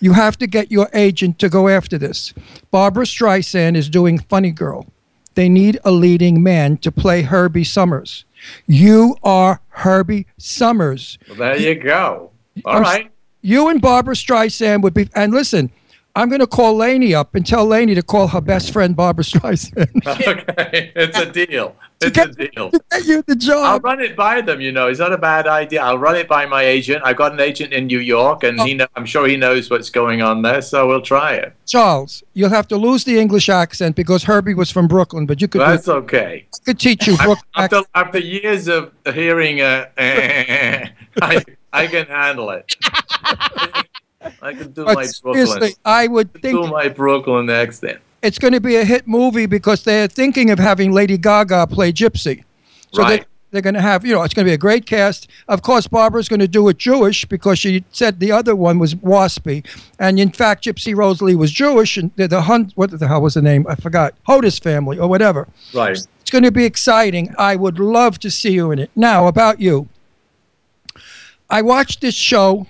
[0.00, 2.34] You have to get your agent to go after this.
[2.70, 4.86] Barbra Streisand is doing Funny Girl.
[5.34, 8.24] They need a leading man to play Herbie Summers.
[8.66, 11.18] You are Herbie Summers.
[11.28, 12.32] Well, there you go.
[12.64, 13.10] All I'm- right.
[13.40, 15.08] You and Barbra Streisand would be.
[15.14, 15.70] And listen,
[16.18, 19.22] I'm going to call Lainie up and tell Lainie to call her best friend Barbra
[19.22, 20.04] Streisand.
[20.26, 20.90] okay.
[20.96, 21.76] It's a deal.
[22.00, 22.72] It's a deal.
[22.72, 23.64] to get you the job.
[23.64, 24.60] I'll run it by them.
[24.60, 25.80] You know, it's not a bad idea.
[25.80, 27.02] I'll run it by my agent.
[27.04, 29.90] I've got an agent in New York, and he, know, I'm sure he knows what's
[29.90, 30.60] going on there.
[30.60, 31.54] So we'll try it.
[31.68, 35.46] Charles, you'll have to lose the English accent because Herbie was from Brooklyn, but you
[35.46, 35.60] could.
[35.60, 36.46] That's do, okay.
[36.52, 42.50] I could teach you Brooklyn After, after years of hearing, uh, I, I can handle
[42.50, 42.74] it.
[44.42, 45.72] I can do But my Brooklyn.
[45.84, 48.00] I would Do think my Brooklyn accent.
[48.22, 51.92] it's going to be a hit movie because they're thinking of having Lady Gaga play
[51.92, 52.44] Gypsy.
[52.92, 53.20] So Right.
[53.20, 55.28] they, they're going to have, you know, it's going to be a great cast.
[55.46, 58.94] Of course, Barbra's going to do it Jewish because she said the other one was
[58.96, 59.64] waspy.
[60.00, 61.96] And in fact, Gypsy Rose Lee was Jewish.
[61.96, 63.66] And the, the Hunt, what the hell was the name?
[63.68, 64.14] I forgot.
[64.28, 65.46] Hodis family or whatever.
[65.72, 65.92] Right.
[66.20, 67.34] It's going to be exciting.
[67.38, 68.90] I would love to see you in it.
[68.96, 69.88] Now, about you.
[71.48, 72.66] I watched this show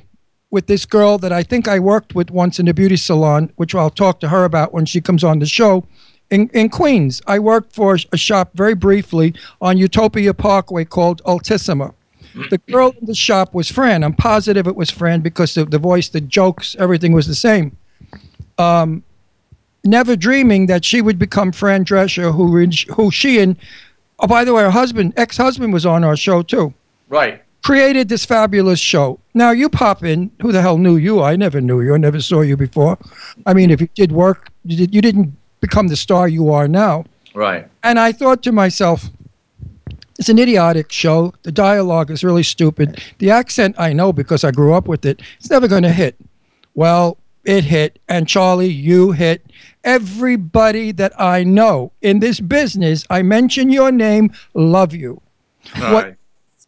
[0.51, 3.75] with this girl that I think I worked with once in a beauty salon, which
[3.75, 5.85] I'll talk to her about when she comes on the show.
[6.31, 11.95] In, in Queens, I worked for a shop very briefly on Utopia Parkway called Altissima.
[12.51, 14.05] The girl in the shop was Fran.
[14.05, 17.77] I'm positive it was Fran because the, the voice, the jokes, everything was the same.
[18.59, 19.03] Um,
[19.85, 23.57] never dreaming that she would become Fran Drescher, who, who she and,
[24.21, 26.75] oh, by the way, her husband, ex husband, was on our show too
[27.09, 27.43] Right.
[27.63, 29.19] created this fabulous show.
[29.39, 30.33] Now you pop in.
[30.43, 31.23] Who the hell knew you?
[31.23, 31.95] I never knew you.
[31.95, 32.99] I never saw you before.
[33.47, 36.67] I mean, if you did work, you, did, you didn't become the star you are
[36.67, 37.05] now.
[37.35, 37.69] Right.
[37.85, 39.11] And I thought to myself,
[40.19, 41.35] it's an idiotic show.
[41.45, 43.01] The dialogue is really stupid.
[43.19, 45.23] The accent I know because I grew up with it.
[45.39, 46.17] It's never going to hit.
[46.75, 48.01] Well, it hit.
[48.09, 49.47] And Charlie, you hit.
[49.85, 55.23] Everybody that I know in this business, I mention your name, love you
[55.77, 56.18] All what right.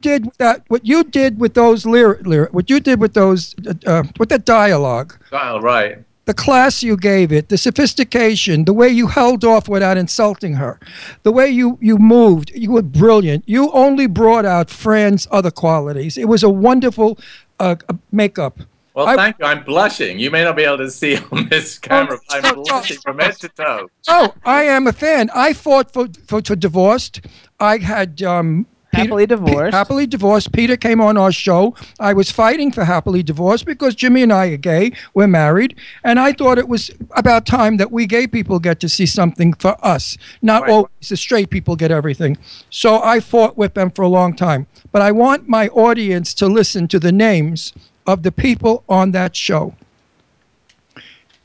[0.00, 3.54] Did with that what you did with those lyric, lyric what you did with those
[3.66, 8.88] uh, uh, with that dialogue right the class you gave it the sophistication the way
[8.88, 10.78] you held off without insulting her
[11.22, 16.16] the way you you moved you were brilliant you only brought out fran's other qualities
[16.16, 17.18] it was a wonderful
[17.58, 18.60] uh, uh, makeup
[18.94, 19.44] Well, I- thank you.
[19.46, 20.18] I'm blushing.
[20.18, 22.18] You may not be able to see on this camera.
[22.28, 23.88] but I'm blushing from head to toe.
[24.08, 27.20] oh i am a fan i fought for for, for divorced
[27.60, 29.72] i had um Happily divorced.
[29.72, 30.52] happily divorced.
[30.52, 31.74] Peter came on our show.
[32.00, 34.90] I was fighting for happily divorced because Jimmy and I are gay.
[35.14, 38.88] We're married, and I thought it was about time that we gay people get to
[38.88, 40.18] see something for us.
[40.42, 40.70] Not Right.
[40.72, 42.36] always the straight people get everything.
[42.68, 44.66] So I fought with them for a long time.
[44.90, 47.72] But I want my audience to listen to the names
[48.08, 49.74] of the people on that show.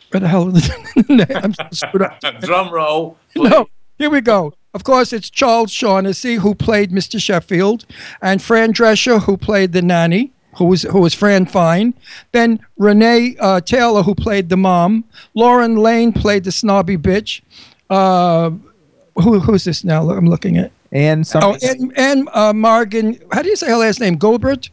[0.09, 0.55] Where the hell?
[0.55, 2.19] is the- I'm so screwed up.
[2.41, 3.17] Drum roll.
[3.35, 3.67] No,
[3.99, 4.53] here we go.
[4.75, 7.17] Of course, it's Charles Shaughnessy who played Mr.
[7.19, 7.85] Sheffield,
[8.21, 11.93] and Fran Drescher who played the nanny, who was who was Fran Fine.
[12.33, 15.05] Then Renee uh, Taylor who played the mom.
[15.33, 17.39] Lauren Lane played the snobby bitch.
[17.89, 18.51] Uh,
[19.15, 20.09] who who's this now?
[20.09, 20.73] I'm looking at.
[20.91, 23.17] And some Oh, and, and uh, Morgan.
[23.31, 24.17] How do you say her last name?
[24.17, 24.69] Guilbert.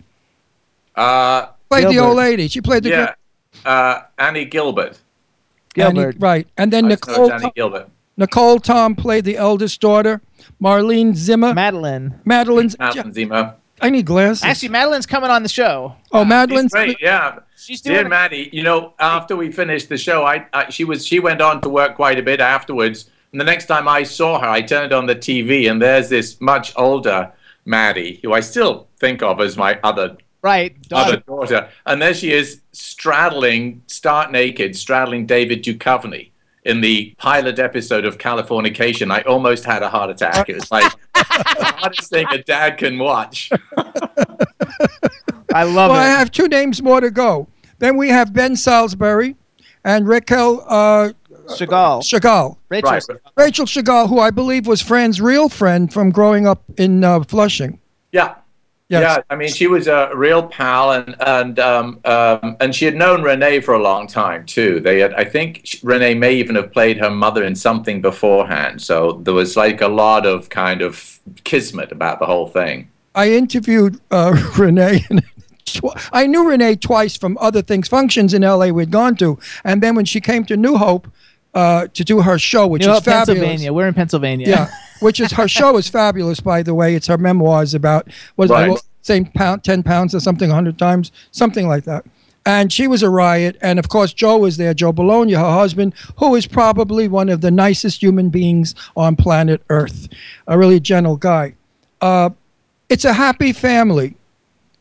[0.96, 2.48] Uh, Played the old lady.
[2.48, 3.14] She played the yeah.
[3.64, 4.98] Uh, Annie Guilbert.
[5.76, 6.16] Annie- Guilbert.
[6.18, 6.46] right?
[6.58, 7.32] And then I thought Nicole.
[7.32, 7.88] Annie Guilbert.
[8.16, 10.20] Nicole Tom played the eldest daughter.
[10.62, 11.54] Marlene Zimmer.
[11.54, 12.20] Madeline.
[12.24, 12.78] Madeline's.
[12.78, 13.56] Madeline Zima.
[13.80, 14.44] I need glasses.
[14.44, 15.96] Actually, Madeline's coming on the show.
[16.12, 16.72] oh, Madeline's.
[16.72, 17.40] Great, yeah.
[17.56, 18.08] She's doing Dear it.
[18.10, 21.60] Maddie, you know, after we finished the show, I, I she was she went on
[21.62, 23.10] to work quite a bit afterwards.
[23.32, 26.40] And the next time I saw her, I turned on the TV, and there's this
[26.40, 27.32] much older
[27.64, 30.76] Maddie, who I still think of as my other Right.
[30.92, 31.54] other daughter.
[31.54, 31.68] daughter.
[31.86, 36.31] And there she is, straddling, stark naked, straddling David Duchovny
[36.64, 39.12] in the pilot episode of Californication.
[39.12, 40.48] I almost had a heart attack.
[40.48, 43.50] It was like the hardest thing a dad can watch.
[45.54, 45.92] I love it.
[45.92, 47.48] well, I have two names more to go.
[47.78, 49.36] Then we have Ben Salisbury
[49.84, 51.12] and Raquel uh,
[51.48, 52.02] Chagall.
[52.02, 52.56] Chagall.
[52.68, 52.90] Rachel.
[52.90, 53.04] Right.
[53.36, 57.80] Rachel Chagall, who I believe was Fran's real friend from growing up in uh, Flushing.
[58.12, 58.36] Yeah.
[58.92, 59.16] Yes.
[59.16, 62.94] Yeah, I mean, she was a real pal, and and um, um, and she had
[62.94, 64.80] known Renee for a long time too.
[64.80, 68.82] They had, I think, sh- Renee may even have played her mother in something beforehand.
[68.82, 72.90] So there was like a lot of kind of kismet about the whole thing.
[73.14, 75.06] I interviewed uh, Renee.
[75.08, 75.22] And
[75.64, 79.38] tw- I knew Renee twice from other things, functions in LA we'd gone to.
[79.64, 81.08] And then when she came to New Hope
[81.54, 83.38] uh, to do her show, which New is Hope, fabulous.
[83.40, 83.72] Pennsylvania.
[83.72, 84.48] We're in Pennsylvania.
[84.48, 84.70] Yeah,
[85.02, 86.94] which is her show is fabulous, by the way.
[86.94, 88.70] It's her memoirs about was Right.
[88.70, 92.04] I same pound, ten pounds or something, hundred times, something like that.
[92.44, 95.94] And she was a riot, and of course Joe was there, Joe Bologna, her husband,
[96.16, 100.08] who is probably one of the nicest human beings on planet Earth,
[100.48, 101.54] a really gentle guy.
[102.00, 102.30] Uh,
[102.88, 104.16] it's a happy family.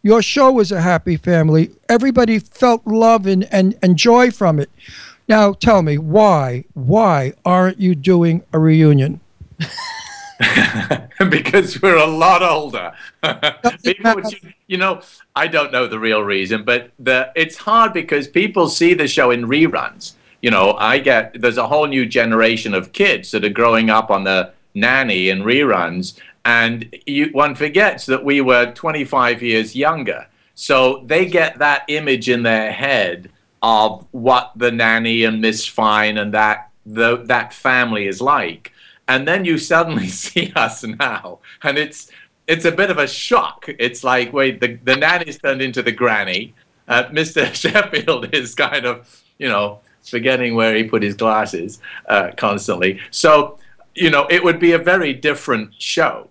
[0.02, 1.69] Your show was a happy family.
[1.88, 4.72] Everybody felt love and, and, and joy from it.
[5.27, 9.19] Now tell me, why, why aren't you doing a reunion?
[11.30, 12.93] because we're a lot older.
[13.84, 14.22] people,
[14.68, 15.01] you know,
[15.35, 19.31] I don't know the real reason, but the it's hard because people see the show
[19.31, 20.13] in reruns.
[20.41, 24.09] You know, I get there's a whole new generation of kids that are growing up
[24.09, 30.27] on the nanny and reruns, and you, one forgets that we were 25 years younger.
[30.55, 33.31] So they get that image in their head
[33.61, 38.72] of what the nanny and Miss Fine and that the, that family is like
[39.12, 41.40] and then you suddenly see us now.
[41.64, 42.10] And it's
[42.48, 43.66] it's a bit of a shock.
[43.68, 46.56] It's like wait the, the nanny's turned into the granny.
[46.88, 52.32] Uh, mr sheffield is kind of you know forgetting where he put his glasses uh,
[52.38, 53.00] constantly.
[53.12, 53.60] So
[53.96, 56.30] you know it would be a very different show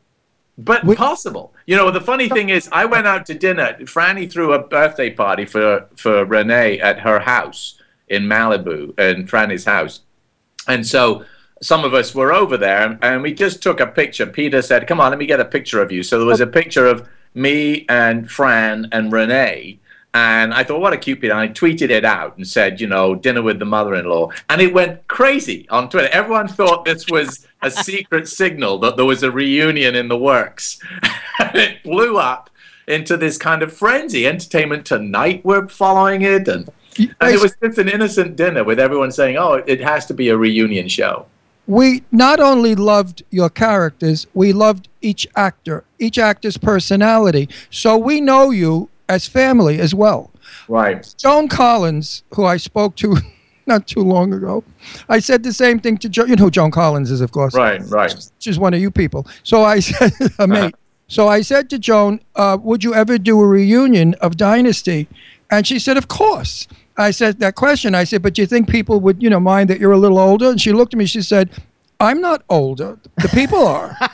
[0.59, 1.55] but possible.
[1.65, 3.79] You know, the funny thing is, I went out to dinner.
[3.81, 9.65] Franny threw a birthday party for for Renee at her house in Malibu, in Franny's
[9.65, 10.01] house,
[10.69, 11.25] and so
[11.63, 14.27] some of us were over there, and, and we just took a picture.
[14.27, 16.47] Peter said, "Come on, let me get a picture of you." So there was a
[16.47, 19.79] picture of me and Fran and Renee.
[20.13, 21.33] And I thought, what a cute picture.
[21.33, 24.31] And I tweeted it out and said, you know, dinner with the mother in law.
[24.49, 26.09] And it went crazy on Twitter.
[26.09, 30.81] Everyone thought this was a secret signal that there was a reunion in the works.
[31.39, 32.51] and it blew up
[32.89, 34.27] into this kind of frenzy.
[34.27, 36.49] Entertainment Tonight were following it.
[36.49, 36.69] And,
[36.99, 40.29] and it was just an innocent dinner with everyone saying, oh, it has to be
[40.31, 41.27] a reunion show.
[41.71, 47.49] We not only loved your characters, we loved each actor, each actor's personality.
[47.71, 50.33] So we know you as family as well.
[50.67, 51.15] Right.
[51.17, 53.19] Joan Collins, who I spoke to
[53.67, 54.65] not too long ago,
[55.09, 56.29] I said the same thing to Joan.
[56.29, 57.55] You know who Joan Collins is, of course.
[57.55, 58.13] Right, right.
[58.41, 59.29] She's one of you people.
[59.45, 60.75] So I said, a mate.
[61.07, 65.07] So I said to Joan, uh, "Would you ever do a reunion of Dynasty?"
[65.49, 67.95] And she said, "Of course." I said that question.
[67.95, 70.19] I said, "But do you think people would, you know, mind that you're a little
[70.19, 71.07] older?" And she looked at me.
[71.07, 71.51] She said,
[71.99, 72.99] "I'm not older.
[73.23, 73.97] The people are."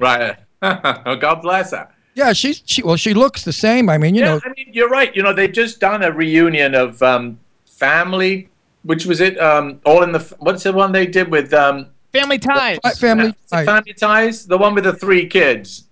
[0.00, 0.36] Right.
[0.62, 1.88] God bless her.
[2.14, 2.84] yeah, she's she.
[2.84, 3.90] Well, she looks the same.
[3.90, 5.14] I mean, you yeah, know, I mean, you're right.
[5.16, 8.48] You know, they've just done a reunion of um, Family,
[8.84, 9.40] which was it?
[9.40, 12.78] Um, all in the what's the one they did with um, Family Ties.
[12.98, 13.66] Family Ties.
[13.66, 15.87] Family Ties, the one with the three kids.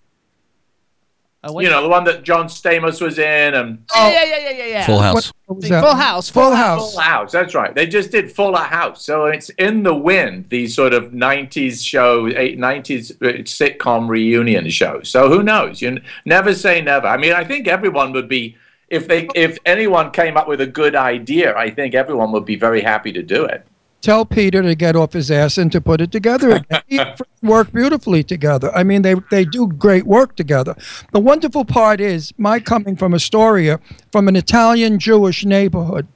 [1.52, 4.50] What- you know, the one that John Stamos was in, and Oh, yeah, yeah, yeah,
[4.50, 4.86] yeah, yeah.
[4.86, 5.32] Full House.
[5.46, 5.94] What was Full?
[5.94, 6.28] House.
[6.30, 6.92] Full House.
[6.92, 7.32] Full House.
[7.32, 7.74] That's right.
[7.74, 10.46] They just did Full House, so it's in the wind.
[10.48, 15.08] These sort of '90s show, eight, '90s uh, sitcom reunion shows.
[15.08, 15.80] So who knows?
[15.82, 17.06] You never say never.
[17.06, 18.56] I mean, I think everyone would be
[18.88, 22.56] if they if anyone came up with a good idea, I think everyone would be
[22.56, 23.66] very happy to do it.
[24.06, 26.80] Tell Peter to get off his ass and to put it together again.
[26.86, 27.00] He
[27.42, 28.72] work beautifully together.
[28.72, 30.76] I mean, they, they do great work together.
[31.10, 33.80] The wonderful part is my coming from Astoria,
[34.12, 36.06] from an Italian Jewish neighborhood.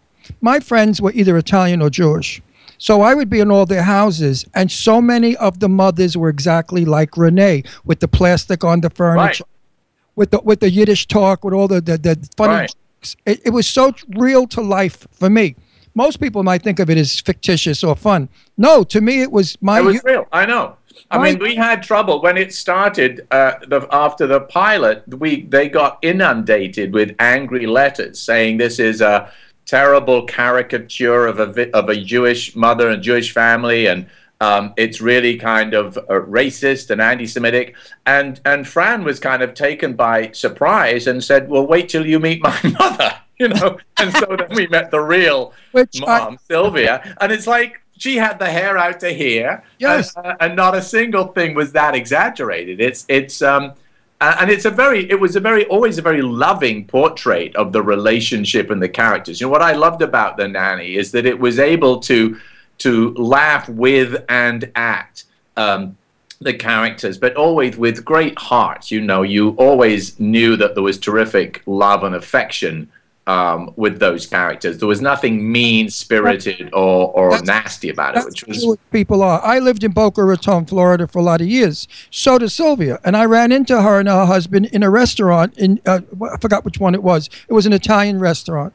[0.40, 2.40] My friends were either Italian or Jewish.
[2.78, 6.28] So I would be in all their houses, and so many of the mothers were
[6.28, 9.46] exactly like Renee, with the plastic on the furniture,
[10.14, 12.74] with the with the Yiddish talk, with all the the, the funny Right.
[13.00, 13.16] jokes.
[13.26, 15.56] It, it was so real to life for me.
[15.94, 18.28] Most people might think of it as fictitious or fun.
[18.56, 19.80] No, to me it was my.
[19.80, 20.26] It was real.
[20.32, 20.76] I know.
[21.10, 21.32] I Right.
[21.34, 23.26] mean, we had trouble when it started.
[23.30, 29.00] Uh, the, after the pilot, we they got inundated with angry letters saying this is
[29.00, 29.30] a
[29.66, 34.06] terrible caricature of a vi- of a Jewish mother and Jewish family, and
[34.40, 36.02] um, it's really kind of uh,
[36.38, 37.74] racist and anti-Semitic.
[38.06, 42.20] And and Fran was kind of taken by surprise and said, "Well, wait till you
[42.20, 46.38] meet my mother." You know, and so then we met the real Which I- mom,
[46.46, 50.14] Sylvia, and it's like she had the hair out to here, Yes.
[50.14, 52.80] and, uh, and not a single thing was that exaggerated.
[52.82, 53.72] It's it's um,
[54.20, 57.72] uh, and it's a very it was a very always a very loving portrait of
[57.72, 59.40] the relationship and the characters.
[59.40, 62.38] You know what I loved about the nanny is that it was able to
[62.78, 65.24] to laugh with and at.
[65.56, 65.96] Um,
[66.42, 68.90] the characters, but always with great heart.
[68.90, 72.88] You know, you always knew that there was terrific love and affection
[73.26, 74.78] um, with those characters.
[74.78, 79.40] There was nothing mean spirited or, or nasty about it, which was what people are.
[79.44, 81.86] I lived in Boca Raton, Florida, for a lot of years.
[82.10, 85.56] So did Sylvia, and I ran into her and her husband in a restaurant.
[85.58, 86.00] In uh,
[86.32, 87.28] I forgot which one it was.
[87.48, 88.74] It was an Italian restaurant,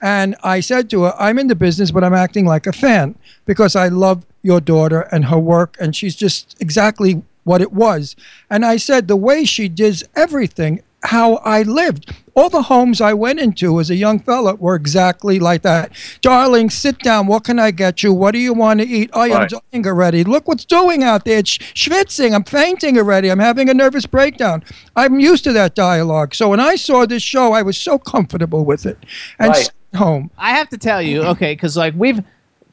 [0.00, 3.16] and I said to her, "I'm in the business, but I'm acting like a fan
[3.44, 8.16] because I love your daughter and her work, and she's just exactly what it was."
[8.48, 12.14] And I said, "The way she does everything." How I lived.
[12.34, 15.92] All the homes I went into as a young fella were exactly like that.
[16.20, 17.26] Darling, sit down.
[17.26, 18.12] What can I get you?
[18.12, 19.10] What do you want to eat?
[19.14, 19.50] Oh, I'm Right.
[19.72, 20.24] dying already.
[20.24, 21.38] Look what's doing out there.
[21.38, 22.34] It's schwitzing.
[22.34, 23.30] I'm fainting already.
[23.30, 24.62] I'm having a nervous breakdown.
[24.94, 26.34] I'm used to that dialogue.
[26.34, 28.98] So when I saw this show, I was so comfortable with it.
[29.38, 29.70] And Right.
[29.96, 30.30] home.
[30.38, 32.22] I have to tell you, okay, because like we've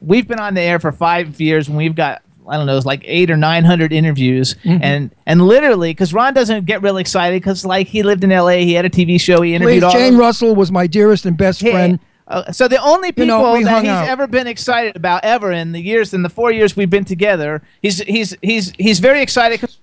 [0.00, 2.86] we've been on the air for five years, and we've got I don't know, it's
[2.86, 4.82] like eight or nine hundred interviews, Mm-hmm.
[4.82, 8.64] and and literally, because Ron doesn't get real excited, because like he lived in L.A.,
[8.64, 9.92] he had a TV show, he interviewed Please, all.
[9.92, 11.98] Jane Russell was my dearest and best friend.
[12.26, 14.06] Uh, so the only You people know, that he's out.
[14.08, 17.62] ever been excited about ever in the years in the four years we've been together,
[17.80, 19.78] he's he's he's he's very excited because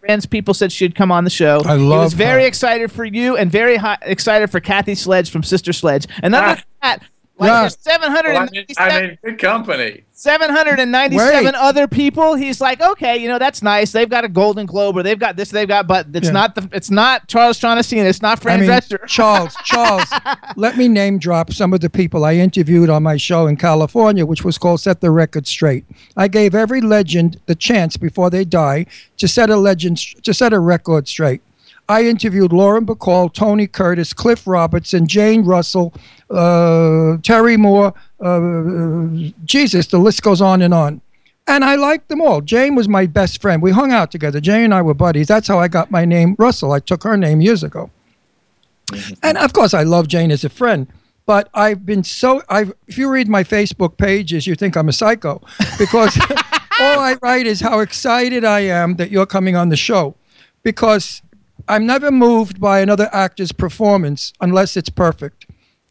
[0.00, 1.62] Friends people said she'd come on the show.
[1.64, 2.48] I He was love very her.
[2.48, 6.06] excited for you and very hi- excited for Kathy Sledge from Sister Sledge.
[6.22, 6.54] And other Ah.
[6.56, 7.02] than that,
[7.38, 7.60] like Yeah.
[7.62, 10.04] there's 797 Well, I'm, in, I'm good company.
[10.12, 11.54] 797 Wait.
[11.54, 12.34] other people.
[12.34, 13.90] He's like, okay, you know, that's nice.
[13.92, 16.32] They've got a Golden Globe or they've got this, they've got, but it's Yeah.
[16.32, 19.04] not the, it's not Charles Shaughnessy it's not Fran I mean, Drescher.
[19.06, 20.04] Charles, Charles,
[20.56, 24.24] let me name drop some of the people I interviewed on my show in California,
[24.24, 25.84] which was called Set the Record Straight.
[26.16, 28.86] I gave every legend the chance before they die
[29.16, 31.42] to set a legend, to set a record straight.
[31.88, 35.92] I interviewed Lauren Bacall, Tony Curtis, Cliff Robertson, Jane Russell,
[36.30, 37.92] uh, Terry Moore.
[38.20, 41.00] Uh, Jesus, the list goes on and on.
[41.46, 42.40] And I liked them all.
[42.40, 43.60] Jane was my best friend.
[43.60, 44.40] We hung out together.
[44.40, 45.28] Jane and I were buddies.
[45.28, 46.72] That's how I got my name, Russell.
[46.72, 47.90] I took her name years ago.
[49.22, 50.86] And of course, I love Jane as a friend.
[51.26, 52.42] But I've been so.
[52.50, 55.40] I've if you read my Facebook pages, you think I'm a psycho
[55.78, 56.18] because
[56.80, 60.16] all I write is how excited I am that you're coming on the show,
[60.62, 61.22] because
[61.68, 65.46] I'm never moved by another actor's performance unless it's perfect.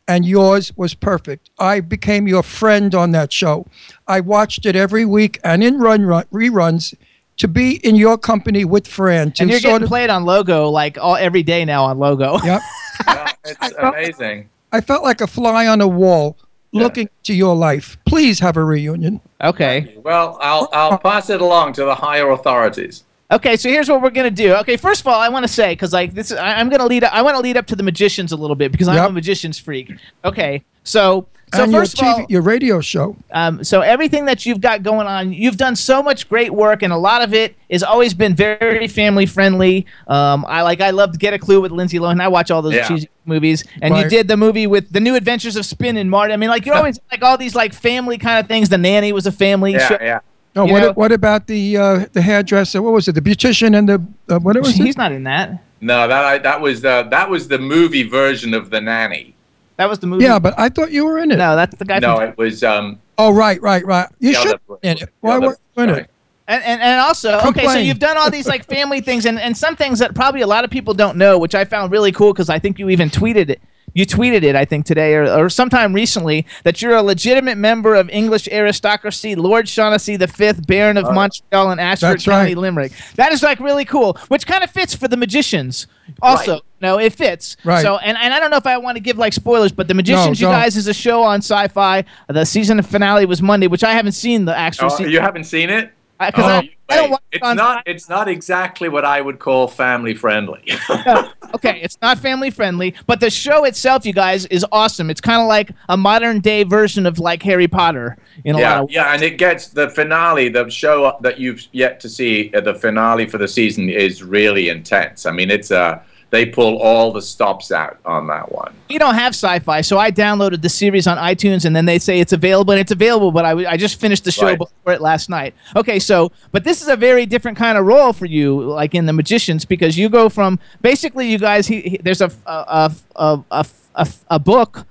[0.08, 1.50] And yours was perfect.
[1.58, 3.66] I became your friend on that show.
[4.08, 6.94] I watched it every week and in run, run reruns
[7.38, 9.32] to be in your company with Fran.
[9.34, 12.00] To And you're sort getting of, played on Logo like all every day now on
[12.00, 12.38] Logo.
[12.44, 12.62] Yep.
[13.46, 14.50] It's amazing.
[14.72, 16.38] I felt like a fly on a wall
[16.72, 17.98] looking to your life.
[18.06, 19.22] Please have a reunion.
[19.42, 19.98] Okay.
[20.04, 20.98] Well, I'll I'll uh-huh.
[20.98, 23.04] pass it along to the higher authorities.
[23.34, 24.54] Okay, so here's what we're gonna do.
[24.58, 27.04] Okay, first of all, I want to say because like this, I, I'm gonna lead.
[27.04, 29.58] I want to lead up to the magicians a little bit because I'm a magician's
[29.58, 29.92] freak.
[30.24, 33.16] Okay, so so and your first of all, your radio show.
[33.32, 36.94] um, so everything that you've got going on, you've done so much great work, and
[36.94, 39.86] a lot of it has always been very family friendly.
[40.08, 42.22] Um, I like, I loved Get a Clue with Lindsay Lohan.
[42.22, 42.88] I watch all those Yeah.
[42.88, 46.34] cheesy movies, and you did the movie with the New Adventures of Spin and Marty.
[46.34, 48.70] I mean, like you're always like all these like family kind of things.
[48.70, 49.98] The Nanny was a family Yeah, show.
[50.02, 50.20] yeah.
[50.56, 52.82] Oh, You what, know- what about the uh, the hairdresser?
[52.82, 53.14] What was it?
[53.14, 54.04] The beautician and the
[54.34, 54.98] uh, what was He's it?
[54.98, 55.64] not in that.
[55.82, 59.36] No, that I, that was the that was the movie version of the nanny.
[59.78, 60.24] That was the movie.
[60.26, 61.38] Yeah, but I thought you were in it.
[61.38, 62.00] no, that's the guy.
[62.00, 63.00] No, from, it was um.
[63.18, 64.08] Oh, right, right, right.
[64.20, 65.10] You the should other- in it.
[65.22, 66.10] Why other- weren't you in it?
[66.46, 69.56] And, and, and also, okay, so you've done all these like family things and, and
[69.58, 72.34] some things that probably a lot of people don't know, which I found really cool
[72.34, 73.62] because I think you even tweeted it
[73.94, 77.96] you tweeted it, I think today or, or sometime recently, that you're a legitimate member
[77.96, 82.58] of English aristocracy, Lord Shaughnessy V, Baron of uh, Montreal and Ashford County, right.
[82.58, 82.92] Limerick.
[83.16, 85.88] That is like really cool, which kind of fits for the magicians.
[86.22, 86.62] Also, Right.
[86.82, 87.56] no, it fits.
[87.64, 87.82] Right.
[87.82, 89.94] So, and, and I don't know if I want to give like spoilers, but the
[89.94, 92.04] magicians, you guys, is a show on Sci-Fi.
[92.28, 94.86] The season finale was Monday, which I haven't seen the actual.
[94.88, 95.12] Oh, season.
[95.12, 95.94] you haven't seen it?
[96.20, 97.84] Because Oh, I, I don't watch it it's on not.
[97.86, 100.64] It's not exactly what I would call family friendly.
[101.56, 105.10] okay, it's not family friendly, but the show itself, you guys, is awesome.
[105.10, 108.76] It's kind of like a modern day version of like Harry Potter in a yeah,
[108.76, 110.50] lot of yeah, and it gets the finale.
[110.50, 114.70] The show that you've yet to see, uh, the finale for the season is really
[114.70, 115.26] intense.
[115.26, 116.02] I mean, it's uh,
[116.34, 118.74] they pull all the stops out on that one.
[118.90, 122.20] We don't have sci-fi, so I downloaded the series on iTunes, and then they say
[122.20, 123.32] it's available, and it's available.
[123.32, 124.58] But I, w- I just finished the show Right.
[124.58, 125.54] before it last night.
[125.76, 129.06] Okay, so but this is a very different kind of role for you, like in
[129.06, 131.68] the Magicians, because you go from basically you guys.
[131.68, 134.88] He, he, there's a a, a, a, a, a book,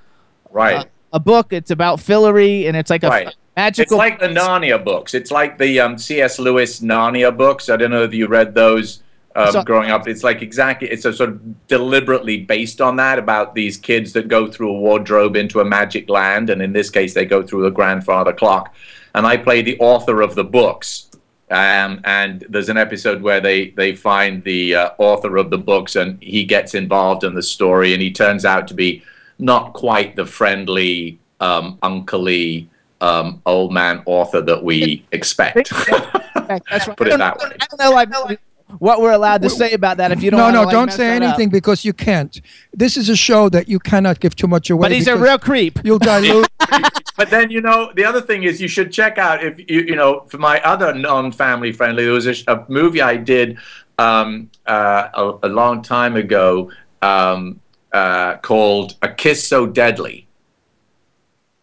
[0.52, 0.86] Right.
[1.12, 1.52] a book.
[1.52, 3.35] It's about Fillory, and it's like a Right.
[3.56, 3.82] magical.
[3.82, 5.12] It's like the Narnia books.
[5.12, 6.39] It's like the um, C.S.
[6.39, 7.69] Lewis Narnia books.
[7.69, 9.01] I don't know if you read those
[9.36, 10.06] um, So- growing up.
[10.09, 10.88] It's like exactly.
[10.88, 14.78] It's a sort of deliberately based on that about these kids that go through a
[14.78, 18.74] wardrobe into a magic land, and in this case, they go through a grandfather clock.
[19.14, 21.09] And I play the author of the books.
[21.50, 25.96] Um, and there's an episode where they they find the uh, author of the books,
[25.96, 29.02] and he gets involved in the story, and he turns out to be
[29.38, 32.68] not quite the friendly, um, uncly,
[33.02, 35.68] um, old man author that we expect.
[35.68, 36.96] That's right.
[36.96, 37.56] Put I it don't that know- way.
[37.60, 38.40] I don't know like
[38.78, 40.12] what we're allowed to say about that.
[40.12, 41.28] If you don't, no, wanna, no, like, don't say that up.
[41.28, 42.40] anything because you can't.
[42.72, 44.86] This is a show that you cannot give too much away.
[44.86, 45.78] But he's a real creep.
[45.84, 46.48] You'll dilute.
[47.16, 49.96] but then you know the other thing is you should check out if you you
[49.96, 53.58] know for my other non-family friendly there was a, a movie I did
[53.98, 56.70] um, uh, a, a long time ago
[57.02, 57.60] um,
[57.92, 60.26] uh, called A Kiss So Deadly.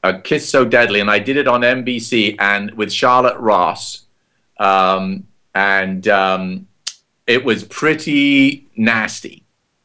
[0.04, 4.06] A Kiss So Deadly, and I did it on NBC and with Charlotte Ross,
[4.58, 6.68] um, and um,
[7.30, 9.44] it was pretty nasty.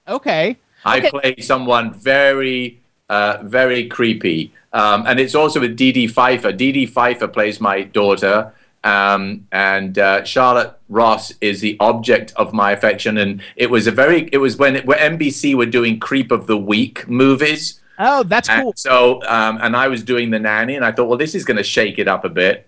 [0.09, 0.57] Okay.
[0.85, 1.11] I Okay.
[1.11, 4.53] play someone very, uh, very creepy.
[4.73, 6.53] Um, and it's also with Dee Dee Pfeiffer.
[6.53, 8.53] Dee Dee Pfeiffer plays my daughter.
[8.83, 13.19] Um, and uh, Charlotte Ross is the object of my affection.
[13.19, 16.57] And it was a very, it was when, when NBC were doing Creep of the
[16.57, 17.81] Week movies.
[17.99, 18.73] Oh, that's And cool.
[18.77, 21.57] so, um, and I was doing the nanny, and I thought, well, this is going
[21.59, 22.67] to shake it up a bit.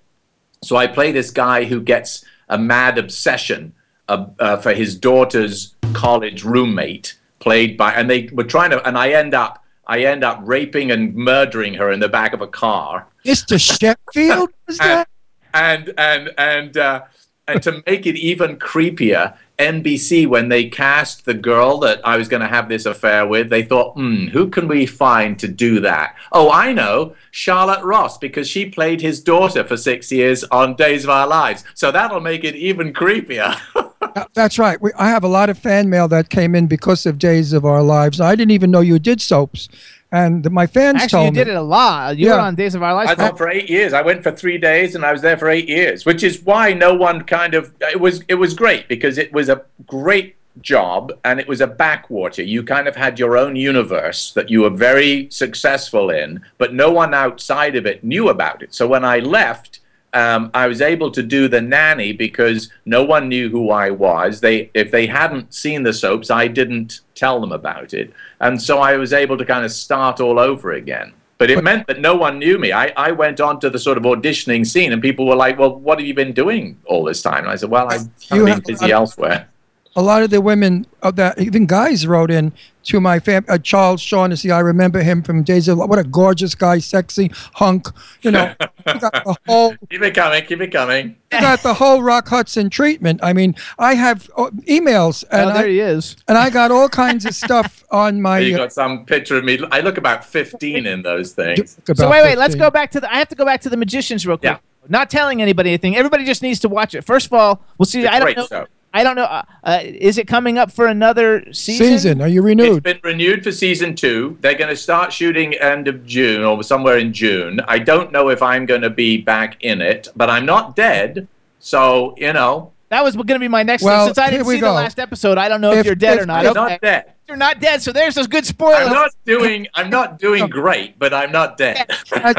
[0.62, 3.72] So I play this guy who gets a mad obsession
[4.08, 8.96] uh, uh, for his daughter's college roommate, played by, and they were trying to, and
[8.96, 12.48] I end up, I end up raping and murdering her in the back of a
[12.48, 13.60] car Mr.
[14.14, 15.08] Sheffield is that?
[15.52, 17.02] and and and uh,
[17.48, 22.28] and to make it even creepier, NBC when they cast the girl that I was
[22.28, 25.80] going to have this affair with, they thought, hmm, who can we find to do
[25.80, 26.16] that?
[26.32, 31.04] Oh, I know, Charlotte Ross, because she played his daughter for six years on Days
[31.04, 31.64] of Our Lives.
[31.74, 33.56] So that'll make it even creepier.
[34.16, 34.80] Uh, that's right.
[34.80, 37.66] We, I have a lot of fan mail that came in because of Days of
[37.66, 38.18] Our Lives.
[38.18, 39.68] I didn't even know you did soaps,
[40.10, 41.44] and my fans Actually, told you me.
[41.44, 42.16] did it a lot.
[42.16, 43.10] You were on Days of Our Lives.
[43.10, 43.92] I was there for eight years.
[43.92, 46.72] I went for three days, and I was there for eight years, which is why
[46.72, 51.12] no one kind of it was it was great because it was a great job
[51.22, 52.42] and it was a backwater.
[52.42, 56.90] You kind of had your own universe that you were very successful in, but no
[56.90, 58.72] one outside of it knew about it.
[58.72, 59.80] So when I left.
[60.16, 64.40] Um, I was able to do the nanny because no one knew who I was.
[64.40, 68.78] They, if they hadn't seen the soaps, I didn't tell them about it, and so
[68.78, 71.12] I was able to kind of start all over again.
[71.36, 72.72] But it meant that no one knew me.
[72.72, 75.74] I, I went on to the sort of auditioning scene, and people were like, "Well,
[75.74, 78.90] what have you been doing all this time?" And I said, "Well, I've been busy
[78.92, 79.48] elsewhere."
[79.96, 82.52] A lot of the women of that, even guys wrote in
[82.84, 83.44] to my fam.
[83.48, 85.78] Uh, Charles Shaughnessy, I remember him from Days of.
[85.78, 87.88] What a gorgeous guy, sexy hunk.
[88.22, 88.54] You know,
[88.86, 90.44] he got the whole Keep it coming.
[90.44, 91.16] Keep it coming.
[91.32, 93.20] he got the whole Rock Hudson treatment.
[93.22, 96.16] I mean, I have uh, emails, and Oh, there I, he is.
[96.28, 98.38] and I got all kinds of stuff on my.
[98.40, 99.58] you uh, got some picture of me.
[99.72, 101.78] I look about fifteen in those things.
[101.86, 102.38] So about wait, wait.
[102.38, 103.10] Let's go back to the.
[103.12, 104.52] I have to go back to the magicians real quick.
[104.52, 104.58] Yeah.
[104.88, 105.96] Not telling anybody anything.
[105.96, 107.02] Everybody just needs to watch it.
[107.02, 108.02] First of all, we'll see.
[108.02, 108.46] It's a I don't know.
[108.46, 108.66] show.
[108.96, 109.24] I don't know.
[109.24, 111.86] Uh, uh, is it coming up for another season?
[111.86, 112.22] season.
[112.22, 112.82] Are you It's renewed?
[112.82, 114.38] been renewed for season two.
[114.40, 117.60] They're going to start shooting end of June or somewhere in June.
[117.68, 121.28] I don't know if I'm going to be back in it, but I'm not dead.
[121.58, 124.14] So you know, That was going to be my next Well, thing.
[124.14, 126.16] Since I didn't we see the last episode, I don't know if, If- you're dead
[126.18, 126.46] if- or not.
[126.46, 126.60] I'm Okay.
[126.72, 127.12] not dead.
[127.28, 128.76] You're not dead, so there's a good spoiler.
[128.76, 129.66] I'm not doing.
[129.74, 131.84] I'm not doing great, but I'm not dead.
[132.12, 132.36] As,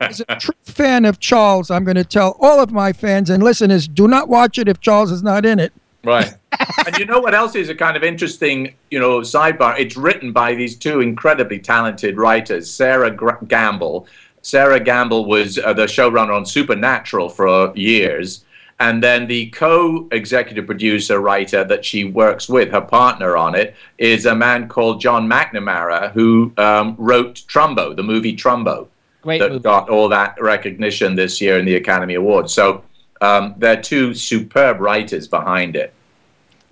[0.00, 3.42] as a true fan of Charles, I'm going to tell all of my fans and
[3.42, 5.74] listeners: do not watch it if Charles is not in it.
[6.04, 6.34] Right.
[6.86, 9.78] and you know what else is a kind of interesting, you know, sidebar?
[9.78, 14.06] It's written by these two incredibly talented writers, Sera Gra- Gamble.
[14.42, 18.44] Sera Gamble was uh, the showrunner on Supernatural for years.
[18.78, 23.76] And then the co executive producer writer that she works with, her partner on it,
[23.98, 28.88] is a man called John McNamara, who um, wrote Trumbo, the movie Trumbo,
[29.20, 29.62] Great that movie.
[29.62, 32.54] got all that recognition this year in the Academy Awards.
[32.54, 32.82] So
[33.20, 35.92] um, they're two superb writers behind it.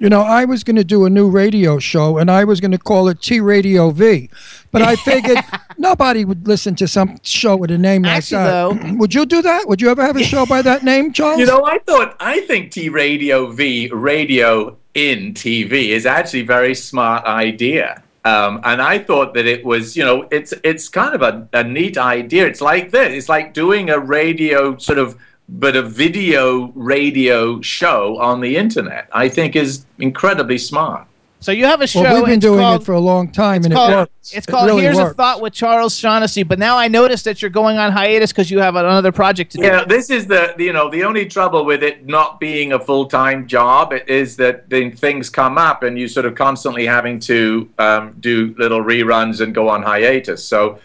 [0.00, 2.70] You know, I was going to do a new radio show and I was going
[2.70, 4.30] to call it T Radio V.
[4.70, 5.38] But I figured
[5.78, 8.94] nobody would listen to some show with a name like that.
[8.98, 9.66] Would you do that?
[9.66, 11.40] Would you ever have a show by that name, Charles?
[11.40, 16.46] You know, I thought I think T Radio V radio in TV is actually a
[16.46, 18.02] very smart idea.
[18.24, 21.64] Um, and I thought that it was, you know, it's it's kind of a, a
[21.64, 22.46] neat idea.
[22.46, 23.12] It's like this.
[23.12, 25.16] It's like doing a radio sort of,
[25.48, 29.08] but a video radio show on the internet.
[29.12, 31.06] I think is incredibly smart.
[31.40, 32.02] So you have a show.
[32.02, 34.32] well, we've been doing called, it for a long time and called- it works.
[34.32, 35.14] It's It called really Here's a.
[35.14, 36.42] Thought with Charles Shaughnessy.
[36.42, 39.58] But now I noticed that you're going on hiatus because you have another project to
[39.58, 39.64] do.
[39.64, 43.06] Yeah, this is the you know the only trouble with it not being a full
[43.06, 47.70] time job is that then things come up and you sort of constantly having to
[47.78, 50.44] um, do little reruns and go on hiatus.
[50.44, 50.80] So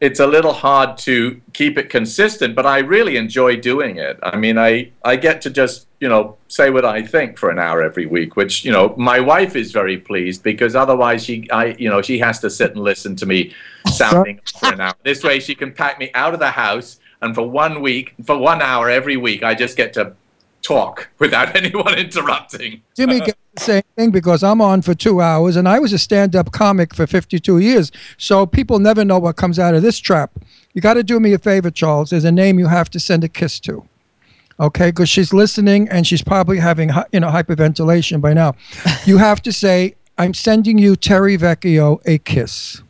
[0.00, 4.18] it's a little hard to keep it consistent, but I really enjoy doing it.
[4.22, 7.58] I mean, I I get to just you know say what I think for an
[7.58, 11.76] hour every week, which you know my wife is very pleased because otherwise she I
[11.78, 13.54] you know she has to sit and listen to me
[13.86, 14.94] sounding for an hour.
[15.02, 18.36] This way she can pack me out of the house and for one week, for
[18.36, 20.14] one hour every week, I just get to
[20.62, 22.82] talk without anyone interrupting.
[22.94, 23.20] Jimmy
[23.58, 26.94] same thing because I'm on for two hours and I was a stand up comic
[26.94, 27.90] for 52 years.
[28.18, 30.32] So people never know what comes out of this trap.
[30.74, 32.10] You got to do me a favor, Charles.
[32.10, 33.86] There's a name you have to send a kiss to.
[34.58, 38.54] Okay, because she's listening and she's probably having you know hyperventilation by now.
[39.04, 42.80] You have to say, "I'm sending you Terry Vecchio a kiss."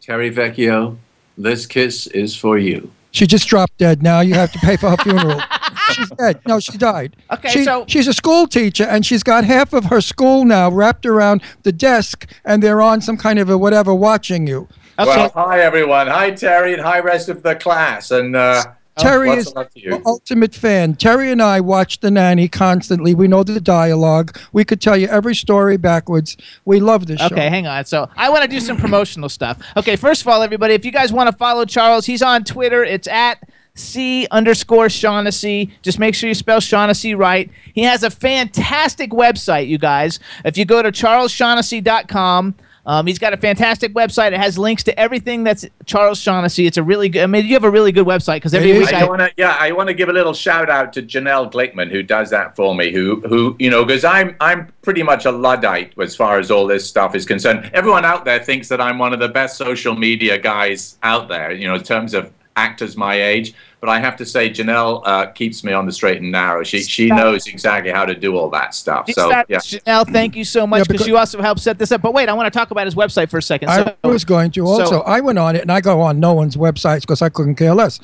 [0.00, 0.96] Terry Vecchio,
[1.36, 2.92] this kiss is for you.
[3.10, 4.02] She just dropped dead.
[4.02, 5.40] Now you have to pay for her funeral.
[5.92, 6.40] she's dead.
[6.46, 7.16] No, she died.
[7.32, 10.70] Okay, She- so- she's a school teacher, and she's got half of her school now
[10.70, 14.68] wrapped around the desk, and they're on some kind of a whatever watching you.
[14.98, 16.08] Well, hi everyone.
[16.08, 18.10] Hi Terry, and hi rest of the class.
[18.10, 18.64] And uh,
[18.98, 19.90] Terry what's is it to you?
[19.92, 20.94] the ultimate fan.
[20.94, 23.14] Terry and I watch The Nanny constantly.
[23.14, 24.38] We know the dialogue.
[24.52, 26.36] We could tell you every story backwards.
[26.66, 27.26] We love this show.
[27.26, 27.86] Okay, hang on.
[27.86, 29.56] So I want to do some promotional stuff.
[29.78, 32.84] Okay, first of all, everybody, if you guys want to follow Charles, he's on Twitter.
[32.84, 33.38] It's at
[33.80, 35.70] C underscore Shaughnessy.
[35.82, 37.50] Just make sure you spell Shaughnessy right.
[37.74, 40.18] He has a fantastic website, you guys.
[40.44, 42.54] If you go to charlesshaughnessy.com,
[42.86, 44.32] um, he's got a fantastic website.
[44.32, 46.66] It has links to everything that's Charles Shaughnessy.
[46.66, 47.22] It's a really good.
[47.22, 49.30] I mean, you have a really good website because every week I, I want to,
[49.36, 52.56] yeah, I want to give a little shout out to Janelle Glickman who does that
[52.56, 52.90] for me.
[52.90, 56.66] Who, who, you know, because I'm, I'm pretty much a luddite as far as all
[56.66, 57.70] this stuff is concerned.
[57.74, 61.52] Everyone out there thinks that I'm one of the best social media guys out there,
[61.52, 63.54] you know, in terms of actors my age.
[63.80, 66.62] But I have to say, Janelle uh, keeps me on the straight and narrow.
[66.62, 69.08] She, she knows exactly how to do all that stuff.
[69.10, 69.44] So, yeah.
[69.56, 72.02] Janelle, thank you so much Yeah, because because- you also helped set this up.
[72.02, 73.70] But wait, I want to talk about his website for a second.
[73.70, 74.84] I So, was going to also.
[74.84, 77.54] so- I went on it, and I go on no one's websites because I couldn't
[77.54, 78.00] care less.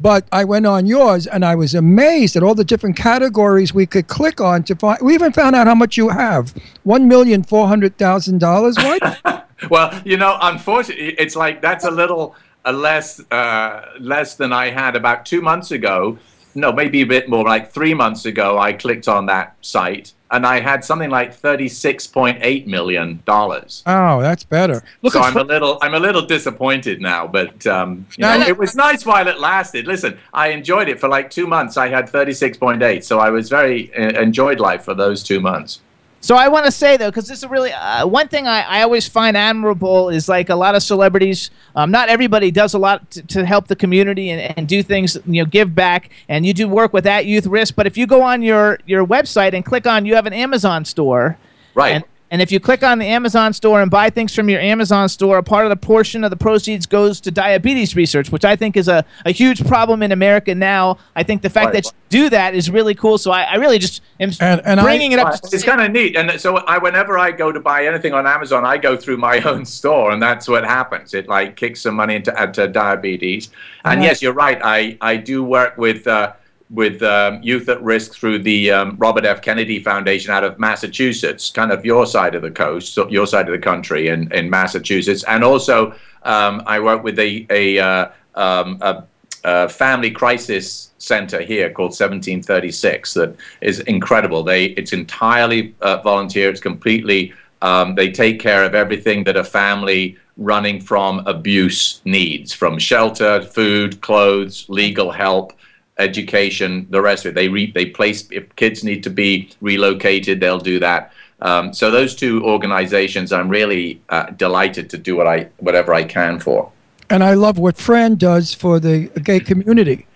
[0.00, 3.84] But I went on yours, and I was amazed at all the different categories we
[3.84, 4.98] could click on to find.
[5.02, 8.76] We even found out how much you have: one million four hundred thousand dollars.
[8.78, 9.44] What?
[9.70, 12.36] Well, you know, unfortunately, it's like that's a little
[12.66, 16.18] less uh, less than I had about two months ago.
[16.54, 17.44] No, maybe a bit more.
[17.44, 22.06] Like three months ago, I clicked on that site and I had something like thirty-six
[22.06, 23.82] point eight million dollars.
[23.86, 24.82] oh, that's better.
[25.02, 28.40] Look So I'm Fr- a little, I'm a little disappointed now, but um, No, know,
[28.40, 28.46] no.
[28.46, 29.86] it was nice while it lasted.
[29.86, 31.76] Listen, I enjoyed it for like two months.
[31.76, 35.80] I had 36.8, so I was very uh, enjoyed life for those two months.
[36.20, 38.82] So I want to say though, because this is really uh, one thing I, I
[38.82, 41.50] always find admirable is like a lot of celebrities.
[41.76, 45.16] Um, not everybody does a lot to, to help the community and, and do things,
[45.26, 46.10] you know, give back.
[46.28, 47.76] And you do work with that youth risk.
[47.76, 50.84] But if you go on your your website and click on, you have an Amazon
[50.84, 51.38] store,
[51.78, 51.94] Right.
[51.94, 55.08] And, and if you click on the Amazon store and buy things from your Amazon
[55.08, 58.54] store, a part of the portion of the proceeds goes to diabetes research, which I
[58.56, 60.98] think is a, a huge problem in America now.
[61.16, 61.84] I think the fact Right.
[61.84, 61.92] that you
[62.24, 63.18] do that is really cool.
[63.18, 65.34] So I, I really just am And- and I- bringing it up.
[65.52, 68.64] It's kind of neat, and so I, whenever I go to buy anything on Amazon,
[68.66, 71.14] I go through my own store, and that's what happens.
[71.14, 73.50] It like kicks some money into, into diabetes.
[73.84, 74.06] And Right.
[74.06, 74.58] yes, you're right.
[74.62, 76.06] I I do work with.
[76.06, 76.32] Uh,
[76.70, 79.40] with um, youth at risk through the um, Robert F.
[79.40, 83.52] Kennedy Foundation out of Massachusetts, kind of your side of the coast, your side of
[83.52, 85.24] the country in, in Massachusetts.
[85.24, 89.04] And also, um, I work with a, a, uh, um, a
[89.44, 94.42] uh, family crisis center here called 1736 that is incredible.
[94.42, 96.50] They it's entirely uh, volunteer.
[96.50, 97.32] It's completely
[97.62, 103.42] um, they take care of everything that a family running from abuse needs, from shelter,
[103.42, 105.52] food, clothes, legal help,
[105.98, 107.34] education, the rest of it.
[107.34, 111.12] They re- they place if kids need to be relocated, they'll do that.
[111.40, 116.04] Um, so those two organizations, I'm really uh, delighted to do what I whatever I
[116.04, 116.72] can for.
[117.10, 120.06] And I love what Fran does for the gay community.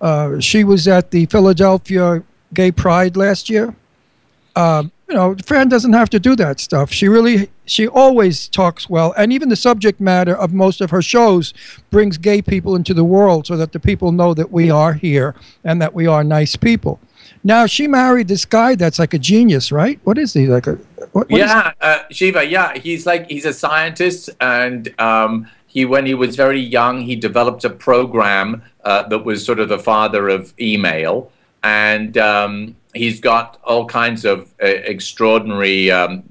[0.00, 3.74] Uh, she was at the Philadelphia Gay Pride last year.
[4.56, 6.90] Um, you know, Fran doesn't have to do that stuff.
[6.90, 11.02] She really, she always talks well, and even the subject matter of most of her
[11.02, 11.52] shows
[11.90, 15.34] brings gay people into the world, so that the people know that we are here
[15.64, 16.98] and that we are nice people.
[17.44, 20.00] Now she married this guy that's like a genius, right?
[20.04, 20.66] What is he like?
[20.66, 20.76] A
[21.12, 22.46] what, what yeah, uh, Shiva.
[22.46, 27.16] Yeah, he's like he's a scientist, and um, he when he was very young, he
[27.16, 31.30] developed a program uh, that was sort of the father of email,
[31.62, 36.22] and um, he's got all kinds of uh, extraordinary um,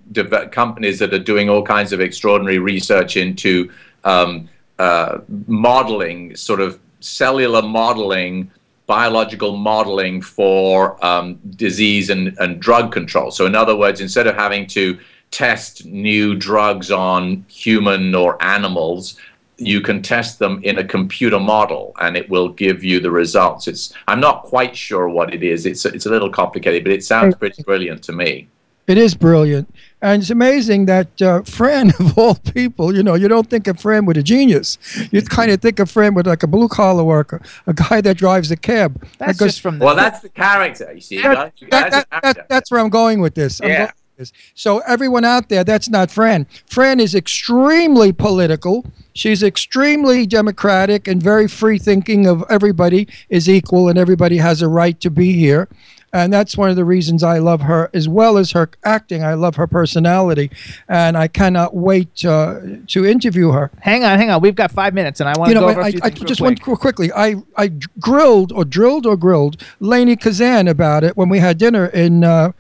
[0.51, 3.71] companies that are doing all kinds of extraordinary research into
[4.03, 8.51] um, uh, modeling, sort of cellular modeling
[8.87, 13.31] biological modeling for um, disease and, and drug control.
[13.31, 14.99] So, in other words, instead of having to
[15.31, 19.17] test new drugs on human or animals,
[19.61, 23.67] you can test them in a computer model and it will give you the results.
[23.67, 25.65] It's I'm not quite sure what it is.
[25.65, 28.47] It's it's a little complicated, but it sounds pretty brilliant to me.
[28.87, 29.73] It is brilliant.
[30.01, 33.79] And it's amazing that uh, Fran, of all people, you know, you don't think of
[33.79, 34.79] Fran with a genius.
[35.11, 38.17] You kind of think of Fran with like a blue collar worker, a guy that
[38.17, 38.99] drives a cab.
[39.19, 41.21] That's Because- just from Well, that's the character, you see.
[41.21, 43.61] that, that- That's that- that- that's where I'm going with this.
[43.61, 43.91] I'm Yeah.
[44.21, 44.31] This.
[44.53, 46.45] So everyone out there, that's not Fran.
[46.67, 48.85] Fran is extremely political.
[49.13, 54.67] She's extremely democratic and very free thinking of everybody is equal and everybody has a
[54.67, 55.67] right to be here.
[56.13, 59.23] And that's one of the reasons I love her, as well as her acting.
[59.23, 60.51] I love her personality,
[60.89, 63.71] and I cannot wait uh, to interview her.
[63.79, 64.41] Hang on, hang on.
[64.41, 66.41] We've got five minutes, and I want to You know, go I, I things just
[66.41, 66.67] quick.
[66.67, 67.13] want quickly.
[67.13, 71.85] I I grilled or drilled or grilled Lainie Kazan about it when we had dinner
[71.85, 72.51] in uh,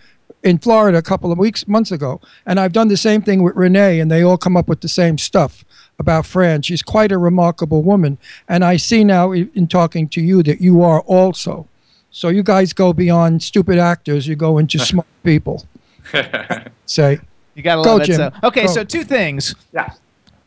[0.43, 3.55] in Florida a couple of weeks months ago, and I've done the same thing with
[3.55, 5.63] Renee, and they all come up with the same stuff
[5.99, 6.61] about Fran.
[6.63, 10.81] She's quite a remarkable woman, and I see now in talking to you that you
[10.81, 11.67] are also.
[12.09, 14.27] So you guys go beyond stupid actors.
[14.27, 15.65] You go into smart people.
[16.85, 17.19] Say.
[17.55, 18.05] You gotta Go, love it.
[18.05, 18.15] Jim.
[18.17, 18.31] So.
[18.43, 18.73] Okay, Go.
[18.73, 19.55] so two things.
[19.73, 19.93] Yeah.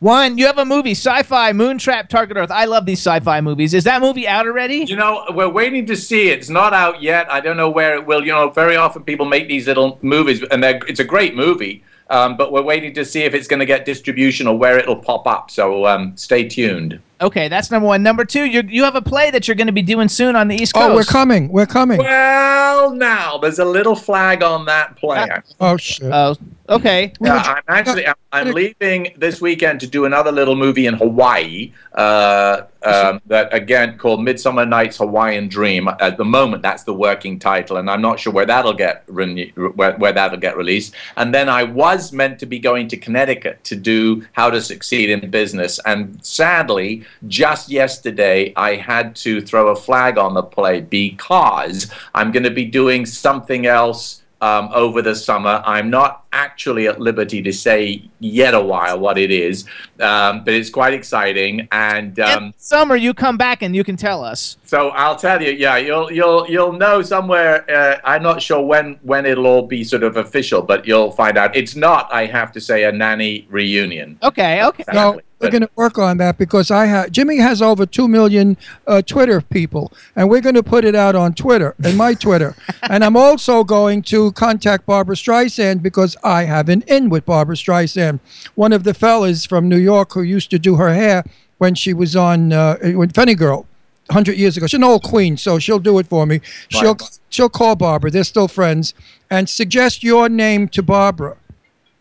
[0.05, 2.51] One, you have a movie, Sci-Fi, Moontrap, Target Earth.
[2.51, 3.73] I love these sci-fi movies.
[3.73, 4.85] Is that movie out already?
[4.85, 6.29] You know, we're waiting to see.
[6.29, 6.37] it.
[6.37, 7.27] It's not out yet.
[7.31, 8.23] I don't know where it will.
[8.23, 11.83] You know, very often people make these little movies, and it's a great movie.
[12.11, 14.95] Um, but we're waiting to see if it's going to get distribution or where it'll
[14.95, 15.49] pop up.
[15.49, 16.99] So um, stay tuned.
[17.21, 18.03] Okay, that's number one.
[18.03, 20.49] Number two, you you have a play that you're going to be doing soon on
[20.49, 20.91] the East Coast.
[20.91, 21.47] Oh, we're coming.
[21.49, 21.97] We're coming.
[21.99, 25.27] Well, now there's a little flag on that play.
[25.61, 26.11] Oh shit.
[26.11, 26.35] Oh,
[26.67, 27.13] okay.
[27.21, 31.71] Yeah, I'm actually I'm, I'm leaving this weekend to do another little movie in Hawaii.
[31.93, 35.87] Uh, um, that again called Midsummer Night's Hawaiian Dream.
[35.87, 39.51] At the moment, that's the working title, and I'm not sure where that'll get renew-
[39.75, 40.93] where, where that'll get released.
[41.15, 45.09] And then I was meant to be going to Connecticut to do How to Succeed
[45.09, 50.81] in Business, and sadly, just yesterday I had to throw a flag on the play
[50.81, 55.63] because I'm going to be doing something else um, over the summer.
[55.65, 59.65] I'm not actually at liberty to say yet a while what it is,
[59.99, 61.67] um, but it's quite exciting.
[61.71, 64.57] And um, Summer, you come back and you can tell us.
[64.65, 67.65] so I'll tell you, yeah, you'll you'll you'll know somewhere.
[67.71, 71.37] Uh, I'm not sure when when it'll all be sort of official, but you'll find
[71.37, 71.55] out.
[71.55, 74.19] It's not, I have to say, a nanny reunion.
[74.21, 74.83] Okay, okay.
[74.93, 78.57] No, we're going to work on that because I have Jimmy has over two million
[78.87, 82.55] uh, Twitter people, and we're going to put it out on Twitter and my Twitter.
[82.83, 87.55] and I'm also going to contact Barbra Streisand because I have an in with Barbra
[87.55, 88.19] Streisand,
[88.55, 91.23] one of the fellas from New York who used to do her hair
[91.59, 93.67] when she was on uh, with Funny Girl.
[94.07, 94.67] 100 years ago.
[94.67, 96.39] She's an old queen, so she'll do it for me.
[96.69, 96.95] She'll
[97.29, 98.11] she'll call Barbra.
[98.11, 98.93] They're still friends
[99.31, 101.37] and suggest your name to Barbra.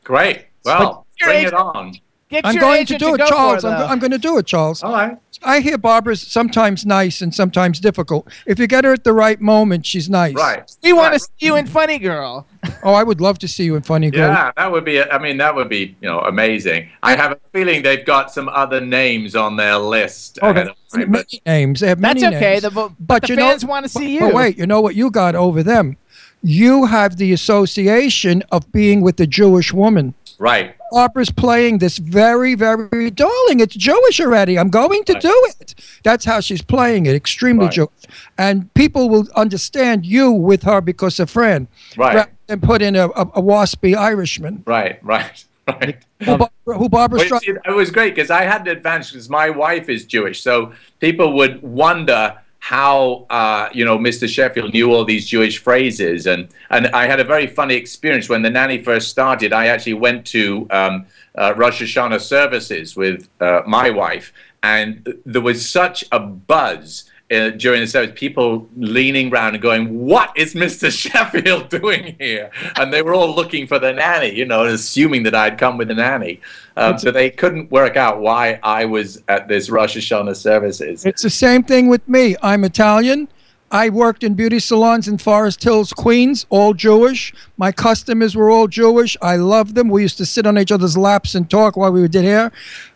[0.03, 0.45] Great.
[0.67, 1.95] Well, Your bring it on.
[2.31, 3.65] Get I'm your going to agent do it, go for Charles.
[3.65, 4.83] I'm, go- I'm going to do it, Charles.
[4.83, 5.19] All right.
[5.43, 8.27] I hear Barbra's sometimes nice and sometimes difficult.
[8.47, 10.35] If you get her at the right moment, she's nice.
[10.35, 10.69] Right.
[10.83, 12.47] we want to see you in Funny Girl.
[12.83, 14.29] Oh, I would love to see you in Funny Girl.
[14.31, 15.03] Yeah, that would be.
[15.03, 16.89] I mean, that would be you know amazing.
[17.03, 20.39] I have a feeling they've got some other names on their list.
[20.41, 21.81] Oh, ahead they of have time, but- many names.
[21.81, 22.51] They have many That's okay.
[22.53, 22.63] names.
[22.63, 24.21] The, but, But the you know- fans want to see you.
[24.21, 25.99] But wait, you know what you got over them?
[26.43, 30.15] You have the association of being with the Jewish woman.
[30.39, 30.75] Right.
[30.91, 33.61] Barbra's playing this very, very darling.
[33.61, 34.59] It's Jewish already.
[34.59, 35.75] I'm going to do it.
[36.03, 37.15] That's how she's playing it.
[37.15, 37.75] Extremely Right.
[37.75, 37.91] Jewish.
[38.39, 41.69] And people will understand you with her because of Fran.
[41.97, 42.29] Right.
[42.49, 44.63] And put in a, a, a waspy Irishman.
[44.67, 45.97] Right, right, right.
[46.21, 49.49] Who, Barbra, who Barbra Streisand- it was great because I had an advantage because my
[49.51, 54.27] wife is Jewish, so people would wonder how uh, you know Mr.
[54.27, 58.41] Sheffield knew all these Jewish phrases, and and I had a very funny experience when
[58.41, 59.53] the nanny first started.
[59.53, 61.05] I actually went to um,
[61.35, 64.33] uh, Rosh Hashanah services with uh, my wife,
[64.63, 67.05] and there was such a buzz.
[67.35, 70.91] Uh, during the service, people leaning around and going, "What is Mr.
[71.03, 75.35] Sheffield doing here?" And they were all looking for the nanny, you know, assuming that
[75.35, 76.41] I'd come with the nanny.
[76.77, 81.05] Um, so they couldn't work out why I was at this Rosh Hashanah services.
[81.05, 82.37] It's the same thing with me.
[82.43, 83.29] I'm Italian.
[83.71, 87.35] I worked in beauty salons in Forest Hills, Queens, all Jewish.
[87.57, 89.17] My customers were all Jewish.
[89.21, 89.89] I loved them.
[89.89, 92.53] We used to sit on each other's laps and talk while we did hair.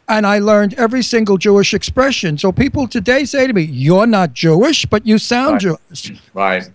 [0.08, 2.38] And I learned every single Jewish expression.
[2.38, 5.76] So people today say to me, You're not Jewish, but you sound Right.
[5.90, 6.20] Jewish.
[6.32, 6.70] Right.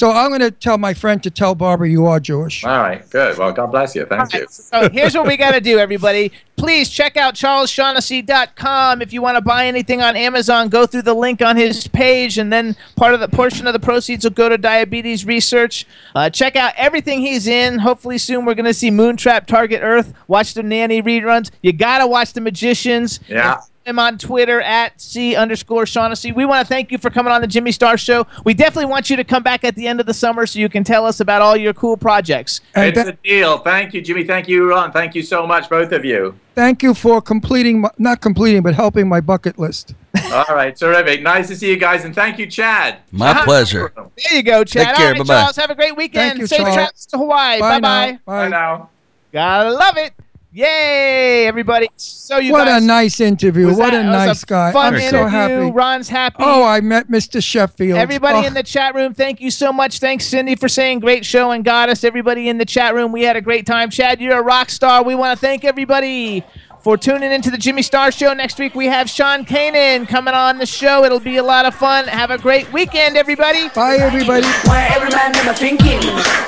[0.00, 2.64] So I'm going to tell my friend to tell Barbra you are Jewish.
[2.64, 3.06] All right.
[3.10, 3.36] Good.
[3.36, 4.06] Well, God bless you.
[4.06, 4.46] Thank you.
[4.48, 6.32] So here's what we got to do, everybody.
[6.56, 9.02] Please check out charlesshaughnessy.com.
[9.02, 12.38] If you want to buy anything on Amazon, go through the link on his page,
[12.38, 15.86] and then part of the portion of the proceeds will go to diabetes research.
[16.14, 17.78] Uh, check out everything he's in.
[17.78, 20.14] Hopefully, soon we're going to see Moontrap, Target Earth.
[20.28, 21.50] Watch the Nanny reruns.
[21.60, 23.20] You got to watch the Magicians.
[23.28, 23.60] Yeah.
[23.90, 26.32] Him on Twitter at C underscore Shaughnessy.
[26.32, 28.26] We want to thank you for coming on the Jimmy Star Show.
[28.44, 30.68] We definitely want you to come back at the end of the summer so you
[30.70, 32.60] can tell us about all your cool projects.
[32.74, 33.58] And It's a deal.
[33.58, 34.24] Thank you, Jimmy.
[34.24, 34.92] Thank you, Ron.
[34.92, 36.38] Thank you so much, both of you.
[36.54, 39.94] Thank you for completing, my, not completing, but helping my bucket list.
[40.32, 40.74] All right.
[40.74, 41.22] Terrific.
[41.22, 42.04] Nice to see you guys.
[42.04, 42.98] And thank you, Chad.
[43.12, 43.92] My pleasure.
[43.96, 44.86] There you go, Chad.
[44.88, 45.06] Take care.
[45.06, 45.40] All right, Bye-bye.
[45.42, 45.56] Charles.
[45.56, 46.30] Have a great weekend.
[46.30, 46.74] Thank you, Safe Charles.
[46.74, 47.60] travels to Hawaii.
[47.60, 48.10] Bye Bye bye.
[48.12, 48.18] now.
[48.26, 48.90] Bye now.
[49.32, 50.12] Gotta love it.
[50.52, 51.88] Yay, everybody.
[51.96, 52.82] So you what guys.
[52.82, 53.68] a nice interview.
[53.68, 54.72] What that- a it was nice guy.
[54.72, 55.10] Fun I'm interview.
[55.20, 55.70] so happy.
[55.70, 56.36] Ron's happy.
[56.40, 57.40] Oh, I met Mr.
[57.40, 57.96] Sheffield.
[57.96, 58.48] Everybody Oh.
[58.48, 60.00] in the chat room, thank you so much.
[60.00, 62.02] Thanks, Cindy, for saying great show and goddess.
[62.02, 63.90] Everybody in the chat room, we had a great time.
[63.90, 65.04] Chad, you're a rock star.
[65.04, 66.42] We want to thank everybody
[66.82, 68.32] for tuning into the Jimmy Star Show.
[68.32, 71.04] Next week, we have Sean Kanan coming on the show.
[71.04, 72.08] It'll be a lot of fun.
[72.08, 73.68] Have a great weekend, everybody.
[73.68, 74.46] Bye, everybody.
[74.64, 76.00] Why every man them thinking,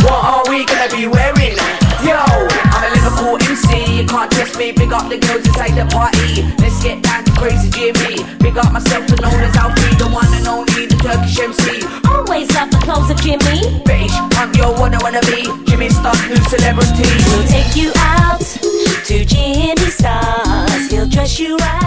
[0.02, 1.91] what are we gonna be wearing?
[2.02, 4.72] Yo, I'm a Liverpool MC, you can't trust me.
[4.72, 6.42] Big up the girls inside the party.
[6.58, 8.26] Let's get down to crazy Jimmy.
[8.42, 11.86] Big up myself and known as Alfie, the one and only, the Turkish MC.
[12.10, 13.78] Always love the clothes of Jimmy.
[13.86, 15.46] Bitch, I'm your one I wanna be.
[15.70, 17.06] Jimmy Star's new celebrity.
[17.30, 20.90] We'll take you out to Jimmy Stars.
[20.90, 21.82] He'll dress you right.